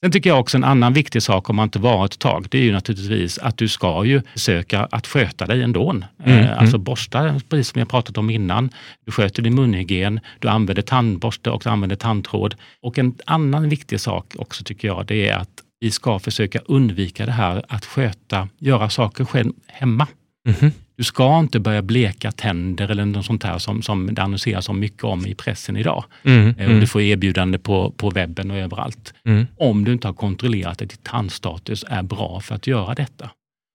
Sen 0.02 0.12
tycker 0.12 0.30
jag 0.30 0.40
också 0.40 0.56
en 0.56 0.64
annan 0.64 0.92
viktig 0.92 1.22
sak 1.22 1.50
om 1.50 1.56
man 1.56 1.64
inte 1.64 1.78
varit 1.78 2.12
ett 2.12 2.18
tag, 2.18 2.46
det 2.50 2.58
är 2.58 2.62
ju 2.62 2.72
naturligtvis 2.72 3.38
att 3.38 3.56
du 3.58 3.68
ska 3.68 4.04
ju 4.04 4.22
försöka 4.32 4.80
att 4.90 5.06
sköta 5.06 5.46
dig 5.46 5.62
ändå. 5.62 5.90
Mm, 5.90 6.04
Eh, 6.24 6.58
Alltså 6.58 6.78
borsta, 6.78 7.40
precis 7.48 7.68
som 7.68 7.78
jag 7.78 7.88
pratat 7.88 8.18
om 8.18 8.30
innan. 8.30 8.70
Du 9.06 9.12
sköter 9.12 9.42
din 9.42 9.54
munhygien, 9.54 10.20
du 10.38 10.48
använder 10.48 10.82
tandborste 10.82 11.50
och 11.50 11.60
du 11.64 11.70
använder 11.70 11.96
tandtråd. 11.96 12.54
Och 12.82 12.98
en 12.98 13.14
annan 13.26 13.68
viktig 13.68 14.00
sak 14.00 14.34
också 14.38 14.64
tycker 14.64 14.88
jag, 14.88 15.06
det 15.06 15.28
är 15.28 15.36
att 15.36 15.48
vi 15.80 15.90
ska 15.90 16.18
försöka 16.18 16.58
undvika 16.58 17.26
det 17.26 17.32
här 17.32 17.64
att 17.68 17.84
sköta, 17.84 18.48
göra 18.58 18.90
saker 18.90 19.24
själv 19.24 19.52
hemma. 19.66 20.06
Mhm. 20.48 20.72
Du 20.96 21.04
ska 21.04 21.38
inte 21.38 21.60
börja 21.60 21.82
bleka 21.82 22.32
tänder 22.32 22.88
eller 22.90 23.04
något 23.04 23.26
sånt 23.26 23.44
här 23.44 23.58
som, 23.58 23.82
som 23.82 24.14
det 24.14 24.22
annonseras 24.22 24.68
om 24.68 24.80
mycket 24.80 25.04
om 25.04 25.26
i 25.26 25.34
pressen 25.34 25.76
idag. 25.76 26.04
Mm, 26.24 26.48
Eh, 26.58 26.64
mm, 26.66 26.80
Du 26.80 26.86
får 26.86 27.00
erbjudande 27.00 27.58
på, 27.58 27.90
på 27.90 28.10
webben 28.10 28.50
och 28.50 28.56
överallt. 28.56 29.14
mm. 29.24 29.46
Om 29.56 29.84
du 29.84 29.92
inte 29.92 30.08
har 30.08 30.14
kontrollerat 30.14 30.82
att 30.82 30.90
ditt 30.90 31.04
tandstatus 31.04 31.84
är 31.88 32.02
bra 32.02 32.40
för 32.40 32.54
att 32.54 32.66
göra 32.66 32.94
detta. 32.94 33.30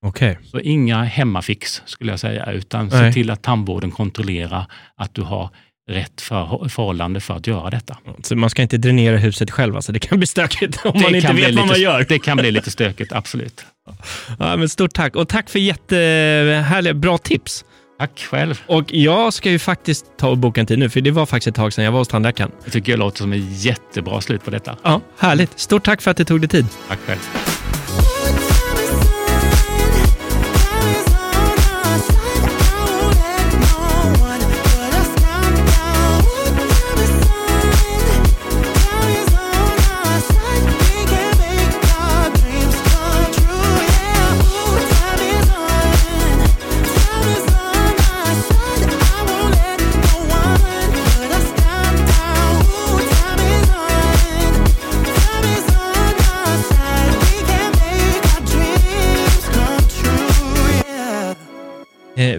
Okej. 0.06 0.38
Så 0.44 0.60
inga 0.60 1.02
hemmafix 1.04 1.82
skulle 1.86 2.12
jag 2.12 2.20
säga, 2.20 2.52
utan 2.52 2.90
se 2.90 2.96
Nej. 3.00 3.12
till 3.12 3.30
att 3.30 3.42
tandvården 3.42 3.90
kontrollerar 3.90 4.66
att 4.96 5.14
du 5.14 5.22
har 5.22 5.50
rätt 5.90 6.20
för, 6.20 6.68
förhållande 6.68 7.20
för 7.20 7.34
att 7.34 7.46
göra 7.46 7.70
detta. 7.70 7.96
Så 8.22 8.36
man 8.36 8.50
ska 8.50 8.62
inte 8.62 8.78
dränera 8.78 9.16
huset 9.16 9.50
själv, 9.50 9.76
alltså. 9.76 9.92
det 9.92 9.98
kan 9.98 10.18
bli 10.18 10.26
stökigt 10.26 10.80
om 10.84 11.00
man 11.02 11.14
inte 11.14 11.32
vet 11.32 11.54
vad 11.54 11.66
man 11.66 11.80
gör. 11.80 12.06
Det 12.08 12.18
kan 12.18 12.36
bli 12.36 12.50
lite 12.50 12.70
stökigt, 12.70 13.12
absolut. 13.12 13.64
Ja, 14.38 14.56
men 14.56 14.68
stort 14.68 14.92
tack 14.92 15.16
och 15.16 15.28
tack 15.28 15.50
för 15.50 15.58
jättehärliga, 15.58 16.94
bra 16.94 17.18
tips. 17.18 17.64
Tack 17.98 18.26
själv. 18.30 18.62
Och 18.66 18.94
jag 18.94 19.32
ska 19.32 19.50
ju 19.50 19.58
faktiskt 19.58 20.06
ta 20.18 20.28
och 20.28 20.38
boka 20.38 20.60
en 20.60 20.66
tid 20.66 20.78
nu, 20.78 20.90
för 20.90 21.00
det 21.00 21.10
var 21.10 21.26
faktiskt 21.26 21.48
ett 21.48 21.54
tag 21.54 21.72
sedan 21.72 21.84
jag 21.84 21.92
var 21.92 21.98
hos 21.98 22.08
tandläkaren. 22.08 22.50
Det 22.64 22.70
tycker 22.70 22.92
jag 22.92 22.98
låter 22.98 23.18
som 23.18 23.32
ett 23.32 23.64
jättebra 23.64 24.20
slut 24.20 24.44
på 24.44 24.50
detta. 24.50 24.76
Ja, 24.82 25.00
härligt. 25.18 25.58
Stort 25.58 25.84
tack 25.84 26.02
för 26.02 26.10
att 26.10 26.16
du 26.16 26.24
tog 26.24 26.40
dig 26.40 26.48
tid. 26.48 26.66
Tack 26.88 26.98
själv. 27.06 27.18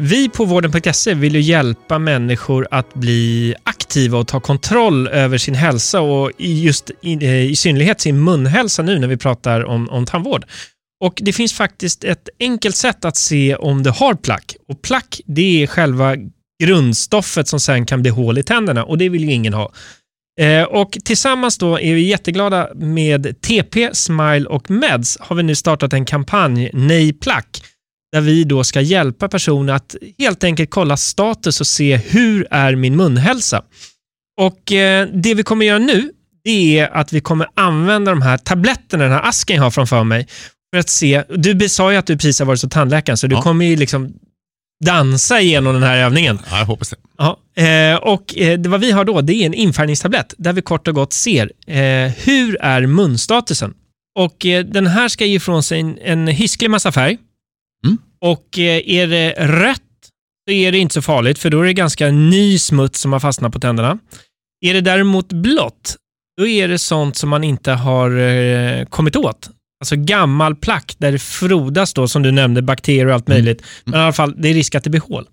Vi 0.10 0.30
på 0.30 0.46
vården.se 0.46 1.13
vill 1.13 1.36
ju 1.36 1.41
hjälpa 1.41 2.00
människor 2.00 2.67
att 2.72 2.93
bli 2.93 3.56
aktiva 3.63 4.17
och 4.17 4.28
ta 4.28 4.39
kontroll 4.39 5.08
över 5.08 5.38
sin 5.38 5.56
hälsa 5.56 6.02
och 6.02 6.32
i 6.38 6.63
just 6.63 6.91
i, 7.02 7.13
eh, 7.26 7.46
i 7.46 7.56
synnerhet 7.56 8.02
sin 8.02 8.24
munhälsa 8.24 8.84
nu 8.84 9.00
när 9.00 9.08
vi 9.08 9.17
pratar 9.17 9.65
om, 9.65 9.89
om 9.89 10.06
tandvård. 10.06 10.46
Och 11.04 11.13
Det 11.22 11.34
finns 11.34 11.54
faktiskt 11.54 12.04
ett 12.04 12.30
enkelt 12.39 12.76
sätt 12.76 13.06
att 13.06 13.17
se 13.17 13.56
om 13.56 13.84
du 13.84 13.89
har 13.89 14.13
plack. 14.13 14.56
Och 14.67 14.82
Plack 14.82 15.22
det 15.26 15.63
är 15.63 15.67
själva 15.67 16.15
grundstoffet 16.63 17.48
som 17.48 17.60
sen 17.60 17.86
kan 17.86 18.02
bli 18.02 18.12
hål 18.12 18.38
i 18.38 18.43
tänderna 18.43 18.84
och 18.84 18.98
det 18.98 19.10
vill 19.10 19.24
ju 19.24 19.32
ingen 19.32 19.54
ha. 19.54 19.72
Eh, 20.39 20.63
och 20.63 20.98
Tillsammans 21.06 21.58
då 21.58 21.80
är 21.80 21.93
vi 21.93 22.02
jätteglada 22.02 22.70
med 22.76 23.41
TP, 23.41 23.89
Smile 23.93 24.46
och 24.46 24.72
Meds 24.72 25.17
har 25.20 25.36
vi 25.36 25.43
nu 25.43 25.56
startat 25.56 25.93
en 25.93 26.06
kampanj, 26.06 26.70
Nej 26.74 27.13
plack, 27.13 27.62
där 28.12 28.22
vi 28.22 28.43
då 28.43 28.63
ska 28.63 28.82
hjälpa 28.82 29.28
personer 29.28 29.74
att 29.74 29.96
helt 30.20 30.43
enkelt 30.43 30.70
kolla 30.70 30.98
status 30.98 31.62
och 31.62 31.67
se 31.67 31.96
hur 31.98 32.48
är 32.52 32.76
min 32.76 32.96
munhälsa. 32.96 33.62
Och 34.41 34.72
eh, 34.72 35.08
Det 35.13 35.34
vi 35.34 35.43
kommer 35.43 35.65
göra 35.65 35.80
nu 35.80 36.12
det 36.43 36.80
är 36.80 36.88
att 36.98 37.13
vi 37.13 37.22
kommer 37.22 37.48
använda 37.56 38.12
de 38.12 38.21
här 38.21 38.38
tabletterna, 38.38 39.04
den 39.04 39.13
här 39.13 39.29
asken 39.29 39.56
jag 39.56 39.63
har 39.63 39.71
framför 39.71 40.04
mig, 40.04 40.27
för 40.73 40.79
att 40.79 40.90
se, 40.90 41.23
du 41.29 41.69
sa 41.69 41.92
ju 41.92 41.98
att 41.98 42.06
du 42.08 42.17
precis 42.17 42.40
har 42.40 42.46
varit 42.46 42.62
hos 42.63 42.71
tandläkaren, 42.71 43.17
så 43.17 43.27
du 43.27 43.36
Ja. 43.36 43.42
kommer 43.42 43.65
ju 43.65 43.75
liksom 43.75 44.13
dansa 44.86 45.42
igenom 45.42 45.73
den 45.73 45.84
här 45.84 45.98
övningen. 45.98 46.40
Ja, 46.52 46.58
jag 46.60 46.65
hoppas 46.65 46.90
det. 46.90 46.96
Ja, 47.17 47.40
eh, 47.63 47.96
och 47.96 48.38
eh, 48.38 48.60
det 48.60 48.69
vad 48.69 48.79
vi 48.81 48.92
har 48.92 49.06
då, 49.06 49.21
det 49.21 49.34
är 49.34 49.46
en 49.46 49.54
infärgningstablett 49.54 50.34
där 50.38 50.54
vi 50.54 50.62
kort 50.62 50.88
och 50.88 50.96
gott 50.96 51.13
ser 51.13 51.52
hur 52.25 52.58
är 52.62 52.86
munstatusen. 52.86 53.73
Och 54.19 54.36
den 54.65 54.88
här 54.88 55.08
ska 55.08 55.25
ge 55.25 55.36
ifrån 55.36 55.63
sig 55.63 55.79
en, 55.79 55.98
en 55.98 56.27
hisklig 56.27 56.69
massa 56.69 56.92
färg. 56.92 57.17
Mm. 58.22 58.32
Och 58.32 58.60
eh, 58.60 58.82
är 58.86 59.08
det 59.08 59.34
rött 59.38 59.82
så 60.48 60.52
är 60.52 60.72
det 60.72 60.78
inte 60.78 60.94
så 60.94 61.02
farligt 61.02 61.40
för 61.40 61.50
då 61.50 61.62
är 61.62 61.65
det 61.65 61.74
ganska 61.74 62.12
ny 62.12 62.60
smuts 62.60 63.02
som 63.02 63.13
har 63.13 63.20
fastnat 63.20 63.54
på 63.54 63.60
tänderna. 63.60 64.00
Är 64.62 64.74
det 64.74 64.82
däremot 64.82 65.34
blått, 65.34 65.96
då 66.38 66.48
är 66.48 66.68
det 66.68 66.80
sånt 66.80 67.15
som 67.15 67.30
man 67.30 67.44
inte 67.44 67.72
har 67.72 68.18
eh, 68.18 68.86
kommit 68.86 69.15
åt. 69.15 69.50
Alltså 69.80 69.96
gammal 69.96 70.56
plack 70.56 70.96
där 70.98 71.12
det 71.12 71.20
frodas 71.20 71.94
då, 71.94 72.08
som 72.08 72.24
du 72.24 72.32
nämnde, 72.32 72.62
bakterier 72.62 73.08
och 73.08 73.13
allt 73.13 73.28
möjligt. 73.28 73.63
Men 73.86 73.94
i 73.94 74.04
alla 74.04 74.13
fall, 74.13 74.34
det 74.38 74.50
är 74.50 74.54
risk 74.54 74.76
att 74.76 74.84
det 74.84 74.90
blir 74.90 75.02
hål. 75.02 75.28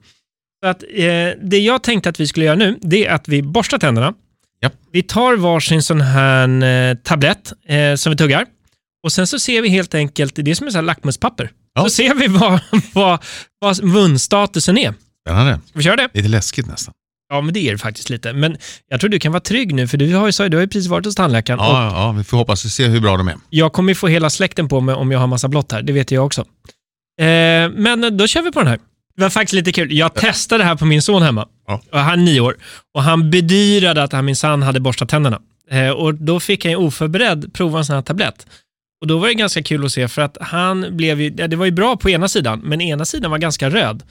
Så 0.62 0.68
att, 0.68 0.82
eh, 0.82 1.30
det 1.43 1.59
jag 1.59 1.82
tänkte 1.82 2.09
att 2.09 2.20
vi 2.20 2.26
skulle 2.26 2.47
göra 2.47 2.57
nu, 2.57 2.78
det 2.80 3.07
är 3.07 3.14
att 3.14 3.28
vi 3.28 3.43
borstar 3.43 3.78
tänderna. 3.78 4.14
Japp. 4.62 4.74
Vi 4.93 5.03
tar 5.03 5.37
varsin 5.37 5.82
sån 5.82 6.01
här 6.01 6.62
eh, 6.62 6.97
tablett 6.97 7.53
eh, 7.66 7.95
som 7.95 8.11
vi 8.11 8.16
tuggar. 8.16 8.47
Och 9.03 9.12
sen 9.12 9.26
så 9.26 9.39
ser 9.39 9.62
vi 9.62 9.68
helt 9.68 9.95
enkelt, 9.95 10.35
det 10.37 10.51
är 10.51 10.55
som 10.55 10.68
här 10.74 10.82
lackmuspapper. 10.82 11.51
Ja. 11.74 11.82
Så 11.82 11.90
ser 11.90 12.14
vi 12.14 12.26
vad, 12.26 12.60
vad, 12.92 13.22
vad 13.58 13.84
munstatusen 13.84 14.78
är. 14.78 14.94
Spännande. 15.26 15.60
Ska 15.68 15.78
vi 15.78 15.84
köra 15.84 15.96
det? 15.96 16.08
Lite 16.14 16.28
läskigt 16.28 16.66
nästan. 16.66 16.94
Ja, 17.28 17.40
men 17.40 17.54
det 17.54 17.60
är 17.60 17.72
det 17.72 17.78
faktiskt 17.78 18.10
lite. 18.10 18.32
Men 18.32 18.56
jag 18.88 19.00
tror 19.00 19.10
du 19.10 19.18
kan 19.18 19.32
vara 19.32 19.40
trygg 19.40 19.74
nu, 19.74 19.88
för 19.88 19.96
du 19.98 20.14
har 20.14 20.26
ju, 20.42 20.48
du 20.48 20.56
har 20.56 20.62
ju 20.62 20.68
precis 20.68 20.86
varit 20.86 21.06
hos 21.06 21.14
tandläkaren. 21.14 21.58
Ja, 21.58 21.90
ja, 21.94 22.12
vi 22.12 22.24
får 22.24 22.36
hoppas 22.36 22.64
och 22.64 22.70
se 22.70 22.86
hur 22.86 23.00
bra 23.00 23.16
de 23.16 23.28
är. 23.28 23.36
jag 23.50 23.72
kommer 23.72 23.90
ju 23.90 23.94
få 23.94 24.06
hela 24.08 24.30
släkten 24.30 24.68
på 24.68 24.80
mig 24.80 24.94
om 24.94 25.10
jag 25.10 25.18
har 25.18 25.26
massa 25.26 25.48
blått 25.48 25.72
här. 25.72 25.82
Det 25.82 25.92
vet 25.92 26.10
jag 26.10 26.26
också. 26.26 26.40
Eh, 27.20 27.26
men 27.74 28.16
då 28.16 28.26
kör 28.26 28.42
vi 28.42 28.52
på 28.52 28.58
den 28.58 28.68
här. 28.68 28.78
Det 29.16 29.22
var 29.22 29.30
faktiskt 29.30 29.52
lite 29.52 29.72
kul. 29.72 29.92
Jag 29.92 30.14
testade 30.14 30.64
det 30.64 30.68
här 30.68 30.76
på 30.76 30.84
min 30.86 31.02
son 31.02 31.22
hemma. 31.22 31.48
Ja. 31.66 31.80
Han 31.90 32.12
är 32.12 32.16
nio 32.16 32.40
år 32.40 32.56
och 32.94 33.02
han 33.02 33.30
bedyrade 33.30 34.02
att 34.02 34.12
han 34.12 34.24
minsann 34.24 34.62
hade 34.62 34.80
borstat 34.80 35.08
tänderna. 35.08 35.40
Eh, 35.70 35.90
och 35.90 36.14
då 36.14 36.40
fick 36.40 36.64
han 36.64 36.72
ju 36.72 36.76
oförberedd 36.76 37.52
prova 37.54 37.78
en 37.78 37.84
sån 37.84 37.94
här 37.94 38.02
tablett. 38.02 38.46
Och 39.01 39.07
då 39.07 39.18
var 39.18 39.28
det 39.28 39.34
ganska 39.34 39.62
kul 39.62 39.84
att 39.84 39.92
se 39.92 40.09
för 40.09 40.22
att 40.22 40.36
han 40.40 40.97
blev 40.97 41.20
ju, 41.20 41.34
ja, 41.36 41.49
det 41.49 41.57
var 41.57 41.64
ju 41.64 41.70
bra 41.70 41.97
på 41.97 42.11
ena 42.11 42.28
sidan, 42.28 42.61
men 42.64 42.80
ena 42.80 43.05
sidan 43.05 43.30
var 43.30 43.38
ganska 43.38 43.70
röd. 43.70 44.03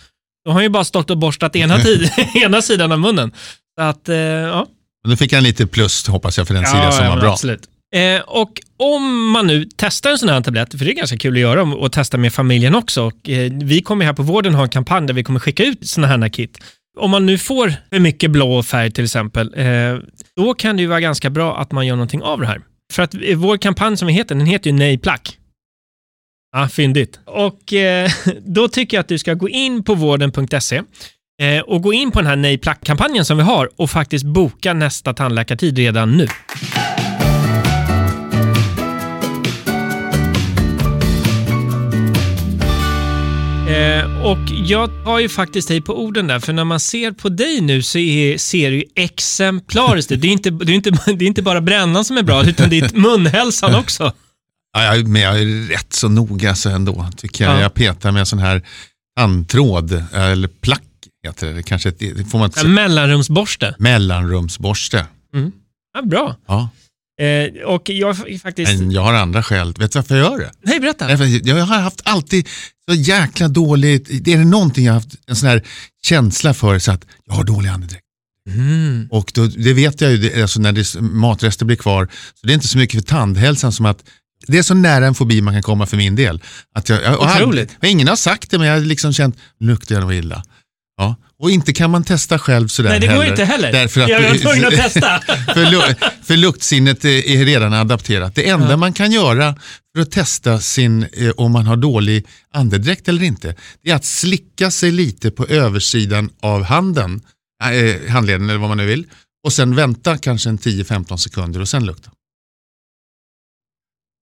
Då 0.46 0.52
har 0.52 0.54
han 0.54 0.64
ju 0.64 0.70
bara 0.70 0.84
stått 0.84 1.10
och 1.10 1.18
borstat 1.18 1.56
ena, 1.56 1.80
tid, 1.84 2.12
ena 2.36 2.62
sidan 2.62 2.92
av 2.92 3.00
munnen. 3.00 3.32
Så 3.80 3.84
att, 3.84 4.10
eh, 4.10 4.18
ja. 4.18 4.68
Men 5.04 5.12
då 5.12 5.18
fick 5.18 5.34
han 5.34 5.44
lite 5.44 5.68
plus 5.68 6.08
hoppas 6.08 6.38
jag 6.38 6.48
för 6.48 6.54
den 6.54 6.66
sidan 6.66 6.94
som 6.94 7.06
ja, 7.06 7.12
var 7.12 7.22
bra. 7.22 7.32
Absolut. 7.32 7.70
Eh, 7.96 8.22
och 8.22 8.62
om 8.78 9.32
man 9.32 9.48
nu 9.48 9.70
testar 9.76 10.12
en 10.12 10.18
sån 10.18 10.30
här 10.30 10.42
tablett, 10.42 10.72
för 10.72 10.86
det 10.86 10.92
är 10.92 10.96
ganska 10.96 11.18
kul 11.18 11.34
att 11.34 11.40
göra 11.40 11.62
och 11.62 11.92
testa 11.92 12.18
med 12.18 12.34
familjen 12.34 12.76
också. 12.76 13.04
Och, 13.04 13.30
eh, 13.30 13.52
vi 13.54 13.82
kommer 13.82 14.06
här 14.06 14.14
på 14.14 14.24
vården 14.24 14.56
ha 14.56 14.64
en 14.64 14.70
kampanj 14.70 15.08
där 15.08 15.14
vi 15.14 15.24
kommer 15.24 15.40
skicka 15.40 15.64
ut 15.64 15.88
såna 15.88 16.08
här 16.08 16.30
kit. 16.30 16.60
Om 17.00 17.12
man 17.12 17.26
nu 17.26 17.38
får 17.38 17.74
för 17.90 18.00
mycket 18.00 18.32
blå 18.32 18.64
färg 18.64 18.92
till 18.92 19.04
exempel, 19.04 19.54
eh, 19.58 19.98
då 20.36 20.54
kan 20.54 20.76
det 20.76 20.82
ju 20.82 20.88
vara 20.88 21.00
ganska 21.00 21.30
bra 21.30 21.58
att 21.58 21.72
man 21.72 21.88
gör 21.88 21.96
någonting 21.96 22.22
av 22.22 22.40
det 22.40 22.48
här. 22.48 22.62
För 22.94 23.04
att 23.04 23.16
vår 23.36 23.58
kampanj 23.58 23.98
som 23.98 24.08
vi 24.08 24.14
heter, 24.14 24.36
den 24.36 24.46
heter 24.46 24.70
ju 24.70 24.76
Nej 24.76 24.98
Plack. 24.98 25.38
Ja, 26.56 26.70
fyndigt. 26.70 27.20
Och 27.26 27.74
eh, 27.74 28.10
då 28.46 28.68
tycker 28.68 28.98
jag 28.98 29.02
att 29.02 29.08
du 29.08 29.18
ska 29.18 29.34
gå 29.34 29.50
in 29.50 29.84
på 29.84 29.96
vården.se 29.96 30.82
eh, 31.41 31.62
och 31.62 31.82
gå 31.82 31.94
in 31.94 32.12
på 32.12 32.20
den 32.20 32.28
här 32.28 32.36
Nej 32.36 32.58
Plack-kampanjen 32.58 33.26
som 33.26 33.38
vi 33.38 33.44
har 33.44 33.70
och 33.76 33.89
faktiskt 33.89 34.26
boka 34.26 34.74
nästa 34.74 35.14
tandläkartid 35.14 35.78
redan 35.78 36.18
nu. 36.18 36.28
Eh, 43.74 44.26
och 44.26 44.40
jag 44.50 45.04
tar 45.04 45.20
ju 45.20 45.30
faktiskt 45.30 45.68
dig 45.68 45.82
på 45.82 46.04
orden 46.04 46.28
där, 46.28 46.40
för 46.40 46.54
när 46.54 46.64
man 46.64 46.80
ser 46.80 47.12
på 47.12 47.30
dig 47.30 47.62
nu 47.62 47.82
så 47.82 47.98
är, 47.98 48.38
ser 48.38 48.72
det 48.72 48.78
ju 48.78 48.84
exemplariskt 48.96 50.12
ut. 50.12 50.22
Det 50.22 50.28
är 50.28 50.32
inte, 50.32 50.50
det 50.50 50.72
är 50.72 50.76
inte, 50.76 50.90
det 50.90 51.26
är 51.26 51.28
inte 51.28 51.42
bara 51.42 51.62
brännan 51.62 52.06
som 52.06 52.18
är 52.18 52.24
bra, 52.24 52.46
utan 52.46 52.70
det 52.70 52.80
är 52.80 52.90
munhälsan 52.94 53.76
också. 53.76 54.14
Ja, 54.78 54.96
men 55.06 55.22
jag 55.22 55.42
är 55.42 55.68
rätt 55.68 55.94
så 55.94 56.10
noga 56.10 56.56
så 56.56 56.70
ändå, 56.70 57.10
tycker 57.18 57.44
jag. 57.46 57.54
Ja. 57.54 57.62
Jag 57.62 57.74
petar 57.74 58.12
med 58.12 58.28
sån 58.28 58.40
här 58.40 58.62
tandtråd, 59.18 60.04
eller 60.14 60.48
plack 60.48 60.82
heter 61.24 61.54
det. 61.54 61.64
Kanske 61.64 61.90
ett, 61.90 62.00
får 62.32 62.38
man 62.40 62.46
inte 62.46 62.60
säga. 62.60 62.72
mellanrumsborste. 62.72 63.76
Mellanrumsborste. 63.80 65.06
Ja, 65.94 66.02
bra. 66.02 66.36
Ja. 66.48 66.70
Eh, 67.22 67.64
och 67.64 67.89
jag 67.89 68.18
faktiskt... 68.41 68.80
Men 68.80 68.91
jag 68.91 69.01
har 69.01 69.14
andra 69.14 69.43
skäl. 69.43 69.74
Vet 69.80 69.91
du 69.91 69.99
varför 69.99 70.16
jag 70.16 70.32
gör 70.32 70.39
det? 70.39 70.51
Nej, 70.64 70.80
berätta. 70.80 71.11
Jag 71.28 71.66
har 71.66 71.80
haft 71.80 72.01
alltid 72.03 72.47
så 72.89 72.95
jäkla 72.95 73.47
dåligt, 73.47 74.07
det 74.22 74.34
är 74.34 74.38
det 74.38 74.45
någonting 74.45 74.86
jag 74.86 74.93
har 74.93 74.99
haft 74.99 75.16
en 75.28 75.36
sån 75.36 75.49
här 75.49 75.64
känsla 76.03 76.53
för 76.53 76.80
så 76.80 76.91
att 76.91 77.05
jag 77.26 77.34
har 77.34 77.43
dålig 77.43 77.70
andedräkt. 77.70 78.03
Mm. 78.49 79.07
Och 79.11 79.32
då, 79.34 79.47
det 79.47 79.74
vet 79.74 80.01
jag 80.01 80.11
ju, 80.11 80.41
alltså 80.41 80.59
när 80.59 80.72
det, 80.72 81.01
matrester 81.01 81.66
blir 81.66 81.78
kvar, 81.78 82.09
så 82.34 82.47
det 82.47 82.53
är 82.53 82.55
inte 82.55 82.68
så 82.68 82.78
mycket 82.78 82.95
för 82.99 83.07
tandhälsan 83.07 83.72
som 83.72 83.86
att 83.86 84.03
det 84.47 84.57
är 84.57 84.64
så 84.64 84.74
nära 84.74 85.07
en 85.07 85.16
fobi 85.16 85.41
man 85.41 85.53
kan 85.53 85.64
komma 85.64 85.86
för 85.86 85.97
min 85.97 86.16
del. 86.16 86.41
Att 86.76 86.89
jag, 86.89 87.03
jag, 87.03 87.22
Otroligt. 87.22 87.78
och 87.82 87.88
ingen 87.88 88.07
har 88.07 88.16
sagt 88.16 88.51
det 88.51 88.57
men 88.57 88.68
jag 88.68 88.74
har 88.74 88.82
liksom 88.82 89.14
känt, 89.14 89.38
luktar 89.59 89.95
jag 89.95 90.01
nog 90.01 90.14
illa. 90.14 90.43
Ja. 90.97 91.16
Och 91.44 91.52
inte 91.52 91.74
kan 91.74 91.91
man 91.91 92.04
testa 92.04 92.39
själv 92.39 92.68
sådär 92.68 92.89
Nej, 92.89 93.00
det 93.00 93.08
går 93.08 93.14
heller. 93.14 93.30
inte 93.30 93.46
heller. 93.46 93.72
Därför 93.72 94.02
att 94.02 94.10
jag 94.10 94.22
var 94.22 94.38
tvungen 94.38 94.66
att 94.66 94.74
testa. 94.74 95.20
för, 95.54 95.66
lu- 95.66 95.96
för 96.24 96.38
luktsinnet 96.38 97.06
är 97.06 97.46
redan 97.46 97.74
adapterat. 97.74 98.36
Det 98.36 98.50
enda 98.50 98.78
man 98.78 98.94
kan 98.94 99.12
göra 99.12 99.56
för 99.96 100.02
att 100.02 100.12
testa 100.12 100.60
sin, 100.60 101.04
eh, 101.04 101.30
om 101.38 101.52
man 101.52 101.66
har 101.66 101.78
dålig 101.78 102.26
andedräkt 102.54 103.08
eller 103.08 103.24
inte, 103.24 103.56
det 103.82 103.91
är 103.91 103.96
att 103.96 104.06
slicka 104.06 104.72
sig 104.72 104.91
lite 104.91 105.32
på 105.32 105.46
översidan 105.46 106.30
av 106.41 106.64
handen, 106.64 107.22
eh, 107.64 108.12
handleden 108.12 108.50
eller 108.50 108.60
vad 108.60 108.70
man 108.70 108.78
nu 108.78 108.86
vill, 108.86 109.06
och 109.44 109.54
sen 109.54 109.76
vänta 109.76 110.18
kanske 110.18 110.50
en 110.50 110.58
10-15 110.58 111.18
sekunder 111.18 111.60
och 111.62 111.70
sen 111.70 111.86
lukta. 111.86 112.12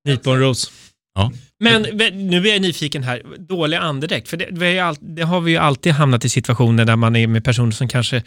Nyponros. 0.07 0.71
Ja. 1.15 1.31
Men 1.61 1.81
nu 2.29 2.47
är 2.47 2.53
jag 2.53 2.61
nyfiken 2.61 3.03
här. 3.03 3.21
Dålig 3.49 3.77
andedräkt. 3.77 4.27
För 4.29 4.37
det, 4.37 4.47
det, 4.51 4.79
all, 4.79 4.95
det 5.01 5.21
har 5.21 5.41
vi 5.41 5.51
ju 5.51 5.57
alltid 5.57 5.91
hamnat 5.93 6.25
i 6.25 6.29
situationer 6.29 6.85
där 6.85 6.95
man 6.95 7.15
är 7.15 7.27
med 7.27 7.43
personer 7.43 7.71
som 7.71 7.87
kanske 7.87 8.23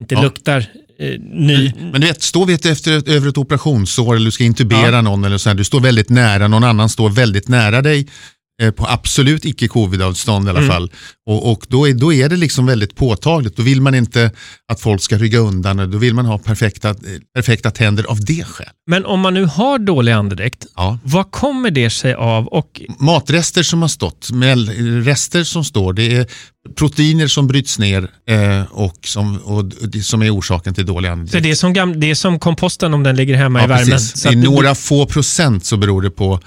inte 0.00 0.14
Ja. 0.14 0.22
luktar 0.22 0.66
eh, 0.98 1.20
ny. 1.20 1.72
Men 1.92 2.00
du 2.00 2.06
vet, 2.06 2.22
står 2.22 2.46
vi 2.46 2.54
efter 2.54 2.98
ett, 2.98 3.08
över 3.08 3.28
ett 3.28 3.38
operationssår 3.38 4.14
eller 4.16 4.24
du 4.24 4.30
ska 4.30 4.44
intubera 4.44 4.90
Ja. 4.90 5.00
någon 5.02 5.24
eller 5.24 5.38
så 5.38 5.48
här, 5.50 5.54
du 5.56 5.64
står 5.64 5.80
väldigt 5.80 6.08
nära, 6.08 6.48
någon 6.48 6.64
annan 6.64 6.88
står 6.88 7.10
väldigt 7.10 7.48
nära 7.48 7.82
dig 7.82 8.06
på 8.76 8.86
absolut 8.88 9.44
icke 9.44 9.68
covid-avstånd 9.68 10.46
i 10.46 10.50
alla 10.50 10.58
Mm. 10.58 10.70
fall. 10.70 10.90
Och, 11.26 11.52
och 11.52 11.66
då, 11.68 11.88
är, 11.88 11.94
då 11.94 12.12
är 12.12 12.28
det 12.28 12.36
liksom 12.36 12.66
väldigt 12.66 12.96
påtagligt. 12.96 13.56
Då 13.56 13.62
vill 13.62 13.80
man 13.80 13.94
inte 13.94 14.30
att 14.72 14.80
folk 14.80 15.02
ska 15.02 15.18
rygga 15.18 15.38
undan 15.38 15.90
då 15.90 15.98
vill 15.98 16.14
man 16.14 16.26
ha 16.26 16.38
perfekta, 16.38 16.88
eh, 16.90 16.94
perfekta 17.34 17.70
tänder 17.70 18.04
av 18.04 18.24
det 18.24 18.44
skäl. 18.44 18.66
Men 18.90 19.04
om 19.04 19.20
man 19.20 19.34
nu 19.34 19.44
har 19.44 19.78
dålig 19.78 20.12
andedräkt, 20.12 20.66
Ja. 20.76 20.98
vad 21.04 21.30
kommer 21.30 21.70
det 21.70 21.90
sig 21.90 22.14
av? 22.14 22.46
Och 22.46 22.80
Matrester 22.98 23.62
som 23.62 23.82
har 23.82 23.88
stått, 23.88 24.28
rester 25.04 25.44
som 25.44 25.64
står, 25.64 25.92
det 25.92 26.12
är 26.16 26.26
proteiner 26.78 27.26
som 27.28 27.46
bryts 27.46 27.78
ner 27.78 28.08
eh, 28.28 28.62
och, 28.70 28.96
som, 29.06 29.36
och 29.38 29.64
som 30.02 30.22
är 30.22 30.36
orsaken 30.38 30.74
till 30.74 30.86
dålig 30.86 31.08
andedräkt. 31.08 31.32
så 31.32 31.40
det, 31.40 31.50
är 31.50 31.54
som 31.54 31.72
gam, 31.72 32.00
det 32.00 32.10
är 32.10 32.14
som 32.14 32.38
komposten 32.38 32.94
om 32.94 33.02
den 33.02 33.16
ligger 33.16 33.34
hemma 33.36 33.64
i 33.64 33.66
värmen. 33.66 33.86
precis. 33.90 34.20
Så 34.22 34.28
I 34.28 34.36
att 34.36 34.42
du- 34.42 34.48
några 34.50 34.74
få 34.74 35.06
procent 35.06 35.64
så 35.64 35.76
beror 35.76 36.02
det 36.02 36.10
på 36.10 36.40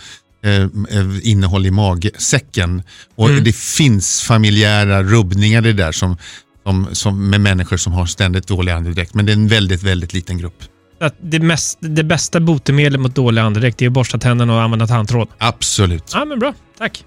eh, 0.43 0.61
eh, 0.61 1.29
innehåll 1.29 1.65
i 1.65 1.71
magsäcken. 1.71 2.83
Och 3.15 3.29
Mm. 3.29 3.43
Det 3.43 3.55
finns 3.55 4.21
familjära 4.21 5.03
rubbningar 5.03 5.61
det 5.61 5.73
där 5.73 5.91
som, 5.91 6.17
som, 6.63 6.88
som 6.91 7.29
med 7.29 7.41
människor 7.41 7.77
som 7.77 7.93
har 7.93 8.05
ständigt 8.05 8.47
dålig 8.47 8.71
andedräkt. 8.71 9.13
Men 9.13 9.25
det 9.25 9.31
är 9.31 9.38
en 9.38 9.47
väldigt, 9.47 9.83
väldigt 9.83 10.13
liten 10.13 10.38
grupp. 10.38 10.63
att 10.99 11.15
det, 11.21 11.39
mest, 11.39 11.77
det 11.81 12.03
bästa 12.03 12.39
botemedlet 12.39 13.01
mot 13.01 13.15
dålig 13.15 13.41
andedräkt 13.41 13.81
är 13.81 13.88
att 13.88 13.93
borsta 13.93 14.17
tänderna 14.17 14.55
och 14.55 14.61
använda 14.61 14.88
tandtråd. 14.88 15.27
Absolut. 15.38 16.11
Ja, 16.13 16.25
men 16.25 16.39
bra. 16.39 16.53
Tack. 16.77 17.03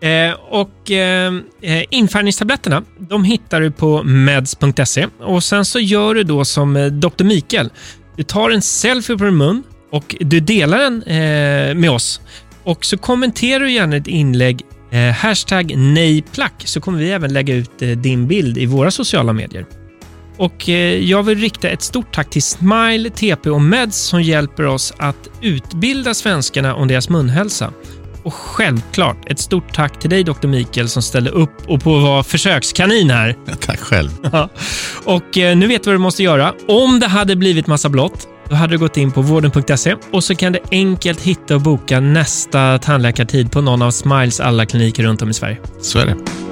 Eh, 0.00 0.32
och 0.32 0.90
eh, 0.90 1.34
eh, 1.62 1.84
infärgningstabletterna, 1.90 2.82
de 2.98 3.24
hittar 3.24 3.60
du 3.60 3.70
på 3.70 4.02
meds.se 4.02 5.06
och 5.20 5.44
sen 5.44 5.64
så 5.64 5.80
gör 5.80 6.14
du 6.14 6.22
då 6.22 6.44
som 6.44 7.00
Dr. 7.00 7.24
Mikael. 7.24 7.70
Du 8.16 8.22
tar 8.22 8.50
en 8.50 8.62
selfie 8.62 9.18
på 9.18 9.24
din 9.24 9.36
mun 9.36 9.62
och 9.90 10.16
du 10.20 10.40
delar 10.40 10.78
den 10.78 11.02
eh, 11.02 11.74
med 11.74 11.90
oss. 11.90 12.20
Och 12.64 12.84
så 12.84 12.98
kommenterar 12.98 13.60
du 13.60 13.72
gärna 13.72 13.96
ett 13.96 14.06
inlägg 14.06 14.62
eh, 14.90 15.00
hashtag 15.00 15.76
nejplack 15.76 16.62
så 16.64 16.80
kommer 16.80 16.98
vi 16.98 17.10
även 17.10 17.32
lägga 17.32 17.54
ut 17.54 17.82
eh, 17.82 17.88
din 17.88 18.26
bild 18.26 18.58
i 18.58 18.66
våra 18.66 18.90
sociala 18.90 19.32
medier. 19.32 19.66
Och 20.36 20.68
eh, 20.68 21.04
jag 21.04 21.22
vill 21.22 21.38
rikta 21.38 21.68
ett 21.68 21.82
stort 21.82 22.14
tack 22.14 22.30
till 22.30 22.42
Smile, 22.42 23.10
TP 23.10 23.50
och 23.50 23.60
Meds 23.60 23.96
som 23.96 24.22
hjälper 24.22 24.66
oss 24.66 24.92
att 24.96 25.28
utbilda 25.40 26.14
svenskarna 26.14 26.74
om 26.74 26.88
deras 26.88 27.08
munhälsa. 27.08 27.72
Och 28.22 28.34
självklart 28.34 29.30
ett 29.30 29.38
stort 29.38 29.74
tack 29.74 30.00
till 30.00 30.10
dig 30.10 30.24
Dr. 30.24 30.46
Mikael 30.46 30.88
som 30.88 31.02
ställde 31.02 31.30
upp 31.30 31.68
och 31.68 31.82
på 31.82 31.98
vara 31.98 32.22
försökskanin 32.22 33.10
här. 33.10 33.36
Tack 33.60 33.80
själv. 33.80 34.10
Ja. 34.32 34.48
och 35.04 35.38
eh, 35.38 35.56
nu 35.56 35.66
vet 35.66 35.82
du 35.84 35.90
vad 35.90 35.94
du 35.94 35.98
måste 35.98 36.22
göra. 36.22 36.54
Om 36.68 37.00
det 37.00 37.06
hade 37.06 37.36
blivit 37.36 37.66
massa 37.66 37.88
blått, 37.88 38.28
då 38.48 38.54
hade 38.54 38.74
du 38.74 38.78
gått 38.78 38.96
in 38.96 39.12
på 39.12 39.22
vården.se 39.22 39.96
och 40.12 40.24
så 40.24 40.34
kan 40.34 40.52
du 40.52 40.58
enkelt 40.70 41.20
hitta 41.20 41.54
och 41.54 41.60
boka 41.60 42.00
nästa 42.00 42.78
tandläkartid 42.78 43.52
på 43.52 43.60
någon 43.60 43.82
av 43.82 43.90
Smiles 43.90 44.40
alla 44.40 44.66
kliniker 44.66 45.02
runt 45.02 45.22
om 45.22 45.30
i 45.30 45.34
Sverige. 45.34 45.58
Så 45.80 45.98
är 45.98 46.06
det. 46.06 46.47